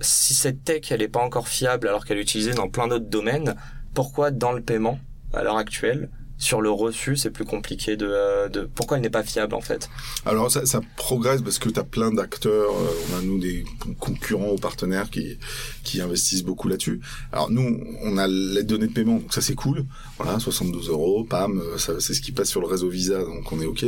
si 0.02 0.34
cette 0.34 0.64
tech 0.64 0.92
elle 0.92 1.02
est 1.02 1.08
pas 1.08 1.22
encore 1.22 1.48
fiable 1.48 1.88
alors 1.88 2.06
qu'elle 2.06 2.18
est 2.18 2.22
utilisée 2.22 2.54
dans 2.54 2.70
plein 2.70 2.88
d'autres 2.88 3.10
domaines, 3.10 3.56
pourquoi 3.94 4.32
dans 4.32 4.52
le 4.52 4.62
paiement 4.62 5.00
à 5.34 5.44
l'heure 5.44 5.58
actuelle 5.58 6.10
sur 6.42 6.60
le 6.60 6.72
reçu, 6.72 7.16
c'est 7.16 7.30
plus 7.30 7.46
compliqué 7.46 7.96
de, 7.96 8.08
euh, 8.10 8.50
de... 8.50 8.68
Pourquoi 8.74 8.98
il 8.98 9.02
n'est 9.02 9.12
pas 9.12 9.22
fiable 9.22 9.54
en 9.54 9.62
fait 9.62 9.92
Alors 10.26 10.50
ça, 10.50 10.66
ça 10.66 10.82
progresse 10.98 11.44
parce 11.44 11.60
que 11.60 11.70
tu 11.70 11.80
as 11.80 11.84
plein 11.84 12.12
d'acteurs, 12.12 12.72
euh, 12.72 13.14
on 13.14 13.20
a 13.20 13.22
nous 13.22 13.38
des 13.38 13.64
concurrents 14.00 14.50
ou 14.50 14.56
partenaires 14.56 15.12
qui, 15.12 15.38
qui 15.84 16.02
investissent 16.02 16.44
beaucoup 16.44 16.68
là-dessus. 16.68 17.00
Alors 17.32 17.52
nous, 17.52 17.80
on 18.02 18.18
a 18.18 18.28
les 18.28 18.64
données 18.64 18.88
de 18.88 18.92
paiement, 18.92 19.18
donc 19.18 19.32
ça 19.32 19.42
c'est 19.42 19.54
cool. 19.54 19.86
Voilà, 20.18 20.40
72 20.40 20.90
euros, 20.90 21.24
pam, 21.24 21.60
euh, 21.60 21.78
ça 21.78 22.00
c'est 22.00 22.16
ce 22.16 22.22
qui 22.22 22.32
passe 22.32 22.50
sur 22.50 22.60
le 22.60 22.68
réseau 22.68 22.90
Visa, 22.90 23.20
donc 23.24 23.52
on 23.52 23.62
est 23.62 23.68
ok. 23.68 23.86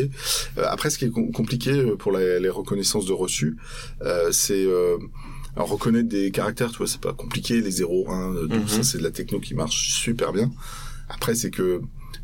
après, 0.57 0.91
ce 0.91 0.99
qui 0.99 1.05
est 1.05 1.11
compliqué 1.33 1.83
pour 1.97 2.11
les, 2.11 2.39
les 2.39 2.49
reconnaissances 2.49 3.07
de 3.07 3.13
reçu, 3.13 3.57
c'est 4.31 4.67
alors 5.55 5.69
reconnaître 5.69 6.07
des 6.07 6.29
caractères, 6.29 6.69
tu 6.69 6.77
vois, 6.77 6.87
c'est 6.87 7.01
pas 7.01 7.13
compliqué, 7.13 7.61
les 7.61 7.71
0, 7.71 8.11
1, 8.11 8.33
2, 8.47 8.67
ça 8.67 8.83
c'est 8.83 8.99
de 8.99 9.03
la 9.03 9.11
techno 9.11 9.39
qui 9.39 9.55
marche 9.55 9.89
super 9.89 10.33
bien. 10.33 10.51
Après, 11.09 11.35
c'est 11.35 11.51
que 11.51 11.81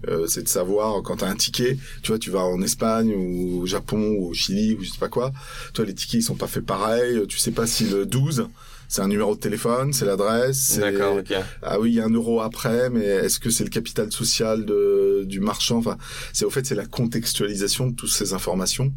euh, 0.08 0.28
c'est 0.28 0.44
de 0.44 0.48
savoir 0.48 1.02
quand 1.04 1.18
tu 1.18 1.26
as 1.26 1.28
un 1.28 1.36
ticket, 1.36 1.78
tu 2.02 2.12
vois, 2.12 2.20
tu 2.20 2.32
vas 2.32 2.44
en 2.44 2.62
Espagne 2.62 3.14
ou 3.14 3.62
au 3.62 3.66
Japon 3.66 4.16
ou 4.18 4.30
au 4.30 4.34
Chili 4.34 4.76
ou 4.76 4.84
je 4.84 4.90
sais 4.90 4.98
pas 5.00 5.10
quoi, 5.10 5.32
toi 5.74 5.86
les 5.86 5.94
tickets 5.94 6.22
ils 6.22 6.24
sont 6.24 6.36
pas 6.36 6.48
faits 6.48 6.66
pareil, 6.66 7.22
tu 7.28 7.38
sais 7.38 7.52
pas 7.52 7.68
si 7.68 7.86
le 7.86 8.06
12 8.06 8.48
c'est 8.90 9.04
un 9.04 9.08
numéro 9.08 9.36
de 9.36 9.40
téléphone, 9.40 9.94
c'est 9.94 10.06
l'adresse. 10.06 10.80
D'accord, 10.80 11.18
ok. 11.18 11.32
Ah 11.62 11.80
oui, 11.80 11.92
il 11.92 11.96
y 11.98 12.00
a 12.00 12.06
un 12.06 12.10
euro 12.10 12.42
après, 12.42 12.90
mais 12.90 13.06
est-ce 13.06 13.40
que 13.40 13.52
c'est 13.52 13.64
le 13.64 13.70
capital 13.70 14.12
social 14.12 14.66
de, 14.66 15.26
du 15.28 15.40
marchand? 15.40 15.78
Enfin, 15.78 15.96
c'est 16.34 16.44
au 16.44 16.50
fait 16.50 16.66
c'est 16.66 16.74
la 16.74 16.88
contextualisation 16.88 17.88
de 17.88 17.96
toutes 17.96 18.10
ces 18.10 18.34
informations 18.34 18.92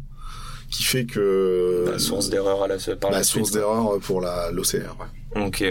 qui 0.73 0.83
fait 0.83 1.05
que 1.05 1.85
la 1.87 1.99
source 1.99 2.29
d'erreur 2.29 2.63
à 2.63 2.67
la 2.67 2.77
par 2.99 3.11
la, 3.11 3.23
source 3.23 3.51
d'erreur 3.51 3.99
pour 3.99 4.21
la 4.21 4.49
l'OCR. 4.51 4.97
Ouais. 4.99 5.41
Ok. 5.45 5.63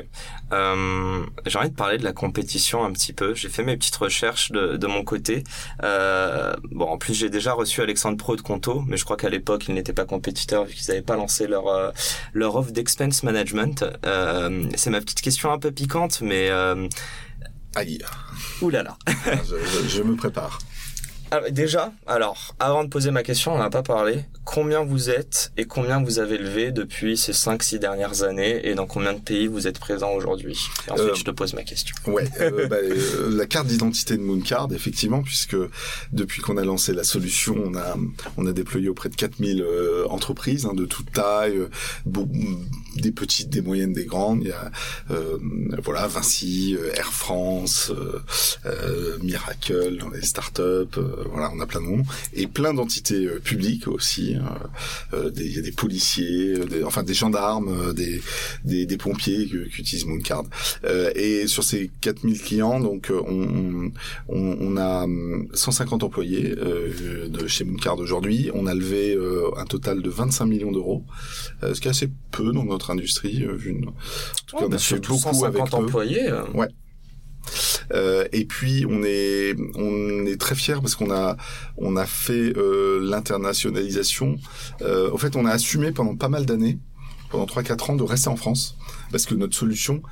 Euh, 0.52 1.26
j'ai 1.44 1.58
envie 1.58 1.70
de 1.70 1.74
parler 1.74 1.98
de 1.98 2.04
la 2.04 2.12
compétition 2.12 2.84
un 2.84 2.92
petit 2.92 3.12
peu. 3.12 3.34
J'ai 3.34 3.48
fait 3.48 3.64
mes 3.64 3.76
petites 3.76 3.96
recherches 3.96 4.52
de, 4.52 4.76
de 4.76 4.86
mon 4.86 5.02
côté. 5.02 5.42
Euh, 5.82 6.54
bon, 6.70 6.86
en 6.86 6.98
plus 6.98 7.14
j'ai 7.14 7.30
déjà 7.30 7.52
reçu 7.52 7.80
Alexandre 7.80 8.16
Pro 8.16 8.36
de 8.36 8.42
Conto, 8.42 8.84
mais 8.86 8.96
je 8.96 9.04
crois 9.04 9.16
qu'à 9.16 9.28
l'époque 9.28 9.64
ils 9.68 9.74
n'étaient 9.74 9.92
pas 9.92 10.04
compétiteurs 10.04 10.64
vu 10.64 10.74
qu'ils 10.74 10.88
n'avaient 10.88 11.02
pas 11.02 11.16
lancé 11.16 11.48
leur 11.48 11.66
euh, 11.66 11.90
leur 12.32 12.54
offre 12.54 12.70
d'expense 12.70 13.24
management. 13.24 13.84
C'est 14.76 14.90
ma 14.90 15.00
petite 15.00 15.20
question 15.20 15.50
un 15.50 15.58
peu 15.58 15.72
piquante, 15.72 16.20
mais 16.20 16.48
aïe. 17.74 17.98
Ouh 18.60 18.70
là 18.70 18.84
là. 18.84 18.96
je, 19.44 19.88
je 19.88 20.02
me 20.02 20.14
prépare. 20.14 20.60
Ah, 21.34 21.50
déjà, 21.50 21.94
alors, 22.06 22.54
avant 22.60 22.84
de 22.84 22.90
poser 22.90 23.10
ma 23.10 23.22
question, 23.22 23.54
on 23.54 23.58
n'a 23.58 23.70
pas 23.70 23.82
parlé. 23.82 24.26
Combien 24.44 24.84
vous 24.84 25.08
êtes 25.08 25.50
et 25.56 25.64
combien 25.64 26.02
vous 26.02 26.18
avez 26.18 26.36
levé 26.36 26.72
depuis 26.72 27.16
ces 27.16 27.32
5-6 27.32 27.78
dernières 27.78 28.22
années 28.22 28.68
et 28.68 28.74
dans 28.74 28.84
combien 28.84 29.14
de 29.14 29.18
pays 29.18 29.46
vous 29.46 29.66
êtes 29.66 29.78
présent 29.78 30.12
aujourd'hui? 30.12 30.58
Ensuite, 30.90 31.08
euh, 31.08 31.14
je 31.14 31.24
te 31.24 31.30
pose 31.30 31.54
ma 31.54 31.62
question. 31.62 31.94
Ouais, 32.06 32.28
euh, 32.42 32.66
bah, 32.68 32.76
euh, 32.82 33.34
la 33.34 33.46
carte 33.46 33.66
d'identité 33.66 34.18
de 34.18 34.22
Mooncard, 34.22 34.68
effectivement, 34.74 35.22
puisque 35.22 35.56
depuis 36.12 36.42
qu'on 36.42 36.58
a 36.58 36.64
lancé 36.64 36.92
la 36.92 37.02
solution, 37.02 37.56
on 37.64 37.76
a, 37.76 37.96
on 38.36 38.44
a 38.44 38.52
déployé 38.52 38.90
auprès 38.90 39.08
de 39.08 39.16
4000 39.16 39.64
entreprises 40.10 40.66
hein, 40.66 40.74
de 40.74 40.84
toute 40.84 41.12
taille, 41.12 41.62
des 42.04 43.12
petites, 43.12 43.48
des 43.48 43.62
moyennes, 43.62 43.94
des 43.94 44.04
grandes. 44.04 44.42
Il 44.42 44.48
y 44.48 44.52
a, 44.52 44.70
voilà, 45.82 46.06
Vinci, 46.08 46.76
Air 46.94 47.10
France, 47.10 47.90
Miracle 49.22 49.96
dans 49.96 50.10
les 50.10 50.20
startups, 50.20 51.00
voilà, 51.30 51.50
on 51.54 51.60
a 51.60 51.66
plein 51.66 51.80
de 51.80 51.86
noms 51.86 52.02
et 52.34 52.46
plein 52.46 52.74
d'entités 52.74 53.26
euh, 53.26 53.40
publiques 53.40 53.88
aussi. 53.88 54.34
Hein. 54.34 54.58
Euh, 55.14 55.30
il 55.36 55.54
y 55.54 55.58
a 55.58 55.62
des 55.62 55.72
policiers, 55.72 56.54
enfin 56.84 57.02
des 57.02 57.14
gendarmes, 57.14 57.92
des, 57.94 58.20
des, 58.64 58.96
pompiers 58.96 59.46
qui, 59.46 59.80
utilisent 59.80 60.06
Mooncard. 60.06 60.44
et 61.14 61.46
sur 61.46 61.64
ces 61.64 61.90
4000 62.00 62.40
clients, 62.40 62.80
donc 62.80 63.10
on, 63.10 63.90
on, 64.28 64.56
on 64.60 64.76
a 64.76 65.06
150 65.54 66.02
employés 66.02 66.54
de 66.54 67.46
chez 67.46 67.64
Mooncard 67.64 67.98
aujourd'hui. 67.98 68.50
On 68.54 68.66
a 68.66 68.74
levé 68.74 69.18
un 69.56 69.64
total 69.64 70.02
de 70.02 70.10
25 70.10 70.46
millions 70.46 70.72
d'euros, 70.72 71.04
ce 71.62 71.80
qui 71.80 71.88
est 71.88 71.90
assez 71.90 72.10
peu 72.30 72.52
dans 72.52 72.64
notre 72.64 72.90
industrie. 72.90 73.44
Vu 73.56 73.72
en 73.72 73.92
tout 74.46 74.56
cas, 74.56 74.64
on 74.68 74.72
a 74.72 74.78
fait 74.78 74.96
beaucoup 74.96 75.18
150 75.18 75.44
avec 75.44 75.74
employés. 75.74 76.32
Ouais. 76.54 76.68
Euh, 77.92 78.26
et 78.32 78.44
puis 78.44 78.86
on 78.88 79.02
est 79.04 79.54
on 79.74 80.26
est 80.26 80.40
très 80.40 80.54
fier 80.54 80.80
parce 80.80 80.94
qu'on 80.94 81.10
a 81.10 81.36
on 81.76 81.96
a 81.96 82.06
fait 82.06 82.56
euh, 82.56 83.00
l'internationalisation. 83.02 84.36
Euh, 84.82 85.10
en 85.12 85.18
fait, 85.18 85.36
on 85.36 85.44
a 85.44 85.50
assumé 85.50 85.92
pendant 85.92 86.16
pas 86.16 86.28
mal 86.28 86.46
d'années, 86.46 86.78
pendant 87.30 87.46
3-4 87.46 87.92
ans, 87.92 87.96
de 87.96 88.02
rester 88.02 88.28
en 88.28 88.36
France 88.36 88.76
parce 89.10 89.26
que 89.26 89.34
notre 89.34 89.56
solution 89.56 90.02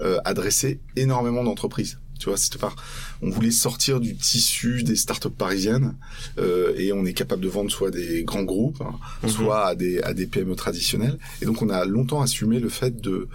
euh, 0.00 0.18
adressait 0.24 0.80
énormément 0.96 1.42
d'entreprises. 1.42 1.98
Tu 2.18 2.28
vois, 2.28 2.38
c'était 2.38 2.58
pas. 2.58 2.74
On 3.22 3.30
voulait 3.30 3.50
sortir 3.50 4.00
du 4.00 4.16
tissu 4.16 4.82
des 4.82 4.96
startups 4.96 5.30
parisiennes 5.30 5.96
euh, 6.38 6.74
et 6.76 6.92
on 6.92 7.04
est 7.04 7.12
capable 7.12 7.42
de 7.42 7.48
vendre 7.48 7.70
soit 7.70 7.90
des 7.90 8.24
grands 8.24 8.42
groupes, 8.42 8.80
hein, 8.80 8.94
mhm. 9.22 9.28
soit 9.28 9.66
à 9.66 9.74
des 9.74 10.00
à 10.00 10.14
des 10.14 10.26
PME 10.26 10.54
traditionnelles. 10.54 11.18
Et 11.42 11.46
donc 11.46 11.60
on 11.62 11.68
a 11.68 11.84
longtemps 11.84 12.22
assumé 12.22 12.58
le 12.58 12.68
fait 12.68 13.00
de 13.00 13.28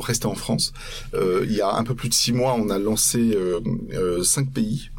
rester 0.00 0.26
en 0.26 0.34
France. 0.34 0.72
Euh, 1.14 1.44
il 1.48 1.54
y 1.54 1.60
a 1.60 1.74
un 1.74 1.84
peu 1.84 1.94
plus 1.94 2.08
de 2.08 2.14
six 2.14 2.32
mois, 2.32 2.54
on 2.54 2.70
a 2.70 2.78
lancé 2.78 3.34
euh, 3.34 4.22
cinq 4.22 4.52
pays. 4.52 4.90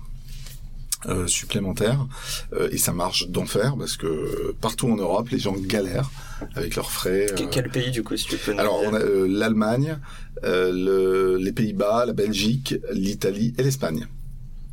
supplémentaires 1.28 2.06
et 2.72 2.78
ça 2.78 2.92
marche 2.92 3.30
d'enfer 3.30 3.76
parce 3.78 3.96
que 3.96 4.54
partout 4.60 4.90
en 4.90 4.98
Europe 4.98 5.30
les 5.30 5.40
gens 5.40 5.56
galèrent 5.56 6.10
avec 6.56 6.76
leurs 6.76 6.92
frais. 6.92 7.28
Quel 7.52 7.70
pays 7.70 7.92
du 7.92 8.04
coup 8.04 8.18
si 8.18 8.26
tu 8.28 8.36
peux 8.36 8.58
Alors 8.58 8.82
on 8.84 8.94
a 8.94 9.00
l'Allemagne, 9.40 10.00
les 10.44 11.52
Pays-Bas, 11.54 12.06
la 12.08 12.14
Belgique, 12.14 12.76
l'Italie 12.92 13.54
et 13.58 13.64
l'Espagne. 13.64 14.08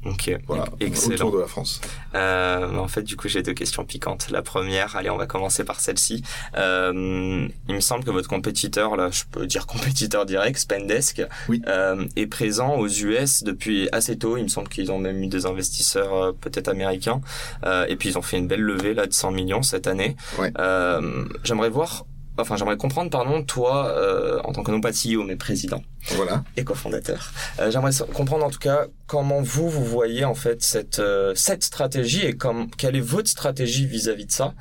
Ok, 0.07 0.31
voilà, 0.47 0.67
excellent. 0.81 1.15
autour 1.15 1.33
de 1.33 1.39
la 1.41 1.47
France. 1.47 1.81
Euh, 2.15 2.77
en 2.77 2.89
fait, 2.89 3.03
du 3.03 3.17
coup, 3.17 3.29
j'ai 3.29 3.43
deux 3.43 3.55
questions 3.55 3.85
piquantes. 3.85 4.29
La 4.31 4.43
première, 4.43 4.97
allez, 4.97 5.09
on 5.11 5.17
va 5.17 5.27
commencer 5.27 5.65
par 5.65 5.81
celle-ci. 5.81 6.23
Euh, 6.57 7.49
il 7.69 7.75
me 7.75 7.81
semble 7.81 8.05
que 8.05 8.11
votre 8.11 8.29
compétiteur, 8.29 8.97
là, 8.97 9.11
je 9.11 9.23
peux 9.31 9.47
dire 9.47 9.67
compétiteur 9.75 10.27
direct, 10.27 10.59
Spendesk, 10.59 11.23
oui. 11.49 11.63
euh, 11.69 12.05
est 12.17 12.27
présent 12.27 12.77
aux 12.77 12.89
US 12.89 13.43
depuis 13.45 13.89
assez 13.93 14.19
tôt. 14.19 14.37
Il 14.37 14.43
me 14.45 14.49
semble 14.49 14.69
qu'ils 14.69 14.93
ont 14.93 14.99
même 14.99 15.23
eu 15.23 15.27
des 15.27 15.47
investisseurs 15.47 16.15
euh, 16.15 16.33
peut-être 16.33 16.69
américains. 16.69 17.21
Euh, 17.65 17.87
et 17.89 17.97
puis, 17.97 18.11
ils 18.11 18.19
ont 18.19 18.23
fait 18.23 18.37
une 18.39 18.47
belle 18.49 18.61
levée 18.63 18.95
là 18.95 19.07
de 19.07 19.13
100 19.13 19.31
millions 19.31 19.63
cette 19.63 19.87
année. 19.87 20.17
Ouais. 20.39 20.53
Euh, 20.59 21.25
j'aimerais 21.45 21.71
voir 21.71 22.05
enfin 22.39 22.57
j'aimerais 22.57 22.77
comprendre 22.77 23.11
pardon 23.11 23.43
toi 23.43 23.87
euh, 23.89 24.41
en 24.45 24.53
tant 24.53 24.63
que 24.63 24.71
non 24.71 24.81
pas 24.81 24.91
CEO 24.91 25.23
mais 25.25 25.37
président. 25.37 25.83
Voilà. 26.17 26.45
Et 26.57 26.65
cofondateur. 26.65 27.33
Euh, 27.61 27.71
j'aimerais 27.71 27.93
comprendre 28.13 28.45
en 28.45 28.51
tout 28.51 28.59
cas 28.59 28.87
comment 29.07 29.41
vous 29.41 29.69
vous 29.69 29.85
voyez 29.85 30.25
en 30.25 30.35
fait 30.35 30.63
cette 30.63 30.99
euh, 30.99 31.35
cette 31.35 31.63
stratégie 31.63 32.25
et 32.25 32.35
comme 32.35 32.71
quelle 32.71 32.97
est 32.97 33.01
votre 33.01 33.29
stratégie 33.29 33.87
vis-à-vis 33.87 34.27
de 34.27 34.33
ça? 34.33 34.55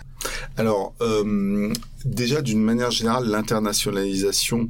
Alors 0.57 0.93
euh, 1.01 1.73
déjà 2.05 2.41
d'une 2.41 2.61
manière 2.61 2.91
générale 2.91 3.25
l'internationalisation 3.27 4.69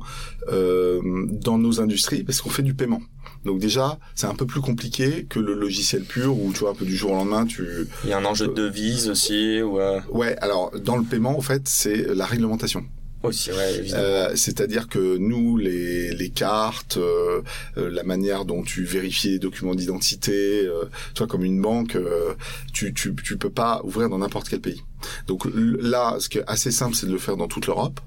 euh, 0.51 1.01
dans 1.27 1.57
nos 1.57 1.81
industries 1.81 2.23
parce 2.23 2.41
qu'on 2.41 2.49
fait 2.49 2.63
du 2.63 2.73
paiement 2.73 3.01
donc 3.45 3.59
déjà, 3.59 3.99
c'est 4.15 4.27
un 4.27 4.35
peu 4.35 4.45
plus 4.45 4.61
compliqué 4.61 5.25
que 5.29 5.39
le 5.39 5.53
logiciel 5.53 6.03
pur 6.03 6.37
où 6.39 6.51
tu 6.53 6.59
vois 6.59 6.71
un 6.71 6.75
peu 6.75 6.85
du 6.85 6.95
jour 6.95 7.11
au 7.11 7.15
lendemain 7.15 7.45
tu. 7.45 7.65
Il 8.03 8.09
y 8.09 8.13
a 8.13 8.17
un 8.17 8.25
enjeu 8.25 8.47
de 8.47 8.53
devise 8.53 9.09
aussi 9.09 9.61
ou. 9.61 9.79
Euh... 9.79 9.99
Ouais, 10.09 10.35
alors 10.37 10.71
dans 10.79 10.97
le 10.97 11.03
paiement 11.03 11.37
en 11.37 11.41
fait 11.41 11.67
c'est 11.67 12.13
la 12.13 12.25
réglementation. 12.25 12.85
Aussi, 13.23 13.51
ouais, 13.51 13.75
évidemment. 13.75 14.03
Euh, 14.03 14.35
C'est-à-dire 14.35 14.89
que 14.89 15.17
nous, 15.17 15.55
les, 15.55 16.13
les 16.13 16.29
cartes, 16.29 16.97
euh, 16.97 17.41
euh 17.77 17.89
la 17.89 18.03
manière 18.03 18.43
dont 18.43 18.63
tu 18.63 18.83
vérifies 18.83 19.29
les 19.29 19.39
documents 19.39 19.75
d'identité, 19.75 20.65
euh, 20.65 20.89
toi 21.15 21.25
comme 21.25 21.45
une 21.45 21.61
banque, 21.61 21.95
euh, 21.95 22.33
tu, 22.73 22.93
tu, 22.93 23.15
tu 23.15 23.37
peux 23.37 23.49
pas 23.49 23.81
ouvrir 23.85 24.09
dans 24.09 24.17
n'importe 24.17 24.49
quel 24.49 24.59
pays. 24.59 24.83
Donc 25.27 25.47
là, 25.53 26.17
ce 26.19 26.27
qui 26.27 26.39
est 26.39 26.43
assez 26.47 26.71
simple, 26.71 26.95
c'est 26.95 27.07
de 27.07 27.13
le 27.13 27.17
faire 27.17 27.37
dans 27.37 27.47
toute 27.47 27.65
l'Europe 27.65 28.01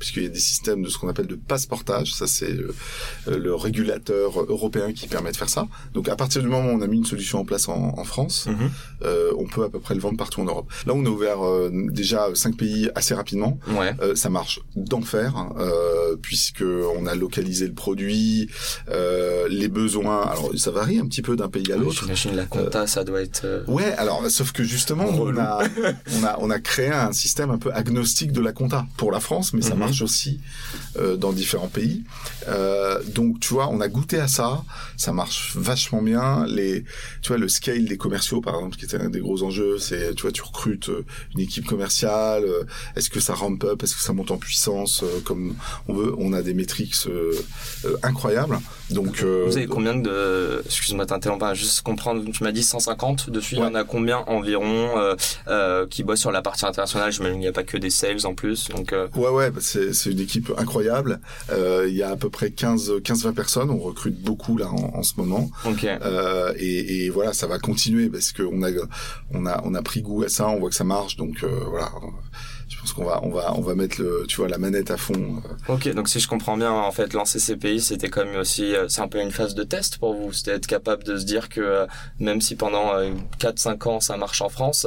puisqu'il 0.00 0.24
y 0.24 0.26
a 0.26 0.30
des 0.30 0.40
systèmes 0.40 0.82
de 0.82 0.88
ce 0.88 0.98
qu'on 0.98 1.08
appelle 1.08 1.28
de 1.28 1.36
passeportage. 1.36 2.14
Ça, 2.14 2.26
c'est 2.26 2.50
euh, 2.50 2.72
le 3.26 3.54
régulateur 3.54 4.40
européen 4.40 4.92
qui 4.92 5.06
permet 5.06 5.30
de 5.30 5.36
faire 5.36 5.50
ça. 5.50 5.68
Donc, 5.94 6.08
à 6.08 6.16
partir 6.16 6.42
du 6.42 6.48
moment 6.48 6.70
où 6.70 6.76
on 6.76 6.80
a 6.80 6.86
mis 6.86 6.96
une 6.96 7.04
solution 7.04 7.38
en 7.38 7.44
place 7.44 7.68
en, 7.68 7.94
en 7.96 8.04
France, 8.04 8.46
mhm. 8.46 8.70
euh, 9.02 9.30
on 9.38 9.46
peut 9.46 9.62
à 9.62 9.68
peu 9.68 9.78
près 9.78 9.94
le 9.94 10.00
vendre 10.00 10.16
partout 10.16 10.40
en 10.40 10.46
Europe. 10.46 10.72
Là, 10.86 10.94
on 10.96 11.04
a 11.04 11.08
ouvert 11.08 11.44
euh, 11.46 11.70
déjà 11.90 12.26
cinq 12.34 12.56
pays 12.56 12.90
assez 12.94 13.14
rapidement. 13.14 13.58
Ouais. 13.68 13.94
Euh, 14.00 14.14
ça 14.14 14.30
marche 14.30 14.60
d'enfer, 14.74 15.34
euh, 15.58 16.16
puisque 16.20 16.64
on 16.96 17.06
a 17.06 17.14
localisé 17.14 17.66
le 17.66 17.74
produit, 17.74 18.48
les 19.50 19.68
besoins. 19.68 20.22
Alors, 20.22 20.50
ça 20.56 20.70
varie 20.70 20.98
un 20.98 21.06
petit 21.06 21.22
peu 21.22 21.36
d'un 21.36 21.48
pays 21.48 21.70
à 21.72 21.76
l'autre. 21.76 22.04
J'imagine 22.04 22.36
la 22.36 22.46
compta, 22.46 22.86
ça 22.86 23.04
doit 23.04 23.20
être. 23.20 23.64
Ouais. 23.68 23.92
Alors, 23.98 24.24
sauf 24.30 24.52
que 24.52 24.64
justement, 24.64 25.04
on 25.04 25.36
a, 25.36 25.62
on 26.18 26.24
a, 26.24 26.38
on 26.40 26.50
a 26.50 26.58
créé 26.58 26.88
un 26.88 27.12
système 27.12 27.50
un 27.50 27.58
peu 27.58 27.70
agnostique 27.72 28.32
de 28.32 28.40
la 28.40 28.52
compta 28.52 28.86
pour 28.96 29.12
la 29.12 29.20
France, 29.20 29.52
mais 29.52 29.62
ça 29.62 29.74
mhm. 29.74 29.80
Marche 29.90 30.02
aussi 30.02 30.40
euh, 30.96 31.16
dans 31.16 31.32
différents 31.32 31.68
pays. 31.68 32.04
Euh, 32.48 33.02
donc, 33.08 33.40
tu 33.40 33.54
vois, 33.54 33.68
on 33.68 33.80
a 33.80 33.88
goûté 33.88 34.18
à 34.18 34.28
ça, 34.28 34.64
ça 34.96 35.12
marche 35.12 35.56
vachement 35.56 36.02
bien. 36.02 36.44
Les, 36.46 36.84
tu 37.22 37.28
vois, 37.28 37.38
le 37.38 37.48
scale 37.48 37.84
des 37.84 37.96
commerciaux, 37.96 38.40
par 38.40 38.54
exemple, 38.54 38.76
qui 38.76 38.84
était 38.84 39.00
un 39.00 39.10
des 39.10 39.20
gros 39.20 39.42
enjeux, 39.42 39.78
c'est, 39.78 40.14
tu 40.14 40.22
vois, 40.22 40.32
tu 40.32 40.42
recrutes 40.42 40.88
euh, 40.88 41.04
une 41.34 41.40
équipe 41.40 41.66
commerciale. 41.66 42.44
Est-ce 42.96 43.10
que 43.10 43.20
ça 43.20 43.34
ramp 43.34 43.58
up? 43.64 43.82
Est-ce 43.82 43.94
que 43.94 44.02
ça 44.02 44.12
monte 44.12 44.30
en 44.30 44.38
puissance? 44.38 45.04
Comme 45.24 45.54
on 45.88 45.94
veut 45.94 46.14
On 46.18 46.32
a 46.32 46.42
des 46.42 46.54
métriques 46.54 46.94
incroyables. 48.02 48.58
Donc, 48.90 49.22
vous 49.22 49.56
avez 49.56 49.66
combien 49.66 49.94
de, 49.94 50.62
excuse-moi, 50.64 51.06
t'interromps 51.06 51.54
juste 51.54 51.82
comprendre. 51.82 52.24
Tu 52.32 52.42
m'as 52.42 52.52
dit 52.52 52.62
150 52.62 53.30
dessus. 53.30 53.56
Il 53.56 53.58
y 53.58 53.62
en 53.62 53.74
a 53.74 53.84
combien 53.84 54.18
environ 54.26 55.16
qui 55.88 56.02
bossent 56.02 56.20
sur 56.20 56.32
la 56.32 56.42
partie 56.42 56.66
internationale? 56.66 57.12
Je 57.12 57.20
qu'il 57.20 57.38
n'y 57.38 57.46
a 57.46 57.52
pas 57.52 57.62
que 57.62 57.76
des 57.76 57.90
sales 57.90 58.26
en 58.26 58.34
plus. 58.34 58.68
Donc, 58.68 58.94
ouais, 59.16 59.28
ouais, 59.28 59.50
bah, 59.50 59.60
c'est, 59.60 59.79
c'est 59.92 60.10
une 60.10 60.20
équipe 60.20 60.52
incroyable. 60.56 61.20
Euh, 61.50 61.86
il 61.88 61.94
y 61.94 62.02
a 62.02 62.10
à 62.10 62.16
peu 62.16 62.30
près 62.30 62.50
15, 62.50 62.92
15-20 63.02 63.32
personnes. 63.34 63.70
On 63.70 63.78
recrute 63.78 64.20
beaucoup 64.20 64.56
là 64.56 64.68
en, 64.68 64.98
en 64.98 65.02
ce 65.02 65.14
moment. 65.16 65.50
Euh, 65.84 66.52
et, 66.56 67.04
et, 67.04 67.10
voilà, 67.10 67.32
ça 67.32 67.46
va 67.46 67.58
continuer 67.58 68.08
parce 68.08 68.32
qu'on 68.32 68.62
a, 68.62 68.70
on 69.32 69.46
a, 69.46 69.62
on 69.64 69.74
a 69.74 69.82
pris 69.82 70.02
goût 70.02 70.22
à 70.22 70.28
ça. 70.28 70.48
On 70.48 70.60
voit 70.60 70.70
que 70.70 70.76
ça 70.76 70.84
marche. 70.84 71.16
Donc 71.16 71.42
euh, 71.42 71.48
voilà 71.68 71.90
pense 72.80 72.92
qu'on 72.92 73.04
va, 73.04 73.20
on 73.22 73.30
va, 73.30 73.54
on 73.56 73.60
va 73.60 73.74
mettre 73.74 74.00
le, 74.00 74.24
tu 74.28 74.36
vois, 74.36 74.48
la 74.48 74.58
manette 74.58 74.90
à 74.90 74.96
fond. 74.96 75.14
Euh. 75.14 75.74
Ok, 75.74 75.88
donc 75.94 76.08
si 76.08 76.20
je 76.20 76.28
comprends 76.28 76.56
bien, 76.56 76.72
en 76.72 76.92
fait, 76.92 77.12
lancer 77.12 77.38
ces 77.38 77.56
pays, 77.56 77.80
c'était 77.80 78.10
même 78.16 78.36
aussi, 78.36 78.74
euh, 78.74 78.88
c'est 78.88 79.00
un 79.00 79.08
peu 79.08 79.20
une 79.20 79.30
phase 79.30 79.54
de 79.54 79.62
test 79.64 79.98
pour 79.98 80.14
vous. 80.14 80.32
C'était 80.32 80.52
être 80.52 80.66
capable 80.66 81.04
de 81.04 81.16
se 81.16 81.24
dire 81.24 81.48
que 81.48 81.60
euh, 81.60 81.86
même 82.18 82.40
si 82.40 82.56
pendant 82.56 82.92
4-5 83.38 83.88
ans 83.88 84.00
ça 84.00 84.16
marche 84.16 84.42
en 84.42 84.48
France, 84.48 84.86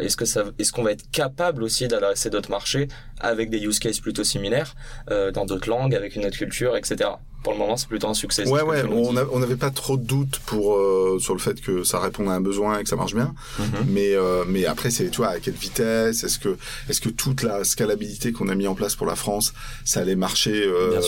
est-ce 0.00 0.16
que 0.16 0.24
ça, 0.24 0.44
est-ce 0.58 0.72
qu'on 0.72 0.82
va 0.82 0.92
être 0.92 1.10
capable 1.10 1.62
aussi 1.62 1.88
d'adresser 1.88 2.30
d'autres 2.30 2.50
marchés 2.50 2.88
avec 3.20 3.50
des 3.50 3.58
use 3.58 3.78
cases 3.78 4.00
plutôt 4.00 4.24
similaires, 4.24 4.74
dans 5.08 5.44
d'autres 5.44 5.68
langues, 5.68 5.94
avec 5.94 6.16
une 6.16 6.26
autre 6.26 6.36
culture, 6.36 6.76
etc 6.76 7.10
pour 7.44 7.52
le 7.52 7.58
moment, 7.58 7.76
c'est 7.76 7.86
plutôt 7.86 8.08
un 8.08 8.14
succès. 8.14 8.48
Ouais, 8.48 8.62
ouais, 8.62 8.82
on 8.90 9.38
n'avait 9.38 9.56
pas 9.56 9.70
trop 9.70 9.96
de 9.96 10.02
doutes 10.02 10.40
pour 10.46 10.76
euh, 10.76 11.18
sur 11.20 11.34
le 11.34 11.40
fait 11.40 11.60
que 11.60 11.84
ça 11.84 12.00
réponde 12.00 12.28
à 12.28 12.32
un 12.32 12.40
besoin 12.40 12.78
et 12.78 12.82
que 12.82 12.88
ça 12.88 12.96
marche 12.96 13.14
bien. 13.14 13.34
Mhm. 13.58 13.66
Mais 13.90 14.14
euh, 14.14 14.44
mais 14.48 14.64
après, 14.64 14.90
c'est 14.90 15.10
tu 15.10 15.18
vois 15.18 15.28
à 15.28 15.40
quelle 15.40 15.54
vitesse? 15.54 16.24
Est-ce 16.24 16.38
que 16.38 16.56
est-ce 16.88 17.02
que 17.02 17.10
toute 17.24 17.42
la 17.42 17.64
scalabilité 17.64 18.32
qu'on 18.32 18.48
a 18.48 18.54
mis 18.54 18.66
en 18.66 18.74
place 18.74 18.94
pour 18.94 19.06
la 19.06 19.16
France, 19.16 19.54
ça 19.84 20.00
allait 20.00 20.14
marcher 20.14 20.64
euh, 20.66 21.00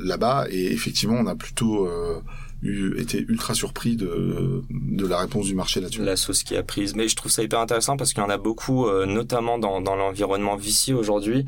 là-bas 0.00 0.46
Et 0.50 0.72
effectivement, 0.72 1.16
on 1.18 1.26
a 1.26 1.34
plutôt 1.34 1.88
été 2.96 3.24
ultra 3.28 3.54
surpris 3.54 3.96
de, 3.96 4.62
de 4.70 5.06
la 5.06 5.18
réponse 5.18 5.46
du 5.46 5.54
marché 5.54 5.80
là-dessus. 5.80 6.02
La 6.02 6.16
sauce 6.16 6.42
qui 6.42 6.56
a 6.56 6.62
prise. 6.62 6.94
Mais 6.94 7.08
je 7.08 7.16
trouve 7.16 7.30
ça 7.30 7.42
hyper 7.42 7.60
intéressant 7.60 7.96
parce 7.96 8.12
qu'il 8.12 8.22
y 8.22 8.26
en 8.26 8.30
a 8.30 8.38
beaucoup, 8.38 8.88
notamment 9.06 9.58
dans, 9.58 9.80
dans 9.80 9.96
l'environnement 9.96 10.56
VC 10.56 10.92
aujourd'hui, 10.92 11.44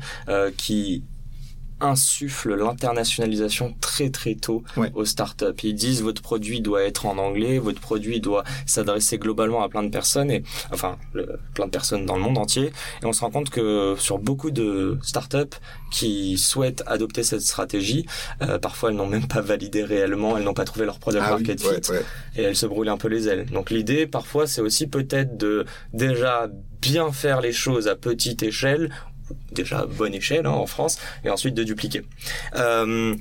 qui 0.57 1.03
insuffle 1.81 2.55
l'internationalisation 2.55 3.75
très 3.81 4.09
très 4.09 4.35
tôt 4.35 4.63
aux 4.93 5.05
startups. 5.05 5.45
Ils 5.63 5.75
disent 5.75 6.01
votre 6.01 6.21
produit 6.21 6.61
doit 6.61 6.83
être 6.83 7.05
en 7.05 7.17
anglais, 7.17 7.59
votre 7.59 7.81
produit 7.81 8.19
doit 8.19 8.43
s'adresser 8.65 9.17
globalement 9.17 9.61
à 9.61 9.69
plein 9.69 9.83
de 9.83 9.89
personnes 9.89 10.31
et 10.31 10.43
enfin 10.71 10.97
plein 11.53 11.65
de 11.65 11.71
personnes 11.71 12.05
dans 12.05 12.15
le 12.15 12.21
monde 12.21 12.37
entier. 12.37 12.71
Et 13.01 13.05
on 13.05 13.13
se 13.13 13.21
rend 13.21 13.31
compte 13.31 13.49
que 13.49 13.95
sur 13.97 14.19
beaucoup 14.19 14.51
de 14.51 14.97
startups 15.01 15.57
qui 15.91 16.37
souhaitent 16.37 16.83
adopter 16.87 17.23
cette 17.23 17.41
stratégie, 17.41 18.05
euh, 18.41 18.57
parfois 18.57 18.89
elles 18.89 18.95
n'ont 18.95 19.07
même 19.07 19.27
pas 19.27 19.41
validé 19.41 19.83
réellement, 19.83 20.37
elles 20.37 20.43
n'ont 20.43 20.53
pas 20.53 20.65
trouvé 20.65 20.85
leur 20.85 20.99
product 20.99 21.23
ah 21.27 21.31
market 21.31 21.61
fit 21.61 21.91
et 22.37 22.43
elles 22.43 22.55
se 22.55 22.65
brûlent 22.65 22.89
un 22.89 22.97
peu 22.97 23.09
les 23.09 23.27
ailes. 23.27 23.45
Donc 23.47 23.69
l'idée 23.69 24.07
parfois 24.07 24.47
c'est 24.47 24.61
aussi 24.61 24.87
peut-être 24.87 25.37
de 25.37 25.65
déjà 25.93 26.49
bien 26.81 27.11
faire 27.11 27.41
les 27.41 27.53
choses 27.53 27.87
à 27.87 27.95
petite 27.95 28.43
échelle 28.43 28.91
déjà 29.51 29.85
bonne 29.85 30.13
échelle 30.13 30.45
hein, 30.45 30.51
en 30.51 30.65
France, 30.65 30.97
et 31.23 31.29
ensuite 31.29 31.53
de 31.53 31.63
dupliquer. 31.63 32.03
Euh, 32.55 33.15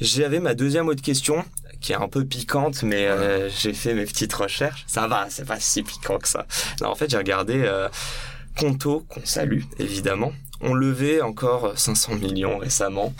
J'avais 0.00 0.40
ma 0.40 0.54
deuxième 0.54 0.88
autre 0.88 1.02
question 1.02 1.44
qui 1.80 1.92
est 1.92 1.96
un 1.96 2.08
peu 2.08 2.24
piquante, 2.24 2.82
mais 2.82 3.06
euh, 3.06 3.48
j'ai 3.50 3.72
fait 3.72 3.94
mes 3.94 4.04
petites 4.04 4.32
recherches. 4.32 4.84
Ça 4.86 5.06
va, 5.06 5.26
c'est 5.28 5.46
pas 5.46 5.60
si 5.60 5.82
piquant 5.82 6.18
que 6.18 6.28
ça. 6.28 6.46
en 6.82 6.94
fait, 6.94 7.10
j'ai 7.10 7.16
regardé 7.18 7.62
euh, 7.64 7.88
Conto, 8.56 9.04
qu'on 9.08 9.24
salue 9.24 9.62
évidemment. 9.78 10.32
On 10.60 10.74
levait 10.74 11.20
encore 11.20 11.78
500 11.78 12.16
millions 12.16 12.58
récemment. 12.58 13.14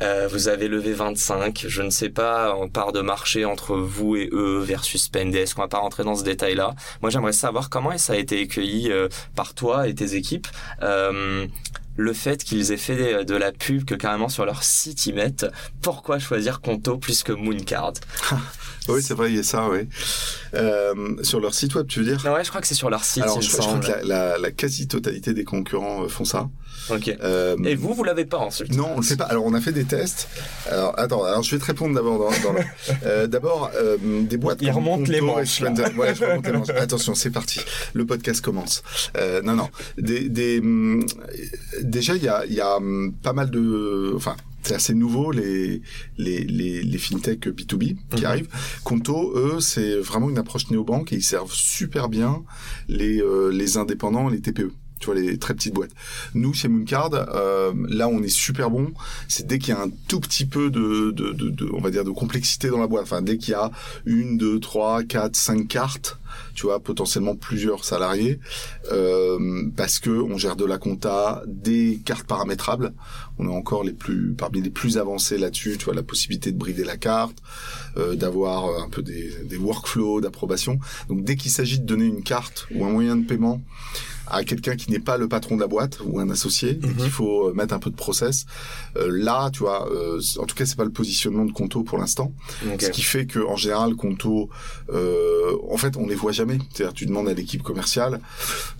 Euh, 0.00 0.28
vous 0.30 0.48
avez 0.48 0.68
levé 0.68 0.92
25. 0.92 1.64
Je 1.66 1.82
ne 1.82 1.90
sais 1.90 2.08
pas 2.08 2.54
en 2.54 2.68
part 2.68 2.92
de 2.92 3.00
marché 3.00 3.44
entre 3.44 3.76
vous 3.76 4.16
et 4.16 4.28
eux 4.32 4.60
versus 4.60 5.08
Pendesk. 5.08 5.58
On 5.58 5.62
va 5.62 5.68
pas 5.68 5.78
rentrer 5.78 6.04
dans 6.04 6.14
ce 6.14 6.24
détail-là. 6.24 6.74
Moi, 7.02 7.10
j'aimerais 7.10 7.32
savoir 7.32 7.68
comment 7.70 7.96
ça 7.98 8.12
a 8.12 8.16
été 8.16 8.42
accueilli 8.42 8.90
euh, 8.92 9.08
par 9.34 9.54
toi 9.54 9.88
et 9.88 9.94
tes 9.94 10.14
équipes. 10.14 10.46
Euh, 10.82 11.46
le 11.96 12.12
fait 12.12 12.44
qu'ils 12.44 12.70
aient 12.70 12.76
fait 12.76 13.24
de 13.24 13.34
la 13.34 13.50
pub 13.50 13.84
que 13.84 13.96
carrément 13.96 14.28
sur 14.28 14.44
leur 14.46 14.62
site 14.62 15.06
ils 15.06 15.14
mettent 15.16 15.46
pourquoi 15.82 16.20
choisir 16.20 16.60
Conto 16.60 16.96
plus 16.96 17.22
que 17.24 17.32
Mooncard? 17.32 17.94
Oui 18.88 19.02
c'est 19.02 19.12
vrai 19.12 19.30
il 19.30 19.36
y 19.36 19.40
a 19.40 19.42
ça 19.42 19.68
oui 19.68 19.86
euh, 20.54 21.16
sur 21.22 21.40
leur 21.40 21.52
site 21.52 21.74
web 21.74 21.88
tu 21.88 22.00
veux 22.00 22.06
dire? 22.06 22.24
Ouais 22.24 22.42
je 22.42 22.48
crois 22.48 22.60
que 22.60 22.66
c'est 22.66 22.74
sur 22.74 22.88
leur 22.88 23.04
site 23.04 23.24
alors 23.24 23.42
je, 23.42 23.50
crois 23.54 23.80
que 23.80 24.06
la, 24.06 24.38
la 24.38 24.50
quasi 24.52 24.86
totalité 24.88 25.34
des 25.34 25.44
concurrents 25.44 26.08
font 26.08 26.24
ça 26.24 26.48
Ok. 26.90 27.14
Euh, 27.22 27.56
et 27.64 27.74
vous, 27.74 27.94
vous 27.94 28.04
l'avez 28.04 28.24
pas 28.24 28.38
ensuite 28.38 28.74
Non, 28.74 28.92
on 28.94 28.96
le 28.98 29.02
fait 29.02 29.16
pas. 29.16 29.24
Alors, 29.24 29.44
on 29.44 29.54
a 29.54 29.60
fait 29.60 29.72
des 29.72 29.84
tests. 29.84 30.28
Alors, 30.70 30.98
attends. 30.98 31.24
Alors, 31.24 31.42
je 31.42 31.54
vais 31.54 31.60
te 31.60 31.66
répondre 31.66 31.94
d'abord. 31.94 32.18
Dans, 32.18 32.30
dans 32.30 32.58
euh, 33.04 33.26
d'abord, 33.26 33.70
euh, 33.74 33.96
des 34.22 34.36
boîtes. 34.36 34.58
Il 34.62 34.70
remonte 34.70 35.08
les 35.08 35.20
manches. 35.20 35.60
Ouais, 35.60 36.14
je 36.14 36.24
remonte 36.24 36.46
les 36.46 36.52
manches. 36.52 36.70
Attention, 36.76 37.14
c'est 37.14 37.30
parti. 37.30 37.60
Le 37.92 38.06
podcast 38.06 38.40
commence. 38.40 38.82
Euh, 39.16 39.42
non, 39.42 39.54
non. 39.54 39.68
Des, 39.96 40.28
des, 40.28 40.60
hum, 40.60 41.04
déjà, 41.82 42.16
il 42.16 42.22
y 42.22 42.28
a, 42.28 42.46
y 42.46 42.60
a 42.60 42.76
hum, 42.76 43.12
pas 43.22 43.32
mal 43.32 43.50
de. 43.50 44.12
Enfin, 44.14 44.36
c'est 44.62 44.74
assez 44.74 44.94
nouveau 44.94 45.30
les 45.30 45.80
les 46.18 46.44
les, 46.44 46.82
les 46.82 46.98
fintech 46.98 47.46
B2B 47.46 47.96
qui 48.14 48.20
mhm. 48.20 48.24
arrivent. 48.24 48.48
Conto, 48.84 49.32
eux, 49.36 49.60
c'est 49.60 49.96
vraiment 49.96 50.28
une 50.30 50.38
approche 50.38 50.70
néobanque 50.70 51.12
et 51.12 51.16
ils 51.16 51.22
servent 51.22 51.52
super 51.52 52.08
bien 52.08 52.42
les 52.88 53.20
euh, 53.20 53.50
les 53.50 53.76
indépendants, 53.76 54.28
les 54.28 54.40
TPE 54.40 54.72
tu 54.98 55.06
vois 55.06 55.14
les 55.14 55.38
très 55.38 55.54
petites 55.54 55.74
boîtes. 55.74 55.92
Nous 56.34 56.52
chez 56.54 56.68
Mooncard, 56.68 57.10
euh, 57.14 57.72
là 57.88 58.08
on 58.08 58.22
est 58.22 58.28
super 58.28 58.70
bon. 58.70 58.92
C'est 59.28 59.46
dès 59.46 59.58
qu'il 59.58 59.74
y 59.74 59.76
a 59.76 59.80
un 59.80 59.90
tout 60.08 60.20
petit 60.20 60.46
peu 60.46 60.70
de, 60.70 61.10
de, 61.10 61.32
de, 61.32 61.48
de, 61.50 61.68
on 61.72 61.80
va 61.80 61.90
dire 61.90 62.04
de 62.04 62.10
complexité 62.10 62.68
dans 62.68 62.78
la 62.78 62.86
boîte. 62.86 63.04
Enfin 63.04 63.22
dès 63.22 63.38
qu'il 63.38 63.52
y 63.52 63.54
a 63.54 63.70
une, 64.06 64.38
deux, 64.38 64.60
trois, 64.60 65.02
quatre, 65.02 65.36
cinq 65.36 65.68
cartes, 65.68 66.18
tu 66.54 66.66
vois 66.66 66.80
potentiellement 66.80 67.36
plusieurs 67.36 67.84
salariés, 67.84 68.40
euh, 68.92 69.68
parce 69.76 69.98
que 69.98 70.10
on 70.10 70.36
gère 70.36 70.56
de 70.56 70.64
la 70.64 70.78
compta, 70.78 71.42
des 71.46 72.00
cartes 72.04 72.26
paramétrables. 72.26 72.92
On 73.38 73.48
est 73.48 73.54
encore 73.54 73.84
les 73.84 73.92
plus 73.92 74.34
parmi 74.36 74.60
les 74.60 74.70
plus 74.70 74.98
avancés 74.98 75.38
là-dessus. 75.38 75.76
Tu 75.78 75.84
vois 75.84 75.94
la 75.94 76.02
possibilité 76.02 76.50
de 76.50 76.58
brider 76.58 76.84
la 76.84 76.96
carte, 76.96 77.36
euh, 77.96 78.14
d'avoir 78.14 78.82
un 78.82 78.88
peu 78.88 79.02
des, 79.02 79.32
des 79.44 79.56
workflows 79.56 80.20
d'approbation. 80.20 80.78
Donc 81.08 81.24
dès 81.24 81.36
qu'il 81.36 81.50
s'agit 81.50 81.78
de 81.78 81.86
donner 81.86 82.06
une 82.06 82.22
carte 82.22 82.66
ou 82.74 82.84
un 82.84 82.90
moyen 82.90 83.16
de 83.16 83.24
paiement 83.24 83.62
à 84.30 84.44
quelqu'un 84.44 84.76
qui 84.76 84.90
n'est 84.90 84.98
pas 84.98 85.16
le 85.16 85.28
patron 85.28 85.56
de 85.56 85.60
la 85.60 85.66
boîte 85.66 85.98
ou 86.04 86.20
un 86.20 86.30
associé 86.30 86.70
et 86.70 86.78
qu'il 86.78 87.04
mhm. 87.04 87.10
faut 87.10 87.48
euh, 87.48 87.52
mettre 87.54 87.74
un 87.74 87.78
peu 87.78 87.90
de 87.90 87.96
process. 87.96 88.46
Euh, 88.96 89.08
là, 89.10 89.50
tu 89.50 89.60
vois, 89.60 89.90
euh, 89.90 90.20
en 90.38 90.46
tout 90.46 90.54
cas, 90.54 90.66
c'est 90.66 90.76
pas 90.76 90.84
le 90.84 90.90
positionnement 90.90 91.44
de 91.44 91.52
Conto 91.52 91.82
pour 91.82 91.98
l'instant. 91.98 92.32
Ce 92.78 92.90
qui 92.90 93.02
fait 93.02 93.26
que 93.26 93.40
en 93.40 93.56
général, 93.56 93.94
Conto, 93.94 94.48
euh, 94.90 95.56
en 95.70 95.76
fait, 95.76 95.96
on 95.96 96.06
les 96.06 96.14
voit 96.14 96.27
jamais. 96.32 96.58
C'est-à-dire, 96.72 96.94
tu 96.94 97.06
demandes 97.06 97.28
à 97.28 97.34
l'équipe 97.34 97.62
commerciale, 97.62 98.20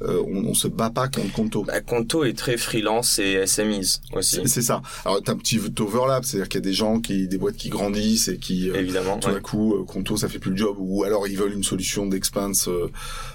euh, 0.03 0.23
on, 0.27 0.47
on, 0.47 0.55
se 0.55 0.69
bat 0.69 0.91
pas 0.91 1.09
contre 1.09 1.33
Conto. 1.33 1.65
Bah, 1.65 1.81
Conto 1.81 2.25
est 2.25 2.37
très 2.37 2.57
freelance 2.57 3.19
et 3.19 3.47
SMEs 3.47 4.01
aussi. 4.13 4.41
C'est 4.47 4.63
ça. 4.63 4.83
Alors, 5.05 5.23
t'as 5.23 5.33
un 5.33 5.37
petit 5.37 5.61
overlap, 5.81 6.25
c'est-à-dire 6.25 6.49
qu'il 6.49 6.61
y 6.61 6.65
a 6.65 6.69
des 6.69 6.73
gens 6.73 7.01
qui, 7.01 7.29
des 7.29 7.39
boîtes 7.39 7.57
qui 7.57 7.69
grandissent 7.69 8.29
et 8.29 8.39
qui, 8.39 8.69
évidemment, 8.69 9.19
tout 9.19 9.31
d'un 9.31 9.41
coup, 9.41 9.85
Conto, 9.87 10.17
ça 10.17 10.29
fait 10.29 10.39
plus 10.39 10.51
le 10.51 10.57
job, 10.57 10.77
ou 10.79 11.05
alors 11.05 11.27
ils 11.27 11.37
veulent 11.37 11.55
une 11.55 11.65
solution 11.65 12.07
d'expense, 12.07 12.69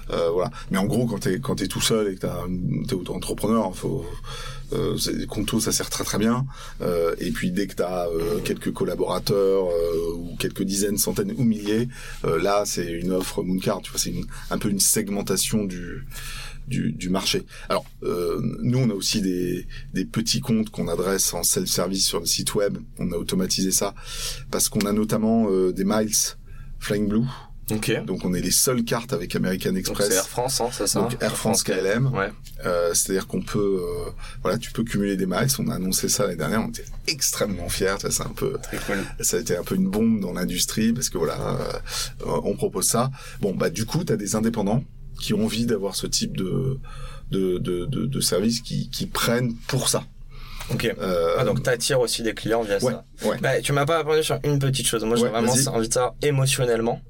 voilà. 0.08 0.50
Mais 0.70 0.78
en 0.78 0.86
gros, 0.86 1.06
quand 1.06 1.18
t'es 1.18 1.38
quand 1.40 1.56
t'es 1.56 1.66
tout 1.66 1.80
seul 1.80 2.12
et 2.12 2.16
que 2.16 2.26
t'es 2.86 2.94
auto-entrepreneur, 2.94 3.74
faut 3.74 4.04
euh, 4.74 5.26
Conto 5.28 5.60
ça 5.60 5.72
sert 5.72 5.90
très 5.90 6.04
très 6.04 6.18
bien 6.18 6.46
euh, 6.80 7.14
et 7.18 7.30
puis 7.30 7.50
dès 7.50 7.66
que 7.66 7.74
tu 7.74 7.82
as 7.82 8.06
euh, 8.08 8.40
quelques 8.44 8.72
collaborateurs 8.72 9.68
euh, 9.68 10.14
ou 10.14 10.36
quelques 10.38 10.62
dizaines 10.62 10.98
centaines 10.98 11.32
ou 11.36 11.44
milliers 11.44 11.88
euh, 12.24 12.40
là 12.42 12.64
c'est 12.66 12.90
une 12.90 13.12
offre 13.12 13.42
Mooncard 13.42 13.80
tu 13.82 13.90
vois 13.90 14.00
c'est 14.00 14.14
un 14.50 14.58
peu 14.58 14.68
une 14.68 14.80
segmentation 14.80 15.64
du 15.64 16.06
du, 16.66 16.92
du 16.92 17.10
marché. 17.10 17.42
Alors, 17.68 17.84
euh, 18.04 18.40
nous, 18.62 18.78
on 18.78 18.88
a 18.88 18.94
aussi 18.94 19.20
des, 19.20 19.66
des 19.92 20.06
petits 20.06 20.40
comptes 20.40 20.70
qu'on 20.70 20.88
adresse 20.88 21.34
en 21.34 21.42
self-service 21.42 22.06
sur 22.06 22.20
le 22.20 22.24
site 22.24 22.54
web. 22.54 22.78
On 22.98 23.12
a 23.12 23.16
automatisé 23.16 23.70
ça 23.70 23.94
parce 24.50 24.70
qu'on 24.70 24.86
a 24.86 24.92
notamment 24.92 25.50
des 25.72 25.84
miles 25.84 26.14
Flying 26.78 27.06
Blue. 27.06 27.26
Donc, 28.06 28.24
on 28.24 28.34
est 28.34 28.40
les 28.40 28.50
seules 28.50 28.84
cartes 28.84 29.12
avec 29.12 29.34
American 29.36 29.74
Express. 29.74 30.08
C'est 30.08 30.14
Air 30.16 30.28
France, 30.28 30.60
hein, 30.60 30.68
c'est 30.72 30.86
ça 30.86 31.00
Donc 31.00 31.16
Air 31.22 31.36
France 31.36 31.62
KLM. 31.62 32.12
Ouais. 32.12 32.30
Euh, 32.66 32.92
C'est-à-dire 32.94 33.26
qu'on 33.26 33.40
peut, 33.42 33.80
euh, 33.82 34.10
voilà, 34.42 34.58
tu 34.58 34.70
peux 34.70 34.84
cumuler 34.84 35.16
des 35.16 35.26
miles. 35.26 35.48
On 35.58 35.68
a 35.68 35.74
annoncé 35.76 36.08
ça 36.08 36.24
l'année 36.24 36.36
dernière. 36.36 36.60
On 36.62 36.68
était 36.68 36.84
extrêmement 37.06 37.68
fiers. 37.68 37.94
Ça, 38.00 38.10
c'est 38.10 38.22
un 38.22 38.32
peu, 38.36 38.58
Très 38.62 38.76
cool. 38.78 38.98
ça 39.20 39.38
a 39.38 39.40
été 39.40 39.56
un 39.56 39.62
peu 39.64 39.74
une 39.76 39.88
bombe 39.88 40.20
dans 40.20 40.32
l'industrie 40.32 40.92
parce 40.92 41.08
que 41.08 41.16
voilà, 41.18 41.36
euh, 41.38 42.40
on 42.44 42.54
propose 42.54 42.86
ça. 42.86 43.10
Bon, 43.40 43.54
bah 43.54 43.70
du 43.70 43.86
coup, 43.86 44.04
tu 44.04 44.12
as 44.12 44.16
des 44.16 44.36
indépendants 44.36 44.84
qui 45.20 45.32
ont 45.32 45.44
envie 45.44 45.64
d'avoir 45.66 45.94
ce 45.96 46.06
type 46.06 46.36
de 46.36 46.78
de, 47.30 47.56
de, 47.58 47.86
de, 47.86 48.04
de 48.04 48.20
service 48.20 48.60
qui, 48.60 48.90
qui 48.90 49.06
prennent 49.06 49.54
pour 49.66 49.88
ça. 49.88 50.04
Ok. 50.70 50.84
Euh, 50.98 51.36
Ah, 51.38 51.44
donc 51.44 51.62
t'attires 51.62 52.00
aussi 52.00 52.22
des 52.22 52.34
clients 52.34 52.62
via 52.62 52.74
ouais, 52.82 52.92
ça. 52.92 53.04
ouais. 53.26 53.38
Bah, 53.40 53.60
tu 53.62 53.72
m'as 53.72 53.86
pas 53.86 53.98
répondu 53.98 54.22
sur 54.22 54.38
une 54.44 54.58
petite 54.58 54.86
chose. 54.86 55.02
Moi, 55.04 55.16
j'ai 55.16 55.22
Ouais, 55.24 55.30
vraiment 55.30 55.50
envie 55.52 55.88
de 55.88 55.92
savoir 55.92 56.14
émotionnellement. 56.22 57.00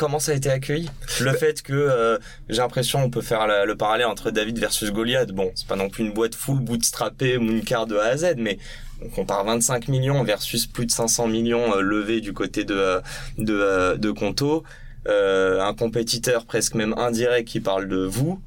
Comment 0.00 0.18
ça 0.18 0.32
a 0.32 0.34
été 0.34 0.48
accueilli? 0.50 0.88
Le 1.20 1.34
fait 1.34 1.60
que 1.60 1.74
euh, 1.74 2.16
j'ai 2.48 2.62
l'impression 2.62 3.04
on 3.04 3.10
peut 3.10 3.20
faire 3.20 3.46
la- 3.46 3.66
le 3.66 3.76
parallèle 3.76 4.06
entre 4.06 4.30
David 4.30 4.58
versus 4.58 4.90
Goliath. 4.92 5.30
Bon, 5.30 5.52
c'est 5.54 5.66
pas 5.66 5.76
non 5.76 5.90
plus 5.90 6.04
une 6.04 6.14
boîte 6.14 6.34
full 6.34 6.58
bootstrappée, 6.58 7.36
Mooncard 7.36 7.86
de 7.86 7.96
A 7.98 8.04
à 8.06 8.16
Z, 8.16 8.36
mais 8.38 8.56
on 9.04 9.10
compare 9.10 9.44
25 9.44 9.88
millions 9.88 10.24
versus 10.24 10.66
plus 10.66 10.86
de 10.86 10.90
500 10.90 11.26
millions 11.26 11.76
euh, 11.76 11.82
levés 11.82 12.22
du 12.22 12.32
côté 12.32 12.64
de 12.64 12.74
euh, 12.74 13.00
de, 13.36 13.52
euh, 13.52 13.96
de 13.98 14.10
Conto. 14.10 14.64
Euh, 15.06 15.60
un 15.60 15.74
compétiteur 15.74 16.46
presque 16.46 16.74
même 16.76 16.94
indirect 16.96 17.46
qui 17.46 17.60
parle 17.60 17.86
de 17.86 17.98
vous. 17.98 18.40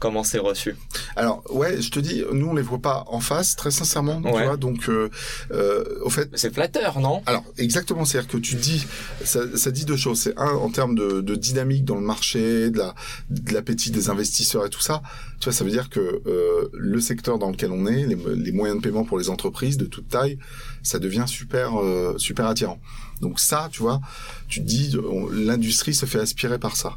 Comment 0.00 0.24
c'est 0.24 0.38
reçu 0.38 0.74
Alors 1.14 1.42
ouais, 1.50 1.80
je 1.80 1.90
te 1.90 2.00
dis, 2.00 2.24
nous 2.32 2.46
on 2.46 2.54
les 2.54 2.62
voit 2.62 2.78
pas 2.78 3.04
en 3.08 3.20
face, 3.20 3.54
très 3.54 3.70
sincèrement, 3.70 4.20
tu 4.22 4.30
vois. 4.30 4.56
Donc, 4.56 4.88
euh, 4.88 5.10
euh, 5.52 5.84
au 6.02 6.08
fait, 6.10 6.30
C'est 6.34 6.52
flatteur, 6.52 7.00
non? 7.00 7.22
Alors 7.26 7.44
exactement, 7.58 8.06
c'est-à-dire 8.06 8.30
que 8.30 8.38
tu 8.38 8.54
dis, 8.56 8.86
ça, 9.22 9.40
ça 9.56 9.70
dit 9.70 9.84
deux 9.84 9.96
choses. 9.98 10.18
C'est 10.20 10.36
un 10.38 10.52
en 10.54 10.70
termes 10.70 10.94
de, 10.94 11.20
de 11.20 11.34
dynamique 11.34 11.84
dans 11.84 11.96
le 11.96 12.00
marché, 12.00 12.70
de 12.70 12.78
la 12.78 12.94
de 13.28 13.52
l'appétit 13.52 13.90
des 13.90 14.08
investisseurs 14.08 14.64
et 14.64 14.70
tout 14.70 14.80
ça. 14.80 15.02
Tu 15.38 15.44
vois, 15.44 15.52
ça 15.52 15.64
veut 15.64 15.70
dire 15.70 15.90
que 15.90 16.00
euh, 16.26 16.68
le 16.72 17.00
secteur 17.00 17.38
dans 17.38 17.50
lequel 17.50 17.70
on 17.70 17.86
est, 17.86 18.06
les, 18.06 18.16
les 18.36 18.52
moyens 18.52 18.78
de 18.80 18.82
paiement 18.82 19.04
pour 19.04 19.18
les 19.18 19.28
entreprises 19.28 19.76
de 19.76 19.84
toute 19.86 20.08
taille, 20.08 20.38
ça 20.82 20.98
devient 20.98 21.24
super 21.26 21.78
euh, 21.78 22.14
super 22.16 22.46
attirant. 22.46 22.80
Donc 23.20 23.38
ça, 23.40 23.68
tu 23.70 23.80
vois, 23.82 24.00
tu 24.48 24.60
te 24.60 24.66
dis, 24.66 24.96
on- 24.98 25.28
l'industrie 25.28 25.94
se 25.94 26.06
fait 26.06 26.18
aspirer 26.20 26.58
par 26.58 26.76
ça. 26.76 26.96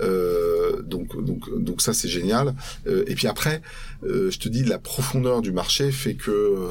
Euh, 0.00 0.82
donc 0.82 1.22
donc 1.24 1.48
donc 1.62 1.80
ça 1.82 1.92
c'est 1.92 2.08
génial. 2.08 2.54
Euh, 2.86 3.04
et 3.06 3.14
puis 3.14 3.26
après, 3.28 3.62
euh, 4.04 4.30
je 4.30 4.38
te 4.38 4.48
dis, 4.48 4.64
la 4.64 4.78
profondeur 4.78 5.42
du 5.42 5.52
marché 5.52 5.92
fait 5.92 6.14
que 6.14 6.30
euh, 6.30 6.68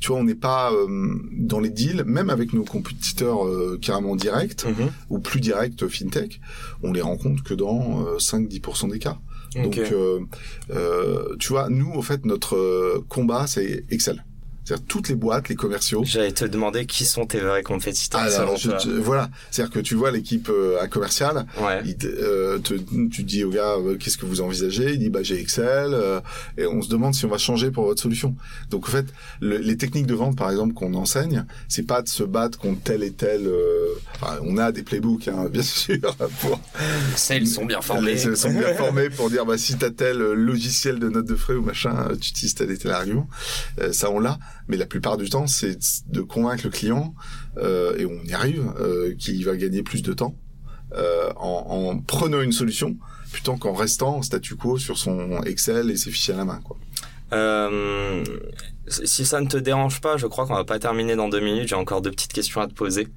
tu 0.00 0.08
vois, 0.08 0.18
on 0.18 0.24
n'est 0.24 0.34
pas 0.34 0.70
euh, 0.72 1.14
dans 1.32 1.60
les 1.60 1.70
deals, 1.70 2.02
même 2.04 2.28
avec 2.28 2.52
nos 2.52 2.64
compétiteurs 2.64 3.46
euh, 3.46 3.78
carrément 3.80 4.16
directs 4.16 4.64
Mhm. 4.66 4.90
ou 5.10 5.18
plus 5.18 5.40
directs 5.40 5.86
fintech, 5.88 6.40
on 6.82 6.92
les 6.92 7.00
rencontre 7.00 7.42
que 7.42 7.54
dans 7.54 8.04
euh, 8.06 8.18
5-10% 8.18 8.90
des 8.90 8.98
cas. 8.98 9.18
Donc, 9.62 9.78
euh, 9.92 10.18
euh, 10.70 11.36
tu 11.38 11.48
vois, 11.50 11.68
nous, 11.68 11.90
au 11.94 12.02
fait, 12.02 12.24
notre 12.26 12.56
euh, 12.56 13.04
combat, 13.08 13.46
c'est 13.46 13.84
Excel. 13.90 14.24
C'est-à-dire 14.64 14.86
toutes 14.88 15.08
les 15.10 15.14
boîtes, 15.14 15.48
les 15.50 15.56
commerciaux. 15.56 16.02
J'allais 16.06 16.32
te 16.32 16.44
demander 16.46 16.86
qui 16.86 17.04
sont 17.04 17.26
tes 17.26 17.38
vrais 17.40 17.62
compétiteurs. 17.62 18.22
Ah, 18.24 18.30
selon 18.30 18.56
je- 18.56 18.68
toi. 18.70 18.78
je- 18.82 18.90
voilà, 18.92 19.28
c'est-à-dire 19.50 19.72
que 19.74 19.80
tu 19.80 19.94
vois 19.94 20.10
l'équipe 20.10 20.48
euh, 20.48 20.80
à 20.80 20.88
commercial, 20.88 21.46
Ouais. 21.60 21.82
il 21.84 21.96
euh, 22.06 22.58
te- 22.58 22.74
tu 23.10 23.22
dis 23.24 23.44
au 23.44 23.50
gars 23.50 23.74
euh, 23.78 23.96
qu'est-ce 23.98 24.16
que 24.16 24.24
vous 24.26 24.40
envisagez, 24.40 24.92
il 24.94 24.98
dit 24.98 25.10
bah 25.10 25.22
j'ai 25.22 25.38
Excel, 25.38 25.90
euh, 25.92 26.20
et 26.56 26.66
on 26.66 26.80
se 26.80 26.88
demande 26.88 27.14
si 27.14 27.24
on 27.26 27.28
va 27.28 27.36
changer 27.38 27.70
pour 27.70 27.84
votre 27.84 28.00
solution. 28.02 28.34
Donc 28.70 28.88
en 28.88 28.90
fait, 28.90 29.06
le- 29.40 29.58
les 29.58 29.76
techniques 29.76 30.06
de 30.06 30.14
vente 30.14 30.36
par 30.38 30.50
exemple 30.50 30.72
qu'on 30.72 30.94
enseigne, 30.94 31.44
c'est 31.68 31.86
pas 31.86 32.00
de 32.00 32.08
se 32.08 32.22
battre 32.22 32.58
contre 32.58 32.80
tel 32.82 33.02
et 33.02 33.12
tel. 33.12 33.46
euh, 33.46 33.88
enfin, 34.14 34.38
on 34.42 34.56
a 34.56 34.72
des 34.72 34.82
playbooks 34.82 35.28
hein, 35.28 35.46
bien 35.50 35.62
sûr 35.62 35.98
pour 36.40 36.58
Celles 37.16 37.46
sont 37.46 37.66
bien 37.66 37.80
formées. 37.82 38.12
les 38.14 38.24
ils 38.24 38.36
sont 38.36 38.50
bien 38.50 38.72
formés 38.76 39.10
pour 39.10 39.28
dire 39.30 39.44
bah 39.44 39.58
si 39.58 39.76
t'as 39.76 39.90
tel 39.90 40.16
logiciel 40.18 40.98
de 40.98 41.08
note 41.10 41.26
de 41.26 41.34
frais 41.36 41.54
ou 41.54 41.62
machin, 41.62 42.08
tu 42.20 42.30
utilises 42.30 42.54
tel 42.54 42.70
et 42.70 42.78
tel 42.78 42.92
argument. 42.92 43.28
Euh, 43.80 43.92
ça 43.92 44.10
on 44.10 44.18
l'a, 44.18 44.38
mais 44.68 44.76
la 44.76 44.86
plupart 44.86 45.16
du 45.16 45.28
temps 45.28 45.46
c'est 45.46 45.78
de 46.08 46.20
convaincre 46.20 46.64
le 46.64 46.70
client 46.70 47.14
euh, 47.58 47.96
et 47.96 48.06
on 48.06 48.22
y 48.24 48.32
arrive 48.32 48.72
euh, 48.80 49.14
qu'il 49.16 49.44
va 49.44 49.56
gagner 49.56 49.82
plus 49.82 50.02
de 50.02 50.12
temps 50.12 50.36
euh, 50.96 51.30
en, 51.36 51.92
en 51.94 51.98
prenant 52.00 52.40
une 52.40 52.52
solution 52.52 52.96
plutôt 53.32 53.56
qu'en 53.56 53.72
restant 53.74 54.16
en 54.16 54.22
statu 54.22 54.54
quo 54.54 54.78
sur 54.78 54.96
son 54.96 55.42
Excel 55.42 55.90
et 55.90 55.96
ses 55.96 56.10
fichiers 56.10 56.34
à 56.34 56.38
la 56.38 56.44
main 56.44 56.60
quoi. 56.62 56.76
Euh, 57.32 58.22
si 58.86 59.24
ça 59.24 59.40
ne 59.40 59.48
te 59.48 59.56
dérange 59.56 60.00
pas, 60.00 60.16
je 60.16 60.26
crois 60.26 60.46
qu'on 60.46 60.54
va 60.54 60.64
pas 60.64 60.78
terminer 60.78 61.16
dans 61.16 61.28
deux 61.28 61.40
minutes. 61.40 61.68
J'ai 61.68 61.74
encore 61.74 62.00
deux 62.00 62.10
petites 62.10 62.32
questions 62.32 62.60
à 62.60 62.68
te 62.68 62.74
poser. 62.74 63.08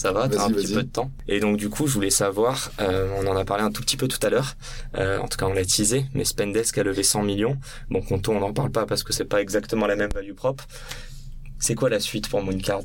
Ça 0.00 0.12
va, 0.12 0.30
t'as 0.30 0.46
un 0.46 0.50
petit 0.50 0.72
peu 0.72 0.82
de 0.82 0.88
temps. 0.88 1.10
Et 1.28 1.40
donc 1.40 1.58
du 1.58 1.68
coup, 1.68 1.86
je 1.86 1.92
voulais 1.92 2.08
savoir, 2.08 2.72
euh, 2.80 3.14
on 3.18 3.26
en 3.26 3.36
a 3.36 3.44
parlé 3.44 3.64
un 3.64 3.70
tout 3.70 3.82
petit 3.82 3.98
peu 3.98 4.08
tout 4.08 4.18
à 4.26 4.30
l'heure. 4.30 4.56
Euh, 4.96 5.18
en 5.18 5.28
tout 5.28 5.36
cas, 5.36 5.44
on 5.44 5.52
l'a 5.52 5.62
teasé, 5.62 6.06
mais 6.14 6.24
Spendesk 6.24 6.78
a 6.78 6.82
levé 6.82 7.02
100 7.02 7.22
millions. 7.22 7.58
Bon, 7.90 8.00
Conto, 8.00 8.32
on 8.32 8.40
n'en 8.40 8.54
parle 8.54 8.70
pas 8.70 8.86
parce 8.86 9.02
que 9.02 9.12
c'est 9.12 9.26
pas 9.26 9.42
exactement 9.42 9.86
la 9.86 9.96
même 9.96 10.08
value 10.10 10.32
propre. 10.32 10.66
C'est 11.58 11.74
quoi 11.74 11.90
la 11.90 12.00
suite 12.00 12.30
pour 12.30 12.42
Mooncard? 12.42 12.84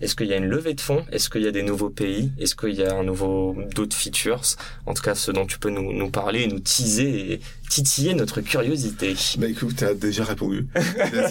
Est-ce 0.00 0.14
qu'il 0.14 0.28
y 0.28 0.32
a 0.32 0.36
une 0.36 0.46
levée 0.46 0.74
de 0.74 0.80
fonds? 0.80 1.04
Est-ce 1.10 1.28
qu'il 1.28 1.42
y 1.42 1.48
a 1.48 1.50
des 1.50 1.64
nouveaux 1.64 1.90
pays? 1.90 2.30
Est-ce 2.38 2.54
qu'il 2.54 2.74
y 2.74 2.84
a 2.84 2.94
un 2.94 3.02
nouveau 3.02 3.56
d'autres 3.74 3.96
features? 3.96 4.42
En 4.86 4.94
tout 4.94 5.02
cas, 5.02 5.16
ce 5.16 5.32
dont 5.32 5.46
tu 5.46 5.58
peux 5.58 5.70
nous, 5.70 5.92
nous 5.92 6.10
parler, 6.10 6.46
nous 6.46 6.60
teaser 6.60 7.32
et 7.32 7.40
titiller 7.68 8.14
notre 8.14 8.40
curiosité. 8.40 9.14
Bah 9.38 9.46
écoute, 9.48 9.74
t'as 9.76 9.94
déjà 9.94 10.24
répondu. 10.24 10.66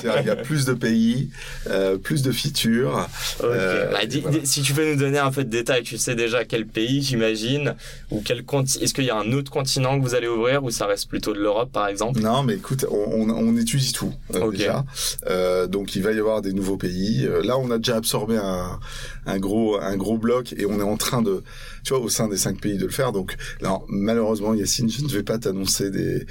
Il 0.03 0.25
y 0.25 0.29
a 0.29 0.35
plus 0.35 0.65
de 0.65 0.73
pays, 0.73 1.29
euh, 1.69 1.97
plus 1.97 2.21
de 2.21 2.31
features. 2.31 3.07
Euh, 3.43 3.89
Bah, 3.91 3.99
voilà. 4.21 4.39
si 4.43 4.61
tu 4.61 4.73
peux 4.73 4.91
nous 4.93 4.99
donner 4.99 5.17
un 5.19 5.31
peu 5.31 5.43
de 5.43 5.49
détails, 5.49 5.83
tu 5.83 5.97
sais 5.97 6.15
déjà 6.15 6.45
quel 6.45 6.65
pays, 6.67 7.01
j'imagine, 7.01 7.75
ou 8.11 8.21
quel 8.23 8.43
conti- 8.43 8.79
Est-ce 8.83 8.93
qu'il 8.93 9.05
y 9.05 9.09
a 9.09 9.17
un 9.17 9.31
autre 9.33 9.51
continent 9.51 9.97
que 9.99 10.03
vous 10.03 10.15
allez 10.15 10.27
ouvrir, 10.27 10.63
ou 10.63 10.69
ça 10.71 10.85
reste 10.85 11.09
plutôt 11.09 11.33
de 11.33 11.39
l'Europe, 11.39 11.71
par 11.71 11.87
exemple? 11.87 12.19
Non, 12.19 12.43
mais 12.43 12.55
écoute, 12.55 12.85
on, 12.89 12.95
on, 12.95 13.29
on 13.29 13.57
étudie 13.57 13.91
tout 13.93 14.13
euh, 14.35 14.51
déjà. 14.51 14.85
Donc 15.67 15.95
il 15.95 16.03
va 16.03 16.11
y 16.11 16.19
avoir 16.19 16.41
des 16.41 16.53
nouveaux 16.53 16.77
pays. 16.77 17.27
Là, 17.43 17.57
on 17.57 17.71
a 17.71 17.77
déjà 17.77 17.95
absorbé 17.97 18.37
un, 18.37 18.79
un 19.25 19.39
gros 19.39 19.79
un 19.79 19.95
gros 19.97 20.17
bloc 20.17 20.53
et 20.57 20.65
on 20.65 20.79
est 20.79 20.83
en 20.83 20.97
train 20.97 21.21
de, 21.21 21.43
tu 21.87 21.93
vois, 21.93 22.03
au 22.03 22.09
sein 22.09 22.27
des 22.27 22.35
cinq 22.35 22.59
pays 22.59 22.77
de 22.77 22.85
le 22.85 22.91
faire. 22.91 23.13
Donc, 23.13 23.35
alors 23.61 23.85
malheureusement, 23.87 24.53
Yacine, 24.53 24.89
je 24.89 25.01
ne 25.03 25.07
vais 25.07 25.23
pas 25.23 25.37
t'annoncer 25.37 25.89
des 25.89 26.25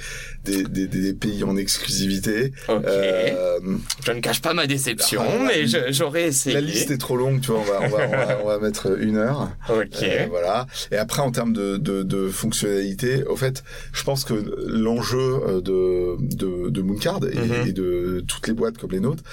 des, 0.45 0.63
des 0.63 0.85
des 0.87 1.13
pays 1.13 1.43
en 1.43 1.57
exclusivité. 1.57 2.53
Ok. 2.69 2.83
Euh, 2.85 3.59
Je 4.05 4.11
ne 4.11 4.19
cache 4.19 4.41
pas 4.41 4.53
ma 4.53 4.67
déception, 4.67 5.21
Ah, 5.27 5.45
mais 5.47 5.65
j'aurais 5.91 6.27
essayé. 6.27 6.53
la 6.53 6.61
liste 6.61 6.91
est 6.91 6.97
trop 6.99 7.17
longue, 7.17 7.41
tu 7.41 7.47
vois. 7.51 7.61
On 7.61 7.63
va 7.63 7.79
on 7.81 7.89
va 7.89 7.97
on 8.07 8.11
va, 8.11 8.39
on 8.43 8.47
va 8.47 8.59
mettre 8.59 8.99
une 9.01 9.17
heure. 9.17 9.49
Ok. 9.69 10.03
Euh, 10.03 10.27
voilà. 10.29 10.67
Et 10.91 10.97
après, 10.97 11.21
en 11.23 11.31
termes 11.31 11.53
de, 11.53 11.77
de, 11.77 12.03
de 12.03 12.29
fonctionnalité, 12.29 13.23
au 13.23 13.35
fait, 13.35 13.63
je 13.93 14.03
pense 14.03 14.23
que 14.25 14.35
l'enjeu 14.67 15.17
euh, 15.47 15.61
de, 15.61 16.17
de, 16.35 16.69
de 16.69 16.81
Mooncard 16.81 17.21
et, 17.25 17.35
Mhm. 17.35 17.67
et 17.67 17.71
de 17.73 18.23
toutes 18.27 18.47
les 18.47 18.53
boîtes 18.53 18.77
comme 18.77 18.91
les 18.91 18.99
nôtres, 18.99 19.23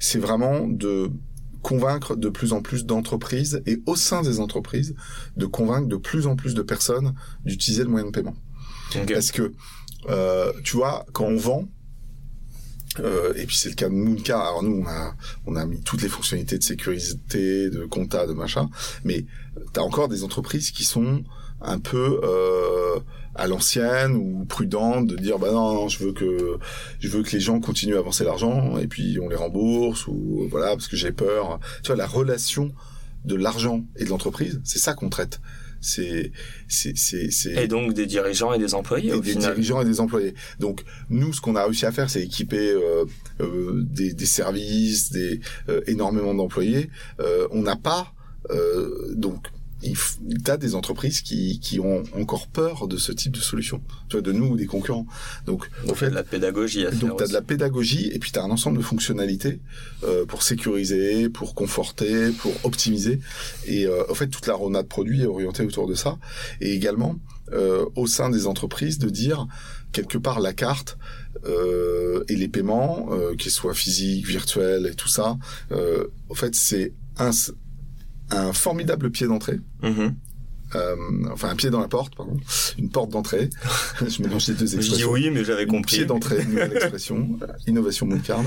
c'est 0.00 0.18
vraiment 0.18 0.66
de 0.66 1.10
convaincre 1.64 2.14
de 2.14 2.28
plus 2.28 2.52
en 2.52 2.60
plus 2.60 2.84
d'entreprises 2.84 3.62
et 3.66 3.82
au 3.86 3.96
sein 3.96 4.20
des 4.22 4.38
entreprises 4.38 4.94
de 5.36 5.46
convaincre 5.46 5.88
de 5.88 5.96
plus 5.96 6.26
en 6.26 6.36
plus 6.36 6.54
de 6.54 6.60
personnes 6.62 7.14
d'utiliser 7.44 7.82
le 7.82 7.88
moyen 7.88 8.06
de 8.06 8.10
paiement. 8.12 8.36
Parce 9.08 9.32
que, 9.32 9.52
euh, 10.10 10.52
tu 10.62 10.76
vois, 10.76 11.06
quand 11.14 11.24
on 11.24 11.36
vend, 11.36 11.68
euh, 13.00 13.32
et 13.34 13.46
puis 13.46 13.56
c'est 13.56 13.70
le 13.70 13.74
cas 13.74 13.88
de 13.88 13.94
Mooncard. 13.94 14.42
Alors 14.42 14.62
nous, 14.62 14.82
on 14.82 14.86
a, 14.86 15.16
on 15.46 15.56
a 15.56 15.64
mis 15.64 15.80
toutes 15.80 16.02
les 16.02 16.08
fonctionnalités 16.08 16.58
de 16.58 16.62
sécurité, 16.62 17.70
de 17.70 17.86
compta, 17.86 18.26
de 18.26 18.34
machin. 18.34 18.68
Mais 19.02 19.24
t'as 19.72 19.80
encore 19.80 20.08
des 20.08 20.22
entreprises 20.22 20.70
qui 20.70 20.84
sont 20.84 21.24
un 21.62 21.78
peu 21.78 22.20
euh, 22.22 22.53
à 23.34 23.46
l'ancienne 23.46 24.14
ou 24.16 24.44
prudentes 24.44 25.06
de 25.06 25.16
dire 25.16 25.38
bah 25.38 25.50
non, 25.52 25.74
non, 25.74 25.88
je 25.88 26.04
veux 26.04 26.12
que 26.12 26.58
je 27.00 27.08
veux 27.08 27.22
que 27.22 27.30
les 27.32 27.40
gens 27.40 27.60
continuent 27.60 27.96
à 27.96 27.98
avancer 27.98 28.24
l'argent 28.24 28.78
et 28.78 28.86
puis 28.86 29.18
on 29.20 29.28
les 29.28 29.36
rembourse 29.36 30.06
ou 30.06 30.46
voilà 30.50 30.68
parce 30.70 30.88
que 30.88 30.96
j'ai 30.96 31.12
peur. 31.12 31.58
Tu 31.82 31.88
vois 31.88 31.96
la 31.96 32.06
relation 32.06 32.72
de 33.24 33.34
l'argent 33.34 33.84
et 33.96 34.04
de 34.04 34.10
l'entreprise, 34.10 34.60
c'est 34.64 34.78
ça 34.78 34.94
qu'on 34.94 35.08
traite. 35.08 35.40
C'est 35.80 36.32
c'est 36.66 36.96
c'est 36.96 37.30
c'est 37.30 37.52
Et 37.62 37.68
donc 37.68 37.92
des 37.92 38.06
dirigeants 38.06 38.54
et 38.54 38.58
des 38.58 38.74
employés, 38.74 39.10
et 39.10 39.12
au 39.14 39.20
des 39.20 39.32
final. 39.32 39.52
dirigeants 39.52 39.82
et 39.82 39.84
des 39.84 40.00
employés. 40.00 40.34
Donc 40.58 40.82
nous, 41.10 41.34
ce 41.34 41.42
qu'on 41.42 41.56
a 41.56 41.64
réussi 41.64 41.84
à 41.84 41.92
faire, 41.92 42.08
c'est 42.08 42.22
équiper 42.22 42.70
euh, 42.70 43.04
euh, 43.40 43.82
des, 43.84 44.14
des 44.14 44.24
services, 44.26 45.12
des 45.12 45.40
euh, 45.68 45.82
énormément 45.86 46.32
d'employés. 46.34 46.88
Euh, 47.20 47.46
on 47.50 47.60
n'a 47.62 47.76
pas 47.76 48.14
euh, 48.50 49.12
donc 49.14 49.48
tu 49.92 50.50
as 50.50 50.56
des 50.56 50.74
entreprises 50.74 51.20
qui, 51.20 51.60
qui 51.60 51.80
ont 51.80 52.02
encore 52.16 52.46
peur 52.46 52.88
de 52.88 52.96
ce 52.96 53.12
type 53.12 53.32
de 53.32 53.40
solution, 53.40 53.82
tu 54.08 54.16
vois, 54.16 54.22
de 54.22 54.32
nous 54.32 54.46
ou 54.46 54.56
des 54.56 54.66
concurrents. 54.66 55.06
Donc, 55.46 55.68
en 55.88 55.94
fait, 55.94 56.10
de 56.10 56.14
la 56.14 56.22
pédagogie 56.22 56.86
à 56.86 56.90
faire. 56.90 57.00
Donc, 57.00 57.18
tu 57.18 57.24
as 57.24 57.28
de 57.28 57.32
la 57.32 57.42
pédagogie 57.42 58.10
et 58.12 58.18
puis 58.18 58.32
tu 58.32 58.38
as 58.38 58.42
un 58.42 58.50
ensemble 58.50 58.78
de 58.78 58.82
fonctionnalités 58.82 59.60
euh, 60.04 60.24
pour 60.24 60.42
sécuriser, 60.42 61.28
pour 61.28 61.54
conforter, 61.54 62.30
pour 62.30 62.52
optimiser. 62.64 63.20
Et 63.66 63.86
euh, 63.86 64.10
en 64.10 64.14
fait, 64.14 64.28
toute 64.28 64.46
la 64.46 64.54
roadmap 64.54 64.88
produit 64.88 65.22
est 65.22 65.26
orientée 65.26 65.64
autour 65.64 65.86
de 65.86 65.94
ça. 65.94 66.18
Et 66.60 66.72
également, 66.72 67.16
euh, 67.52 67.84
au 67.94 68.06
sein 68.06 68.30
des 68.30 68.46
entreprises, 68.46 68.98
de 68.98 69.10
dire 69.10 69.46
quelque 69.92 70.18
part 70.18 70.40
la 70.40 70.52
carte 70.52 70.98
euh, 71.46 72.24
et 72.28 72.36
les 72.36 72.48
paiements, 72.48 73.08
euh, 73.12 73.34
qu'ils 73.36 73.50
soient 73.50 73.74
physiques, 73.74 74.26
virtuels 74.26 74.86
et 74.86 74.94
tout 74.94 75.08
ça, 75.08 75.36
euh, 75.72 76.06
en 76.28 76.34
fait, 76.34 76.54
c'est 76.54 76.92
un, 77.18 77.30
un 78.34 78.52
formidable 78.52 79.10
pied 79.10 79.26
d'entrée. 79.26 79.60
Mm-hmm. 79.82 80.14
Euh, 80.74 80.96
enfin 81.32 81.50
un 81.50 81.56
pied 81.56 81.70
dans 81.70 81.80
la 81.80 81.88
porte, 81.88 82.14
pardon, 82.16 82.36
une 82.78 82.90
porte 82.90 83.10
d'entrée. 83.10 83.50
je 84.06 84.22
mélange 84.22 84.48
les 84.48 84.54
deux 84.54 84.74
expressions. 84.74 85.10
oui, 85.10 85.30
mais 85.30 85.44
j'avais 85.44 85.66
compris. 85.66 85.96
Pied 85.96 86.04
d'entrée, 86.04 86.44
nouvelle 86.44 86.72
expression, 86.72 87.28
innovation 87.66 88.06
Mooncard. 88.06 88.44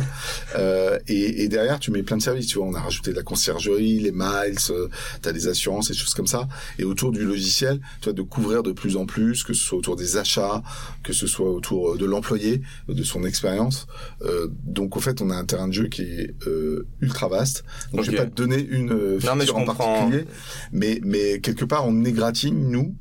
Euh, 0.56 1.00
et, 1.08 1.44
et, 1.44 1.48
derrière, 1.48 1.80
tu 1.80 1.92
mets 1.92 2.04
plein 2.04 2.18
de 2.18 2.22
services. 2.22 2.48
Tu 2.48 2.58
vois, 2.58 2.68
on 2.68 2.74
a 2.74 2.82
rajouté 2.82 3.12
de 3.12 3.16
la 3.16 3.24
conciergerie, 3.24 4.00
les 4.00 4.12
miles, 4.12 4.58
euh, 4.70 4.90
t'as 5.22 5.32
des 5.32 5.48
assurances 5.48 5.90
et 5.90 5.94
des 5.94 6.00
choses 6.00 6.14
comme 6.14 6.28
ça. 6.28 6.48
Et 6.80 6.84
autour 6.84 7.12
du 7.12 7.24
logiciel, 7.24 7.80
tu 8.02 8.06
vois, 8.06 8.14
de 8.14 8.22
couvrir 8.22 8.64
de 8.64 8.72
plus 8.72 8.98
en 8.98 9.06
plus, 9.06 9.44
que 9.44 9.54
ce 9.54 9.64
soit 9.64 9.78
autour 9.78 9.96
des 9.96 10.18
achats, 10.18 10.64
que 11.04 11.14
ce 11.14 11.28
soit 11.28 11.50
autour 11.50 11.94
euh, 11.94 11.98
de 11.98 12.06
l'employé, 12.06 12.62
de 12.88 13.04
son 13.04 13.24
expérience. 13.24 13.88
Euh, 14.22 14.48
donc, 14.64 14.98
au 14.98 15.00
fait, 15.00 15.22
on 15.22 15.30
a 15.30 15.36
un 15.36 15.46
terrain 15.46 15.68
de 15.68 15.74
jeu 15.74 15.88
qui 15.88 16.02
est 16.02 16.36
euh, 16.48 16.86
ultra 17.02 17.28
vaste. 17.28 17.64
Donc, 17.94 18.04
je 18.04 18.12
vais 18.12 18.18
pas 18.18 18.26
te 18.26 18.36
donner 18.36 18.60
une 18.60 19.20
feature 19.20 19.58
en 19.58 19.66
particulier, 19.66 20.26
mais 20.72 21.00
mais 21.04 21.40
quelque 21.40 21.66
part, 21.66 21.88
on 21.88 22.04
est 22.04 22.12
gratine, 22.18 22.70
nous, 22.70 22.96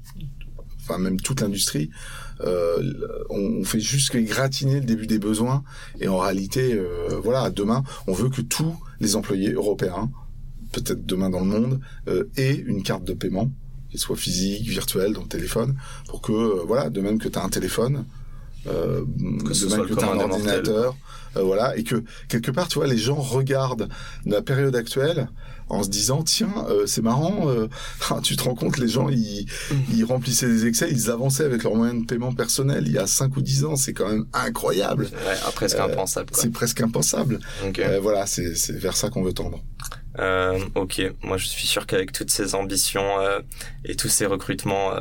enfin 0.83 0.99
même 0.99 1.21
toute 1.21 1.41
l'industrie, 1.41 1.91
euh, 2.43 2.93
on, 3.31 3.65
fait 3.65 3.81
juste 3.81 4.11
que 4.11 4.19
gratiner 4.19 4.81
le 4.81 4.87
début 4.87 5.07
des 5.07 5.19
besoins. 5.19 5.65
Et 6.01 6.09
en 6.09 6.19
réalité, 6.19 6.75
euh, 6.75 7.21
voilà, 7.23 7.51
demain, 7.51 7.83
on 8.07 8.13
veut 8.13 8.29
que 8.29 8.43
tous 8.43 8.75
les 9.01 9.17
employés 9.17 9.53
européens, 9.53 10.11
peut-être 10.73 11.05
demain 11.07 11.31
dans 11.31 11.41
le 11.41 11.47
monde, 11.47 11.81
euh, 12.09 12.25
aient 12.37 12.55
une 12.55 12.83
carte 12.83 13.05
de 13.05 13.15
paiement, 13.15 13.51
qu'elle 13.91 14.01
soit 14.01 14.17
physique, 14.17 14.69
virtuelle, 14.69 15.13
dans 15.13 15.23
le 15.23 15.29
téléphone, 15.29 15.77
pour 16.09 16.21
que, 16.21 16.65
voilà, 16.67 16.91
de 16.91 17.01
même 17.01 17.19
que 17.19 17.29
tu 17.29 17.39
as 17.39 17.45
un 17.45 17.49
téléphone, 17.49 18.05
de 18.67 19.77
même 19.77 19.87
que 19.87 19.95
tu 19.95 20.05
as 20.05 20.11
un 20.11 20.19
ordinateur, 20.19 20.97
voilà, 21.35 21.77
et 21.77 21.85
que 21.85 22.03
quelque 22.29 22.51
part, 22.51 22.69
tu 22.69 22.79
vois, 22.79 22.87
les 22.87 22.99
gens 22.99 23.17
regardent 23.17 23.89
la 24.25 24.43
période 24.43 24.77
actuelle 24.77 25.29
en 25.69 25.83
se 25.83 25.89
disant 25.89 26.23
tiens 26.23 26.53
euh, 26.69 26.87
c'est 26.87 27.03
marrant 27.03 27.49
euh, 27.49 27.69
tu 28.23 28.37
te 28.37 28.45
rends 28.45 28.55
compte 28.55 28.79
les 28.79 28.89
gens 28.89 29.09
ils, 29.09 29.47
ils 29.93 30.05
remplissaient 30.05 30.49
des 30.49 30.67
excès 30.67 30.89
ils 30.91 31.11
avançaient 31.11 31.45
avec 31.45 31.63
leurs 31.65 31.75
moyens 31.75 32.03
de 32.03 32.07
paiement 32.07 32.33
personnel 32.33 32.85
il 32.87 32.93
y 32.93 32.99
a 32.99 33.07
5 33.07 33.37
ou 33.37 33.43
10 33.43 33.65
ans 33.65 33.77
c'est 33.77 33.93
quand 33.93 34.09
même 34.09 34.27
incroyable. 34.33 35.05
Ouais, 35.05 35.53
presque 35.55 35.79
impensable 35.79 36.31
c'est 36.33 36.51
presque 36.51 36.81
impensable. 36.81 37.41
Voilà 38.01 38.27
c'est 38.27 38.71
vers 38.73 38.97
ça 38.97 39.11
qu'on 39.11 39.23
veut 39.23 39.33
tendre. 39.33 39.63
Ok. 40.75 41.03
Moi 41.23 41.37
je 41.37 41.47
suis 41.47 41.67
sûr 41.67 41.87
qu'avec 41.87 42.13
toutes 42.13 42.31
ces 42.31 42.55
ambitions 42.55 43.19
et 43.85 43.97
tous 43.97 44.09
ces 44.09 44.27
recrutements 44.27 44.93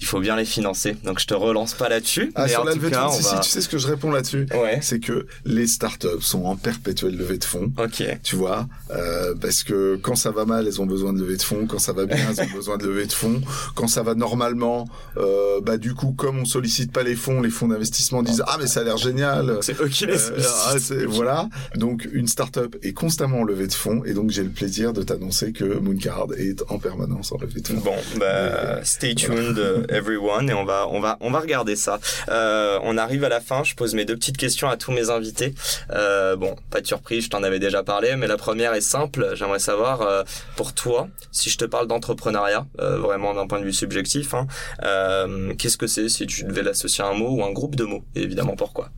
il 0.00 0.06
faut 0.06 0.20
bien 0.20 0.36
les 0.36 0.44
financer. 0.44 0.96
Donc 1.04 1.20
je 1.20 1.26
te 1.26 1.34
relance 1.34 1.74
pas 1.74 1.88
là-dessus. 1.88 2.32
Ah, 2.34 2.48
sur 2.48 2.64
la 2.64 2.74
levée 2.74 2.90
de 2.90 2.96
fonds, 2.96 3.10
si, 3.10 3.34
tu 3.42 3.48
sais 3.48 3.60
ce 3.60 3.68
que 3.68 3.78
je 3.78 3.86
réponds 3.86 4.10
là-dessus, 4.10 4.46
ouais. 4.54 4.78
c'est 4.82 4.98
que 4.98 5.26
les 5.44 5.66
startups 5.66 6.22
sont 6.22 6.44
en 6.44 6.56
perpétuelle 6.56 7.16
levée 7.16 7.38
de 7.38 7.44
fonds. 7.44 7.70
Ok. 7.78 8.02
Tu 8.22 8.36
vois, 8.36 8.66
euh, 8.90 9.34
parce 9.40 9.62
que 9.62 9.96
quand 9.96 10.16
ça 10.16 10.30
va 10.30 10.46
mal, 10.46 10.66
elles 10.66 10.80
ont 10.80 10.86
besoin 10.86 11.12
de 11.12 11.20
levée 11.20 11.36
de 11.36 11.42
fonds. 11.42 11.66
Quand 11.66 11.78
ça 11.78 11.92
va 11.92 12.06
bien, 12.06 12.16
elles 12.16 12.44
ont 12.44 12.50
besoin 12.56 12.78
de 12.78 12.86
levée 12.86 13.06
de 13.06 13.12
fonds. 13.12 13.40
Quand 13.74 13.88
ça 13.88 14.02
va 14.02 14.14
normalement, 14.14 14.88
euh, 15.18 15.60
bah 15.60 15.76
du 15.76 15.94
coup, 15.94 16.12
comme 16.12 16.38
on 16.38 16.44
sollicite 16.44 16.92
pas 16.92 17.02
les 17.02 17.16
fonds, 17.16 17.42
les 17.42 17.50
fonds 17.50 17.68
d'investissement 17.68 18.22
disent 18.22 18.42
ah 18.46 18.56
mais 18.58 18.66
ça 18.66 18.80
a 18.80 18.84
l'air 18.84 18.96
génial. 18.96 19.58
C'est 19.60 19.78
ok. 19.78 20.02
Euh, 20.02 20.42
ah, 20.66 20.74
voilà. 21.08 21.48
Donc 21.76 22.08
une 22.12 22.26
startup 22.26 22.76
est 22.82 22.94
constamment 22.94 23.40
en 23.40 23.44
levée 23.44 23.66
de 23.66 23.74
fonds 23.74 24.02
et 24.04 24.14
donc 24.14 24.30
j'ai 24.30 24.42
le 24.42 24.50
plaisir 24.50 24.92
de 24.94 25.02
t'annoncer 25.02 25.52
que 25.52 25.78
Mooncard 25.78 26.28
est 26.38 26.62
en 26.70 26.78
permanence 26.78 27.32
en 27.32 27.38
levée 27.38 27.60
de 27.60 27.68
fonds. 27.68 27.82
Bon, 27.84 27.96
bah 28.18 28.82
stay 28.82 29.14
tuned 29.14 29.58
everyone 29.90 30.48
et 30.50 30.54
on 30.54 30.64
va 30.64 30.86
on 30.88 31.00
va 31.00 31.16
on 31.20 31.30
va 31.30 31.40
regarder 31.40 31.76
ça. 31.76 32.00
Euh, 32.28 32.78
on 32.82 32.96
arrive 32.96 33.24
à 33.24 33.28
la 33.28 33.40
fin. 33.40 33.64
Je 33.64 33.74
pose 33.74 33.94
mes 33.94 34.04
deux 34.04 34.16
petites 34.16 34.36
questions 34.36 34.68
à 34.68 34.76
tous 34.76 34.92
mes 34.92 35.10
invités. 35.10 35.54
Euh, 35.90 36.36
bon, 36.36 36.56
pas 36.70 36.80
de 36.80 36.86
surprise, 36.86 37.24
je 37.24 37.30
t'en 37.30 37.42
avais 37.42 37.58
déjà 37.58 37.82
parlé, 37.82 38.16
mais 38.16 38.26
la 38.26 38.36
première 38.36 38.74
est 38.74 38.80
simple. 38.80 39.32
J'aimerais 39.34 39.58
savoir 39.58 40.02
euh, 40.02 40.22
pour 40.56 40.72
toi, 40.74 41.08
si 41.32 41.50
je 41.50 41.58
te 41.58 41.64
parle 41.64 41.86
d'entrepreneuriat, 41.86 42.66
euh, 42.80 42.98
vraiment 42.98 43.34
d'un 43.34 43.46
point 43.46 43.60
de 43.60 43.64
vue 43.64 43.72
subjectif, 43.72 44.34
hein, 44.34 44.46
euh, 44.82 45.54
qu'est-ce 45.54 45.76
que 45.76 45.86
c'est 45.86 46.08
si 46.08 46.26
tu 46.26 46.44
devais 46.44 46.62
l'associer 46.62 47.04
à 47.04 47.08
un 47.08 47.14
mot 47.14 47.30
ou 47.30 47.44
un 47.44 47.52
groupe 47.52 47.76
de 47.76 47.84
mots? 47.84 48.04
Et 48.14 48.22
évidemment 48.22 48.56
pourquoi? 48.56 48.90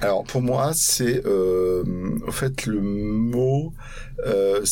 Alors 0.00 0.22
pour 0.22 0.42
moi, 0.42 0.70
c'est 0.74 1.26
euh, 1.26 1.82
en 2.26 2.30
fait 2.30 2.66
le 2.66 2.80
mot. 2.80 3.72
Euh, 4.26 4.64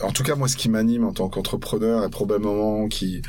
en 0.00 0.10
tout 0.10 0.22
cas, 0.22 0.36
moi, 0.36 0.48
ce 0.48 0.56
qui 0.56 0.70
m'anime 0.70 1.04
en 1.04 1.12
tant 1.12 1.28
qu'entrepreneur 1.28 2.04
et 2.04 2.08
probablement 2.08 2.88
qui 2.88 3.20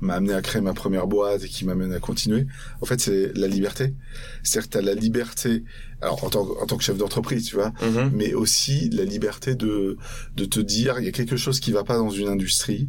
m'a 0.00 0.14
amené 0.14 0.32
à 0.32 0.42
créer 0.42 0.62
ma 0.62 0.74
première 0.74 1.06
boîte 1.06 1.44
et 1.44 1.48
qui 1.48 1.64
m'amène 1.64 1.92
à 1.92 1.98
continuer, 1.98 2.46
en 2.80 2.86
fait, 2.86 3.00
c'est 3.00 3.32
la 3.34 3.48
liberté. 3.48 3.94
C'est-à-dire 4.42 4.68
que 4.68 4.72
tu 4.72 4.78
as 4.78 4.82
la 4.82 4.94
liberté, 4.94 5.64
alors 6.00 6.22
en 6.24 6.30
tant, 6.30 6.48
en 6.60 6.66
tant 6.66 6.76
que 6.76 6.84
chef 6.84 6.96
d'entreprise, 6.96 7.46
tu 7.46 7.56
vois, 7.56 7.70
mm-hmm. 7.70 8.10
mais 8.12 8.34
aussi 8.34 8.90
la 8.90 9.04
liberté 9.04 9.54
de, 9.54 9.96
de 10.36 10.44
te 10.44 10.60
dire, 10.60 10.98
il 11.00 11.04
y 11.04 11.08
a 11.08 11.12
quelque 11.12 11.36
chose 11.36 11.60
qui 11.60 11.72
va 11.72 11.84
pas 11.84 11.96
dans 11.96 12.10
une 12.10 12.28
industrie 12.28 12.88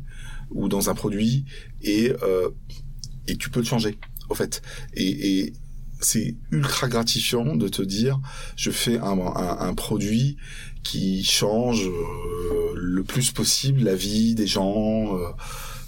ou 0.52 0.68
dans 0.68 0.90
un 0.90 0.96
produit 0.96 1.46
et, 1.82 2.14
euh, 2.24 2.50
et 3.28 3.36
tu 3.38 3.50
peux 3.50 3.60
le 3.60 3.66
changer, 3.66 3.98
en 4.30 4.36
fait. 4.36 4.62
Et, 4.94 5.40
et 5.40 5.54
c'est 6.02 6.36
ultra 6.52 6.88
gratifiant 6.88 7.56
de 7.56 7.68
te 7.68 7.82
dire, 7.82 8.20
je 8.56 8.72
fais 8.72 8.98
un, 8.98 9.18
un, 9.20 9.58
un 9.60 9.74
produit 9.74 10.38
qui 10.84 11.24
change 11.24 11.88
euh, 11.88 12.74
le 12.76 13.04
plus 13.04 13.32
possible 13.32 13.84
la 13.84 13.96
vie 13.96 14.36
des 14.36 14.48
gens. 14.48 15.18
Euh, 15.18 15.28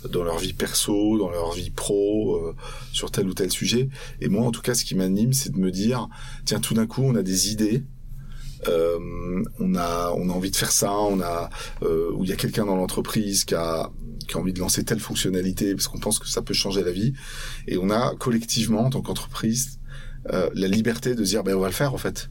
dans 0.09 0.23
leur 0.23 0.39
vie 0.39 0.53
perso, 0.53 1.17
dans 1.17 1.29
leur 1.29 1.53
vie 1.53 1.69
pro, 1.69 2.35
euh, 2.35 2.55
sur 2.91 3.11
tel 3.11 3.27
ou 3.27 3.33
tel 3.33 3.51
sujet. 3.51 3.89
Et 4.19 4.29
moi, 4.29 4.45
en 4.45 4.51
tout 4.51 4.61
cas, 4.61 4.73
ce 4.73 4.83
qui 4.83 4.95
m'anime, 4.95 5.33
c'est 5.33 5.51
de 5.51 5.59
me 5.59 5.71
dire, 5.71 6.07
tiens, 6.45 6.59
tout 6.59 6.73
d'un 6.73 6.87
coup, 6.87 7.03
on 7.03 7.15
a 7.15 7.23
des 7.23 7.51
idées. 7.51 7.83
Euh, 8.67 9.43
on 9.59 9.73
a 9.75 10.13
on 10.15 10.29
a 10.29 10.33
envie 10.33 10.51
de 10.51 10.55
faire 10.55 10.71
ça, 10.71 10.93
on 10.93 11.19
a 11.19 11.49
euh, 11.81 12.11
où 12.13 12.23
il 12.23 12.29
y 12.29 12.33
a 12.33 12.35
quelqu'un 12.35 12.65
dans 12.65 12.75
l'entreprise 12.75 13.43
qui 13.43 13.55
a 13.55 13.89
qui 14.27 14.37
a 14.37 14.39
envie 14.39 14.53
de 14.53 14.59
lancer 14.59 14.83
telle 14.83 14.99
fonctionnalité 14.99 15.73
parce 15.73 15.87
qu'on 15.87 15.97
pense 15.97 16.19
que 16.19 16.27
ça 16.27 16.43
peut 16.43 16.53
changer 16.53 16.83
la 16.83 16.91
vie 16.91 17.13
et 17.67 17.79
on 17.79 17.89
a 17.89 18.15
collectivement 18.19 18.85
en 18.85 18.91
tant 18.91 19.01
qu'entreprise 19.01 19.79
euh, 20.31 20.49
la 20.53 20.67
liberté 20.67 21.15
de 21.15 21.23
dire 21.23 21.43
ben 21.43 21.55
on 21.55 21.59
va 21.59 21.67
le 21.67 21.73
faire 21.73 21.95
en 21.95 21.97
fait 21.97 22.29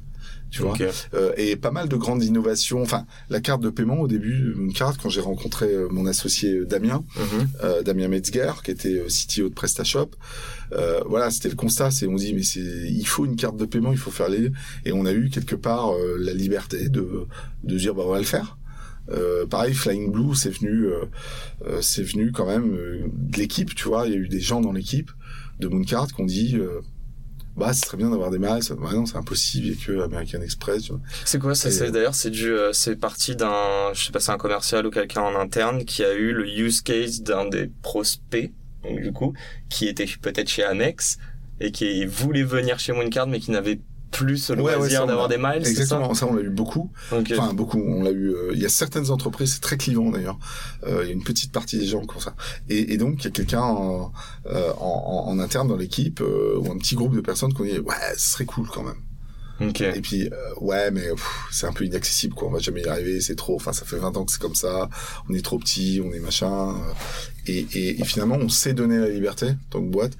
tu 0.50 0.62
vois. 0.62 0.76
Euh, 1.14 1.32
et 1.36 1.56
pas 1.56 1.70
mal 1.70 1.88
de 1.88 1.96
grandes 1.96 2.24
innovations. 2.24 2.82
Enfin, 2.82 3.06
la 3.28 3.40
carte 3.40 3.62
de 3.62 3.70
paiement 3.70 4.00
au 4.00 4.08
début, 4.08 4.54
une 4.58 4.72
carte 4.72 5.00
quand 5.00 5.08
j'ai 5.08 5.20
rencontré 5.20 5.66
euh, 5.66 5.88
mon 5.90 6.06
associé 6.06 6.50
euh, 6.50 6.66
Damien, 6.66 7.04
mhm. 7.16 7.48
euh, 7.62 7.82
Damien 7.82 8.08
Metzger, 8.08 8.52
qui 8.64 8.70
était 8.72 8.98
euh, 8.98 9.06
CTO 9.06 9.48
de 9.48 9.54
PrestaShop. 9.54 10.10
Euh, 10.72 11.00
voilà, 11.06 11.30
c'était 11.30 11.48
le 11.48 11.56
constat. 11.56 11.90
C'est 11.90 12.06
on 12.06 12.16
dit 12.16 12.34
mais 12.34 12.42
c'est 12.42 12.60
il 12.60 13.06
faut 13.06 13.24
une 13.24 13.36
carte 13.36 13.56
de 13.56 13.64
paiement, 13.64 13.92
il 13.92 13.98
faut 13.98 14.10
faire 14.10 14.28
les. 14.28 14.50
Et 14.84 14.92
on 14.92 15.06
a 15.06 15.12
eu 15.12 15.30
quelque 15.30 15.56
part 15.56 15.92
la 16.18 16.32
liberté 16.32 16.88
de 16.88 17.26
de 17.64 17.76
dire 17.76 17.94
bah 17.94 18.02
on 18.06 18.10
va 18.10 18.18
le 18.18 18.24
faire. 18.24 18.56
Euh, 19.10 19.46
pareil, 19.46 19.74
Flying 19.74 20.12
Blue, 20.12 20.36
c'est 20.36 20.50
venu, 20.50 20.86
euh, 20.86 21.80
c'est 21.80 22.02
venu 22.02 22.30
quand 22.30 22.46
même 22.46 22.70
de 22.70 23.38
l'équipe, 23.38 23.74
tu 23.74 23.88
vois. 23.88 24.06
Il 24.06 24.12
y 24.12 24.16
a 24.16 24.18
eu 24.18 24.28
des 24.28 24.40
gens 24.40 24.60
dans 24.60 24.72
l'équipe 24.72 25.10
de 25.58 25.66
Mooncard 25.68 26.06
qui 26.08 26.20
ont 26.20 26.26
dit, 26.26 26.56
bah 27.56 27.72
c'est 27.72 27.84
très 27.84 27.96
bien 27.96 28.10
d'avoir 28.10 28.30
des 28.30 28.38
miles 28.38 28.60
bah 28.78 28.90
non 28.92 29.06
c'est 29.06 29.16
impossible 29.16 29.66
il 29.66 29.72
y 29.72 29.82
a 29.82 29.84
que 29.84 30.00
American 30.02 30.40
Express 30.40 30.90
c'est 31.24 31.38
quoi 31.38 31.54
ça 31.54 31.70
c'est 31.70 31.90
d'ailleurs 31.90 32.14
c'est 32.14 32.30
du 32.30 32.52
euh, 32.52 32.72
c'est 32.72 32.96
parti 32.96 33.36
d'un 33.36 33.92
je 33.92 34.04
sais 34.04 34.12
pas 34.12 34.20
c'est 34.20 34.32
un 34.32 34.38
commercial 34.38 34.86
ou 34.86 34.90
quelqu'un 34.90 35.22
en 35.22 35.34
interne 35.34 35.84
qui 35.84 36.04
a 36.04 36.14
eu 36.14 36.32
le 36.32 36.48
use 36.48 36.80
case 36.80 37.22
d'un 37.22 37.48
des 37.48 37.70
prospects 37.82 38.52
donc, 38.84 39.00
du 39.00 39.12
coup 39.12 39.34
qui 39.68 39.88
était 39.88 40.06
peut-être 40.20 40.48
chez 40.48 40.64
Amex 40.64 41.18
et 41.60 41.72
qui 41.72 42.06
voulait 42.06 42.44
venir 42.44 42.78
chez 42.78 42.92
Mooncard 42.92 43.26
mais 43.26 43.40
qui 43.40 43.50
n'avait 43.50 43.80
plus 44.10 44.50
le 44.50 44.56
loisir 44.56 45.06
d'avoir 45.06 45.28
des 45.28 45.38
miles. 45.38 45.66
Exactement, 45.66 46.14
ça, 46.14 46.26
on 46.26 46.34
l'a 46.34 46.42
eu 46.42 46.50
beaucoup. 46.50 46.90
Enfin 47.12 47.54
beaucoup, 47.54 47.78
on 47.78 48.02
l'a 48.02 48.10
eu. 48.10 48.30
Euh, 48.30 48.50
il 48.52 48.60
y 48.60 48.66
a 48.66 48.68
certaines 48.68 49.10
entreprises, 49.10 49.54
c'est 49.54 49.60
très 49.60 49.76
clivant 49.76 50.10
d'ailleurs. 50.10 50.38
Euh, 50.86 51.00
il 51.02 51.08
y 51.08 51.10
a 51.10 51.12
une 51.12 51.24
petite 51.24 51.52
partie 51.52 51.78
des 51.78 51.86
gens 51.86 52.04
comme 52.04 52.20
ça. 52.20 52.34
Et, 52.68 52.92
et 52.94 52.96
donc 52.96 53.20
il 53.20 53.24
y 53.24 53.28
a 53.28 53.30
quelqu'un 53.30 53.62
en, 53.62 54.12
euh, 54.46 54.72
en, 54.78 55.24
en, 55.28 55.38
interne 55.38 55.68
dans 55.68 55.76
l'équipe 55.76 56.20
euh, 56.20 56.58
ou 56.58 56.70
un 56.70 56.78
petit 56.78 56.94
groupe 56.94 57.14
de 57.14 57.20
personnes 57.20 57.52
qui 57.54 57.60
ont 57.60 57.64
dit 57.64 57.78
ouais, 57.78 57.94
ce 58.16 58.32
serait 58.32 58.46
cool 58.46 58.68
quand 58.68 58.82
même. 58.82 58.96
Okay. 59.60 59.92
Et 59.94 60.00
puis 60.00 60.30
ouais, 60.60 60.90
mais 60.90 61.08
c'est 61.50 61.66
un 61.66 61.72
peu 61.72 61.84
inaccessible 61.84 62.34
quoi. 62.34 62.48
On 62.48 62.52
va 62.52 62.60
jamais 62.60 62.82
y 62.82 62.88
arriver, 62.88 63.20
c'est 63.20 63.36
trop. 63.36 63.56
Enfin, 63.56 63.72
ça 63.72 63.84
fait 63.84 63.96
20 63.96 64.16
ans 64.16 64.24
que 64.24 64.32
c'est 64.32 64.40
comme 64.40 64.54
ça. 64.54 64.88
On 65.28 65.34
est 65.34 65.44
trop 65.44 65.58
petit, 65.58 66.00
on 66.04 66.12
est 66.12 66.20
machin. 66.20 66.74
Et, 67.46 67.66
et, 67.72 68.00
et, 68.00 68.04
finalement, 68.04 68.36
on 68.36 68.48
s'est 68.48 68.74
donné 68.74 68.98
la 68.98 69.08
liberté, 69.08 69.46
en 69.46 69.70
tant 69.70 69.80
que 69.80 69.88
boîte, 69.88 70.12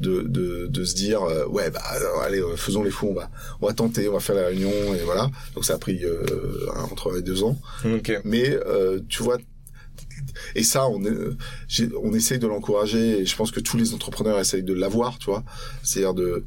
de, 0.00 0.22
de, 0.22 0.66
de 0.66 0.84
se 0.84 0.94
dire, 0.94 1.22
euh, 1.22 1.46
ouais, 1.46 1.70
bah 1.70 1.82
allez, 2.22 2.40
euh, 2.40 2.56
faisons 2.56 2.82
les 2.82 2.90
fous, 2.90 3.08
on 3.10 3.14
va, 3.14 3.30
on 3.60 3.66
va 3.66 3.72
tenter, 3.72 4.08
on 4.08 4.12
va 4.12 4.20
faire 4.20 4.36
la 4.36 4.46
réunion, 4.46 4.70
et 4.94 5.02
voilà. 5.04 5.28
Donc 5.54 5.64
ça 5.64 5.74
a 5.74 5.78
pris 5.78 6.04
euh, 6.04 6.24
entre 6.76 7.18
deux 7.20 7.42
ans. 7.42 7.58
Okay. 7.84 8.18
Mais 8.24 8.56
tu 9.08 9.22
vois, 9.22 9.38
et 10.54 10.62
ça, 10.62 10.88
on, 10.88 11.02
on 12.02 12.14
essaye 12.14 12.38
de 12.38 12.46
l'encourager 12.46 13.20
et 13.20 13.26
je 13.26 13.36
pense 13.36 13.50
que 13.50 13.60
tous 13.60 13.76
les 13.76 13.92
entrepreneurs 13.94 14.38
essayent 14.38 14.62
de 14.62 14.74
l'avoir, 14.74 15.18
tu 15.18 15.26
vois. 15.26 15.42
C'est-à-dire 15.82 16.14
de, 16.14 16.44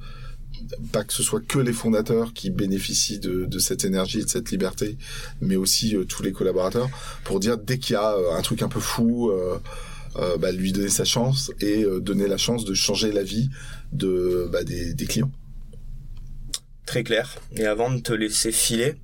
pas 0.92 1.04
que 1.04 1.14
ce 1.14 1.24
soit 1.24 1.46
que 1.46 1.60
les 1.60 1.74
fondateurs 1.74 2.34
qui 2.34 2.50
bénéficient 2.50 3.20
de, 3.20 3.60
cette 3.60 3.86
énergie, 3.86 4.24
de 4.24 4.30
cette 4.30 4.52
liberté, 4.52 4.98
mais 5.42 5.56
aussi 5.56 5.96
euh, 5.96 6.06
tous 6.06 6.24
les 6.24 6.32
collaborateurs, 6.32 6.90
pour 7.24 7.40
dire 7.40 7.58
dès 7.58 7.78
qu'il 7.78 7.94
y 7.94 7.98
a 7.98 8.14
euh, 8.14 8.34
un 8.34 8.42
truc 8.42 8.62
un 8.62 8.70
peu 8.70 8.80
fou, 8.80 9.30
euh, 9.30 9.58
bah, 10.40 10.52
lui 10.52 10.74
donner 10.74 10.90
sa 10.90 11.06
chance 11.06 11.52
et 11.62 11.86
donner 12.02 12.28
la 12.28 12.38
chance 12.38 12.66
de 12.66 12.74
changer 12.74 13.14
la 13.14 13.24
vie 13.24 13.50
bah, 13.94 14.64
des, 14.64 15.06
clients. 15.08 15.32
Très 16.86 17.04
clair. 17.04 17.38
Et 17.56 17.66
avant 17.66 17.90
de 17.90 18.02
te 18.02 18.12
laisser 18.12 18.52
filer, 18.52 18.96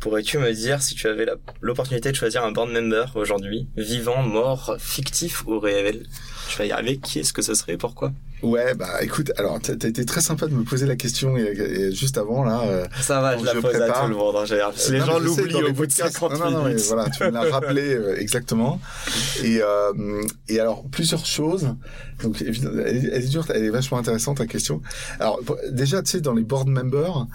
pourrais-tu 0.00 0.36
me 0.36 0.52
dire 0.52 0.82
si 0.82 0.94
tu 0.94 1.06
avais 1.06 1.26
l'opportunité 1.62 2.10
de 2.10 2.16
choisir 2.16 2.44
un 2.44 2.52
board 2.52 2.70
member 2.70 3.06
aujourd'hui, 3.14 3.68
vivant, 3.78 4.22
mort, 4.22 4.76
fictif 4.78 5.46
ou 5.46 5.58
réel? 5.58 6.06
Je 6.50 6.58
vais 6.58 6.68
y 6.68 6.72
arriver. 6.72 6.98
Qui 6.98 7.20
est-ce 7.20 7.32
que 7.32 7.40
ce 7.40 7.54
serait? 7.54 7.78
Pourquoi? 7.78 8.12
Ouais, 8.44 8.74
bah 8.74 9.02
écoute, 9.02 9.32
alors 9.38 9.58
t'as 9.58 9.72
été 9.72 10.04
très 10.04 10.20
sympa 10.20 10.46
de 10.46 10.52
me 10.52 10.64
poser 10.64 10.84
la 10.84 10.96
question 10.96 11.34
et, 11.38 11.90
juste 11.92 12.18
avant 12.18 12.44
là. 12.44 12.60
Euh, 12.66 12.84
ça 13.00 13.22
va, 13.22 13.38
je 13.38 13.44
la 13.44 13.54
pose 13.54 13.74
à 13.74 13.90
tout 13.90 14.08
le 14.08 14.16
monde. 14.16 14.36
Hein, 14.36 14.70
les 14.90 15.00
gens 15.00 15.18
l'oublient 15.18 15.62
au 15.62 15.72
bout 15.72 15.86
de 15.86 15.92
50 15.92 16.38
non, 16.38 16.50
non, 16.50 16.64
minutes. 16.66 16.84
voilà, 16.88 17.08
tu 17.08 17.24
me 17.24 17.30
l'as 17.30 17.50
rappelé 17.50 17.94
euh, 17.94 18.20
exactement. 18.20 18.80
Et 19.42 19.60
euh, 19.62 20.22
et 20.48 20.60
alors 20.60 20.84
plusieurs 20.90 21.24
choses. 21.24 21.74
Donc 22.22 22.42
elle, 22.42 22.54
elle, 22.86 23.24
est 23.24 23.28
dure, 23.28 23.46
elle 23.48 23.64
est 23.64 23.70
vachement 23.70 23.96
intéressante 23.96 24.36
ta 24.36 24.46
question. 24.46 24.82
Alors 25.20 25.40
déjà, 25.70 26.02
tu 26.02 26.10
sais, 26.10 26.20
dans 26.20 26.34
les 26.34 26.44
board 26.44 26.68
members. 26.68 27.26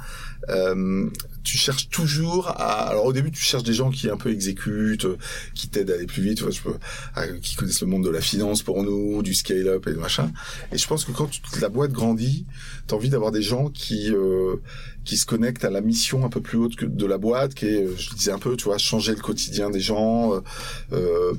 Euh, 0.48 1.10
tu 1.44 1.58
cherches 1.58 1.90
toujours 1.90 2.48
à. 2.48 2.90
Alors 2.90 3.06
au 3.06 3.14
début, 3.14 3.32
tu 3.32 3.42
cherches 3.42 3.64
des 3.64 3.74
gens 3.74 3.90
qui 3.90 4.10
un 4.10 4.18
peu 4.18 4.32
exécutent, 4.32 5.08
qui 5.54 5.68
t'aident 5.68 5.92
à 5.92 5.96
aller 5.96 6.06
plus 6.06 6.22
vite, 6.22 6.50
je 6.50 6.62
peux, 6.62 6.76
qui 7.42 7.56
connaissent 7.56 7.82
le 7.82 7.88
monde 7.88 8.06
de 8.06 8.10
la 8.10 8.22
finance 8.22 8.64
pour 8.64 8.84
nous, 8.84 9.22
du 9.22 9.34
scale-up 9.34 9.88
et 9.88 9.94
machin. 9.94 10.32
Et 10.72 10.78
je 10.78 10.88
pense 10.88 11.06
que 11.06 11.12
quand 11.12 11.30
la 11.60 11.70
boîte 11.70 11.92
grandit, 11.92 12.46
t'as 12.88 12.96
envie 12.96 13.10
d'avoir 13.10 13.32
des 13.32 13.42
gens 13.42 13.70
qui 13.70 14.12
euh, 14.12 14.56
qui 15.06 15.18
se 15.18 15.26
connectent 15.26 15.66
à 15.66 15.70
la 15.70 15.82
mission 15.82 16.26
un 16.26 16.30
peu 16.30 16.42
plus 16.42 16.58
haute 16.58 16.76
que 16.76 16.86
de 16.86 17.06
la 17.06 17.18
boîte, 17.18 17.54
qui 17.54 17.66
est, 17.66 17.88
je 17.98 18.14
disais 18.16 18.32
un 18.32 18.40
peu, 18.40 18.56
tu 18.56 18.66
vois, 18.66 18.78
changer 18.78 19.14
le 19.14 19.22
quotidien 19.22 19.70
des 19.70 19.82
gens. 19.82 20.34
Euh, 20.34 20.42
euh 20.94 21.34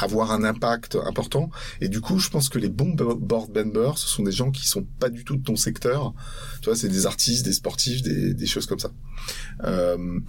avoir 0.00 0.32
un 0.32 0.44
impact 0.44 0.96
important. 1.04 1.50
Et 1.80 1.88
du 1.88 2.00
coup, 2.00 2.18
je 2.18 2.28
pense 2.28 2.48
que 2.48 2.58
les 2.58 2.68
bons 2.68 2.94
board 2.94 3.54
members, 3.54 3.98
ce 3.98 4.08
sont 4.08 4.22
des 4.22 4.32
gens 4.32 4.50
qui 4.50 4.66
sont 4.66 4.84
pas 5.00 5.08
du 5.08 5.24
tout 5.24 5.36
de 5.36 5.42
ton 5.42 5.56
secteur. 5.56 6.12
Tu 6.60 6.66
vois, 6.68 6.76
c'est 6.76 6.88
des 6.88 7.06
artistes, 7.06 7.44
des 7.44 7.52
sportifs, 7.52 8.02
des, 8.02 8.34
des 8.34 8.46
choses 8.46 8.66
comme 8.66 8.78
ça. 8.78 8.90
Euh, 9.64 10.20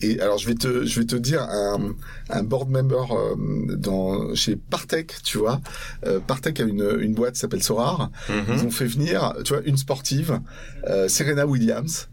et 0.00 0.20
alors, 0.20 0.38
je 0.38 0.46
vais 0.46 0.54
te, 0.54 0.84
je 0.84 1.00
vais 1.00 1.06
te 1.06 1.16
dire 1.16 1.42
un, 1.42 1.94
un 2.30 2.42
board 2.42 2.70
member 2.70 3.12
euh, 3.12 3.76
dans 3.76 4.34
chez 4.34 4.56
Partech, 4.56 5.22
tu 5.22 5.38
vois. 5.38 5.60
Euh, 6.06 6.20
Partech 6.20 6.60
a 6.60 6.64
une, 6.64 6.98
une 7.00 7.14
boîte 7.14 7.34
qui 7.34 7.40
s'appelle 7.40 7.62
Sorar. 7.62 8.10
Mm-hmm. 8.28 8.54
Ils 8.54 8.64
ont 8.66 8.70
fait 8.70 8.86
venir, 8.86 9.34
tu 9.44 9.52
vois, 9.52 9.62
une 9.64 9.76
sportive, 9.76 10.40
euh, 10.88 11.08
Serena 11.08 11.46
Williams 11.46 12.08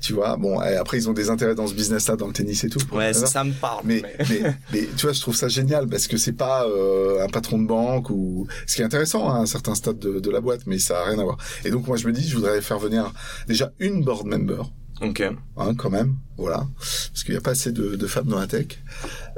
tu 0.00 0.12
vois. 0.12 0.36
Bon, 0.36 0.62
et 0.62 0.76
après 0.76 0.98
ils 0.98 1.08
ont 1.08 1.12
des 1.12 1.30
intérêts 1.30 1.54
dans 1.54 1.66
ce 1.66 1.74
business-là, 1.74 2.16
dans 2.16 2.26
le 2.26 2.32
tennis 2.32 2.64
et 2.64 2.68
tout. 2.68 2.80
Ouais, 2.92 3.12
ça, 3.12 3.44
me 3.44 3.52
parle. 3.52 3.82
Mais, 3.84 4.02
mais, 4.28 4.54
mais, 4.72 4.88
tu 4.96 5.06
vois, 5.06 5.12
je 5.12 5.20
trouve 5.20 5.36
ça 5.36 5.48
génial 5.48 5.86
parce 5.86 6.06
que 6.06 6.16
c'est 6.16 6.32
pas 6.32 6.66
euh, 6.66 7.24
un 7.24 7.28
patron 7.28 7.58
de 7.58 7.66
banque 7.66 8.10
ou 8.10 8.46
ce 8.66 8.76
qui 8.76 8.82
est 8.82 8.84
intéressant 8.84 9.28
hein, 9.30 9.36
à 9.36 9.38
un 9.38 9.46
certain 9.46 9.74
stade 9.74 9.98
de, 9.98 10.20
de 10.20 10.30
la 10.30 10.40
boîte, 10.40 10.62
mais 10.66 10.78
ça 10.78 11.00
a 11.00 11.04
rien 11.04 11.18
à 11.18 11.24
voir. 11.24 11.38
Et 11.64 11.70
donc 11.70 11.86
moi 11.86 11.96
je 11.96 12.06
me 12.06 12.12
dis, 12.12 12.28
je 12.28 12.34
voudrais 12.36 12.60
faire 12.60 12.78
venir 12.78 13.12
déjà 13.46 13.72
une 13.78 14.04
board 14.04 14.26
member. 14.26 14.70
Ok. 15.00 15.22
Hein, 15.56 15.74
quand 15.76 15.88
même, 15.88 16.16
voilà, 16.36 16.66
parce 16.76 17.24
qu'il 17.24 17.32
n'y 17.32 17.38
a 17.38 17.40
pas 17.40 17.52
assez 17.52 17.72
de, 17.72 17.96
de, 17.96 18.06
femmes 18.06 18.26
dans 18.26 18.38
la 18.38 18.46
tech. 18.46 18.66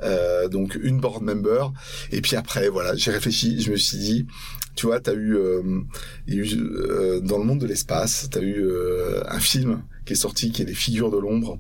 Euh, 0.03 0.49
donc 0.49 0.77
une 0.83 0.99
board 1.01 1.23
member. 1.23 1.73
Et 2.11 2.21
puis 2.21 2.35
après, 2.35 2.69
voilà, 2.69 2.97
j'ai 2.97 3.13
réfléchi, 3.13 3.61
je 3.61 3.71
me 3.71 3.77
suis 3.77 3.99
dit, 3.99 4.27
tu 4.75 4.87
vois, 4.87 5.01
t'as 5.01 5.15
eu, 5.15 5.37
euh, 5.37 5.63
eu 6.27 6.45
euh, 6.55 7.21
dans 7.21 7.39
le 7.39 7.45
monde 7.45 7.61
de 7.61 7.67
l'espace, 7.67 8.29
t'as 8.31 8.41
eu 8.41 8.63
euh, 8.63 9.23
un 9.29 9.41
film 9.41 9.83
qui 10.05 10.15
est 10.15 10.17
sorti, 10.17 10.51
qui 10.51 10.63
est 10.63 10.65
les 10.65 10.75
figures 10.75 11.11
de 11.11 11.19
l'ombre, 11.19 11.59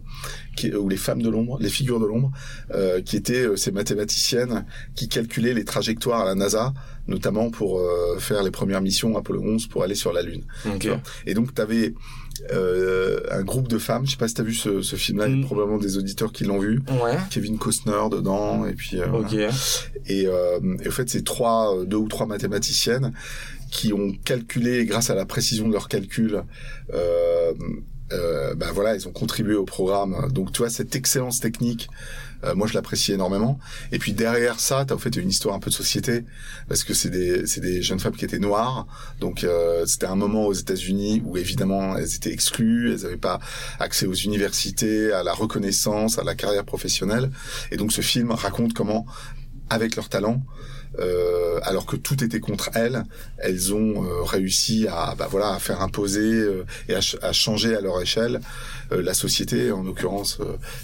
ou 0.78 0.88
les 0.88 0.96
femmes 0.96 1.22
de 1.22 1.28
l'ombre, 1.30 1.58
les 1.60 1.68
figures 1.68 2.00
de 2.00 2.06
l'ombre, 2.06 2.32
euh, 2.72 3.00
qui 3.00 3.16
étaient 3.16 3.46
euh, 3.46 3.56
ces 3.56 3.70
mathématiciennes 3.70 4.66
qui 4.94 5.08
calculaient 5.08 5.54
les 5.54 5.64
trajectoires 5.64 6.22
à 6.22 6.24
la 6.24 6.34
NASA, 6.34 6.74
notamment 7.06 7.50
pour 7.50 7.78
euh, 7.78 8.18
faire 8.18 8.42
les 8.42 8.50
premières 8.50 8.80
missions 8.80 9.16
Apollo 9.16 9.42
11 9.42 9.66
pour 9.68 9.82
aller 9.82 9.94
sur 9.94 10.12
la 10.12 10.22
Lune. 10.22 10.44
Et 11.26 11.34
donc, 11.34 11.54
tu 11.54 11.60
avais 11.60 11.94
euh, 12.50 13.20
un 13.30 13.42
groupe 13.42 13.68
de 13.68 13.78
femmes, 13.78 14.04
je 14.06 14.12
sais 14.12 14.16
pas 14.16 14.28
si 14.28 14.34
tu 14.34 14.40
as 14.40 14.44
vu 14.44 14.54
ce, 14.54 14.82
ce 14.82 14.96
film-là, 14.96 15.28
il 15.28 15.30
y 15.30 15.34
a 15.34 15.36
mm. 15.38 15.44
probablement 15.44 15.78
des 15.78 15.96
auditeurs 15.96 16.32
qui 16.32 16.44
l'ont 16.44 16.58
vu. 16.58 16.82
Ouais. 17.02 17.16
Kevin 17.30 17.58
Costner 17.58 18.08
dedans, 18.10 18.66
et 18.66 18.72
puis... 18.72 18.98
Et, 20.08 20.22
et, 20.22 20.28
au 20.28 20.90
fait, 20.90 21.08
c'est 21.08 21.24
trois, 21.24 21.84
deux 21.84 21.96
ou 21.98 22.08
trois 22.08 22.26
mathématiciennes 22.26 23.12
qui 23.72 23.92
ont 23.92 24.12
calculé, 24.24 24.84
grâce 24.84 25.10
à 25.10 25.14
la 25.14 25.24
précision 25.24 25.66
de 25.66 25.72
leurs 25.72 25.88
calculs, 25.88 26.42
euh, 26.92 27.52
euh, 28.12 28.54
ben 28.54 28.70
voilà, 28.70 28.94
ils 28.94 29.08
ont 29.08 29.12
contribué 29.12 29.54
au 29.54 29.64
programme. 29.64 30.28
Donc 30.30 30.52
tu 30.52 30.58
vois 30.58 30.68
cette 30.68 30.94
excellence 30.94 31.40
technique, 31.40 31.88
euh, 32.44 32.54
moi 32.54 32.66
je 32.66 32.74
l'apprécie 32.74 33.12
énormément. 33.12 33.58
Et 33.92 33.98
puis 33.98 34.12
derrière 34.12 34.60
ça, 34.60 34.84
tu 34.84 34.92
as 34.92 34.96
en 34.96 34.98
fait 34.98 35.14
une 35.16 35.28
histoire 35.28 35.54
un 35.54 35.58
peu 35.58 35.70
de 35.70 35.74
société 35.74 36.24
parce 36.68 36.84
que 36.84 36.94
c'est 36.94 37.10
des 37.10 37.46
c'est 37.46 37.60
des 37.60 37.82
jeunes 37.82 38.00
femmes 38.00 38.16
qui 38.16 38.24
étaient 38.24 38.38
noires. 38.38 38.86
Donc 39.20 39.44
euh, 39.44 39.86
c'était 39.86 40.06
un 40.06 40.16
moment 40.16 40.46
aux 40.46 40.52
États-Unis 40.52 41.22
où 41.24 41.36
évidemment 41.36 41.96
elles 41.96 42.14
étaient 42.14 42.32
exclues, 42.32 42.92
elles 42.92 43.02
n'avaient 43.02 43.16
pas 43.16 43.40
accès 43.78 44.06
aux 44.06 44.14
universités, 44.14 45.12
à 45.12 45.22
la 45.22 45.32
reconnaissance, 45.32 46.18
à 46.18 46.24
la 46.24 46.34
carrière 46.34 46.64
professionnelle. 46.64 47.30
Et 47.70 47.76
donc 47.76 47.92
ce 47.92 48.00
film 48.00 48.30
raconte 48.30 48.72
comment 48.72 49.06
avec 49.70 49.96
leur 49.96 50.08
talent, 50.08 50.42
euh, 50.98 51.58
alors 51.62 51.86
que 51.86 51.96
tout 51.96 52.22
était 52.22 52.40
contre 52.40 52.70
elles, 52.74 53.04
elles 53.38 53.72
ont 53.72 54.04
euh, 54.04 54.22
réussi 54.22 54.86
à, 54.88 55.14
bah 55.16 55.26
voilà, 55.30 55.54
à 55.54 55.58
faire 55.58 55.80
imposer 55.80 56.20
euh, 56.20 56.64
et 56.88 56.94
à, 56.94 57.32
changer 57.32 57.74
à 57.74 57.80
leur 57.80 58.00
échelle 58.00 58.40
la 58.90 59.14
société, 59.14 59.72
en 59.72 59.84
l'occurrence 59.84 60.38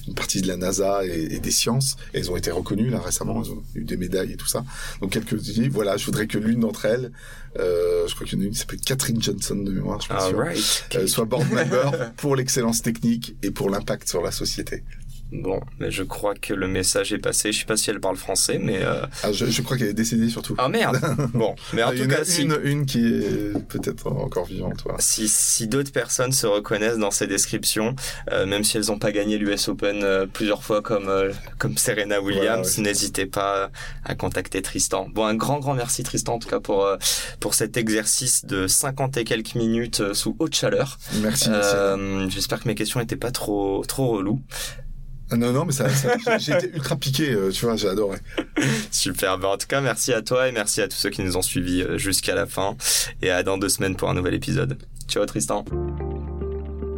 une 0.07 0.15
partie 0.15 0.41
de 0.41 0.49
la 0.49 0.57
NASA 0.57 1.05
et, 1.05 1.41
des 1.41 1.51
sciences. 1.51 1.99
elles 2.15 2.31
ont 2.31 2.39
été 2.39 2.51
reconnues 2.51 2.89
là 2.89 3.01
récemment, 3.01 3.43
elles 3.45 3.51
ont 3.51 3.63
eu 3.75 3.85
des 3.85 3.99
médailles 3.99 4.33
et 4.33 4.37
tout 4.37 4.47
ça. 4.47 4.65
Donc 5.03 5.13
quelques 5.13 5.35
voilà, 5.71 5.99
je 5.99 6.07
voudrais 6.07 6.27
que 6.27 6.39
l'une 6.39 6.61
d'entre 6.61 6.87
elles, 6.87 7.13
je 7.55 8.15
crois 8.15 8.27
qu'il 8.27 8.39
y 8.39 8.41
en 8.41 8.45
a 8.45 8.47
une 8.47 8.53
qui 8.53 8.59
s'appelle 8.61 8.81
Catherine 8.81 9.23
Johnson 9.23 9.57
de 9.57 9.71
mémoire, 9.71 10.01
je 10.01 10.09
pense, 10.09 11.11
soit 11.11 11.27
board 11.27 11.51
member 11.53 12.13
pour 12.17 12.35
l'excellence 12.35 12.81
technique 12.81 13.37
et 13.43 13.51
pour 13.51 13.69
l'impact 13.69 14.09
sur 14.09 14.23
la 14.23 14.31
société. 14.31 14.85
Bon, 15.31 15.61
mais 15.79 15.91
je 15.91 16.03
crois 16.03 16.35
que 16.35 16.55
le 16.55 16.69
message 16.69 17.13
est 17.13 17.19
passé. 17.19 17.53
Je 17.53 17.61
sais 17.61 17.67
pas 17.67 17.77
si 17.77 17.91
elle 17.91 18.01
parle 18.01 18.17
français, 18.17 18.59
mais. 18.59 18.83
Euh... 18.83 19.05
Ah, 19.23 19.31
je, 19.31 19.45
je, 19.45 19.63
crois 19.63 19.77
qu'elle 19.77 19.89
est 19.89 19.95
décédée 19.95 20.31
surtout. 20.31 20.55
Ah 20.57 20.69
merde. 20.69 20.99
bon, 21.35 21.55
mais 21.75 21.83
en 21.83 21.93
tout 21.93 22.09
cas, 22.09 22.25
si... 22.25 22.43
une, 22.43 22.59
une 22.65 22.87
qui 22.87 23.07
est 23.07 23.67
peut-être 23.69 24.07
encore 24.11 24.47
vivante. 24.47 24.81
Voilà. 24.85 24.99
Si, 25.01 25.29
si 25.29 25.69
d'autres 25.69 25.93
personnes 25.93 26.33
se 26.33 26.47
reconnaissent 26.47 26.97
dans 26.97 27.11
ces 27.11 27.27
descriptions, 27.27 27.95
euh, 28.33 28.47
même 28.47 28.65
si 28.65 28.79
elles 28.79 28.87
n'ont 28.87 28.99
pas 28.99 29.13
gagné 29.13 29.37
l'US 29.37 29.69
Open 29.69 30.03
euh, 30.03 30.27
plusieurs 30.27 30.63
fois 30.63 30.81
comme 30.81 31.09
euh, 31.09 31.33
comme 31.59 31.77
Serena 31.77 32.23
Williams, 32.23 32.79
n'hésitez 32.79 33.27
pas 33.27 33.71
à 34.05 34.15
contacter 34.15 34.63
Tristan. 34.63 35.09
Bon, 35.13 35.27
un 35.27 35.35
grand 35.35 35.59
grand 35.59 35.75
merci 35.75 36.05
Tristan 36.05 36.35
en 36.35 36.39
tout 36.39 36.49
cas 36.49 36.61
pour 36.61 36.89
pour 37.39 37.53
cet 37.53 37.77
exercice 37.77 38.47
de 38.47 38.67
50 38.67 39.19
et 39.19 39.25
quelques 39.25 39.57
minutes 39.57 40.15
sous 40.15 40.37
haute 40.39 40.55
chaleur. 40.55 40.99
Merci. 41.21 41.51
J'espère 42.29 42.61
que 42.61 42.69
mes 42.69 42.75
questions 42.75 43.01
étaient 43.01 43.17
pas 43.17 43.31
trop 43.31 43.85
trop 43.87 44.09
reloues. 44.09 44.41
Ah 45.31 45.37
non, 45.37 45.53
non, 45.53 45.67
mais 45.67 45.73
ça, 45.73 45.87
j'ai 46.39 46.53
été 46.53 46.71
ultra 46.75 46.97
piqué, 46.97 47.33
euh, 47.33 47.51
tu 47.51 47.67
vois, 47.67 47.77
j'ai 47.77 47.89
adoré. 47.89 48.19
Super. 48.91 49.39
Ben, 49.39 49.49
en 49.49 49.59
tout 49.59 49.67
cas, 49.67 49.81
merci 49.81 50.13
à 50.13 50.23
toi 50.23 50.49
et 50.49 50.53
merci 50.53 50.81
à 50.81 50.89
tous 50.89 50.97
ceux 50.97 51.11
qui 51.11 51.23
nous 51.23 51.37
ont 51.37 51.43
suivis 51.43 51.83
euh, 51.83 51.99
jusqu'à 51.99 52.35
la 52.35 52.47
fin. 52.47 52.77
Et 53.21 53.31
à 53.31 53.43
dans 53.43 53.59
deux 53.59 53.69
semaines 53.69 53.95
pour 53.95 54.09
un 54.09 54.15
nouvel 54.15 54.35
épisode. 54.35 54.79
Ciao, 55.07 55.27
Tristan. 55.27 55.65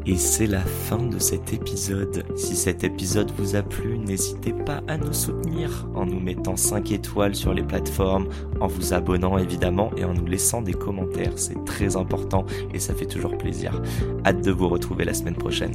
Et 0.07 0.17
c'est 0.17 0.47
la 0.47 0.61
fin 0.61 1.03
de 1.03 1.19
cet 1.19 1.53
épisode. 1.53 2.25
Si 2.37 2.57
cet 2.57 2.85
épisode 2.85 3.31
vous 3.37 3.55
a 3.55 3.63
plu, 3.63 3.99
n'hésitez 3.99 4.53
pas 4.53 4.81
à 4.89 4.97
nous 4.97 5.13
soutenir 5.13 5.87
en 5.95 6.07
nous 6.07 6.21
mettant 6.21 6.57
5 6.57 6.91
étoiles 6.93 7.35
sur 7.35 7.53
les 7.53 7.63
plateformes, 7.63 8.29
en 8.61 8.67
vous 8.67 8.95
abonnant 8.95 9.39
évidemment 9.39 9.91
et 9.97 10.05
en 10.05 10.15
nous 10.15 10.27
laissant 10.27 10.63
des 10.63 10.73
commentaires. 10.73 11.33
C'est 11.37 11.65
très 11.65 11.97
important 11.97 12.47
et 12.73 12.79
ça 12.79 12.95
fait 12.95 13.07
toujours 13.07 13.37
plaisir. 13.37 13.81
Hâte 14.25 14.43
de 14.43 14.51
vous 14.51 14.69
retrouver 14.69 15.05
la 15.05 15.15
semaine 15.15 15.37
prochaine. 15.37 15.75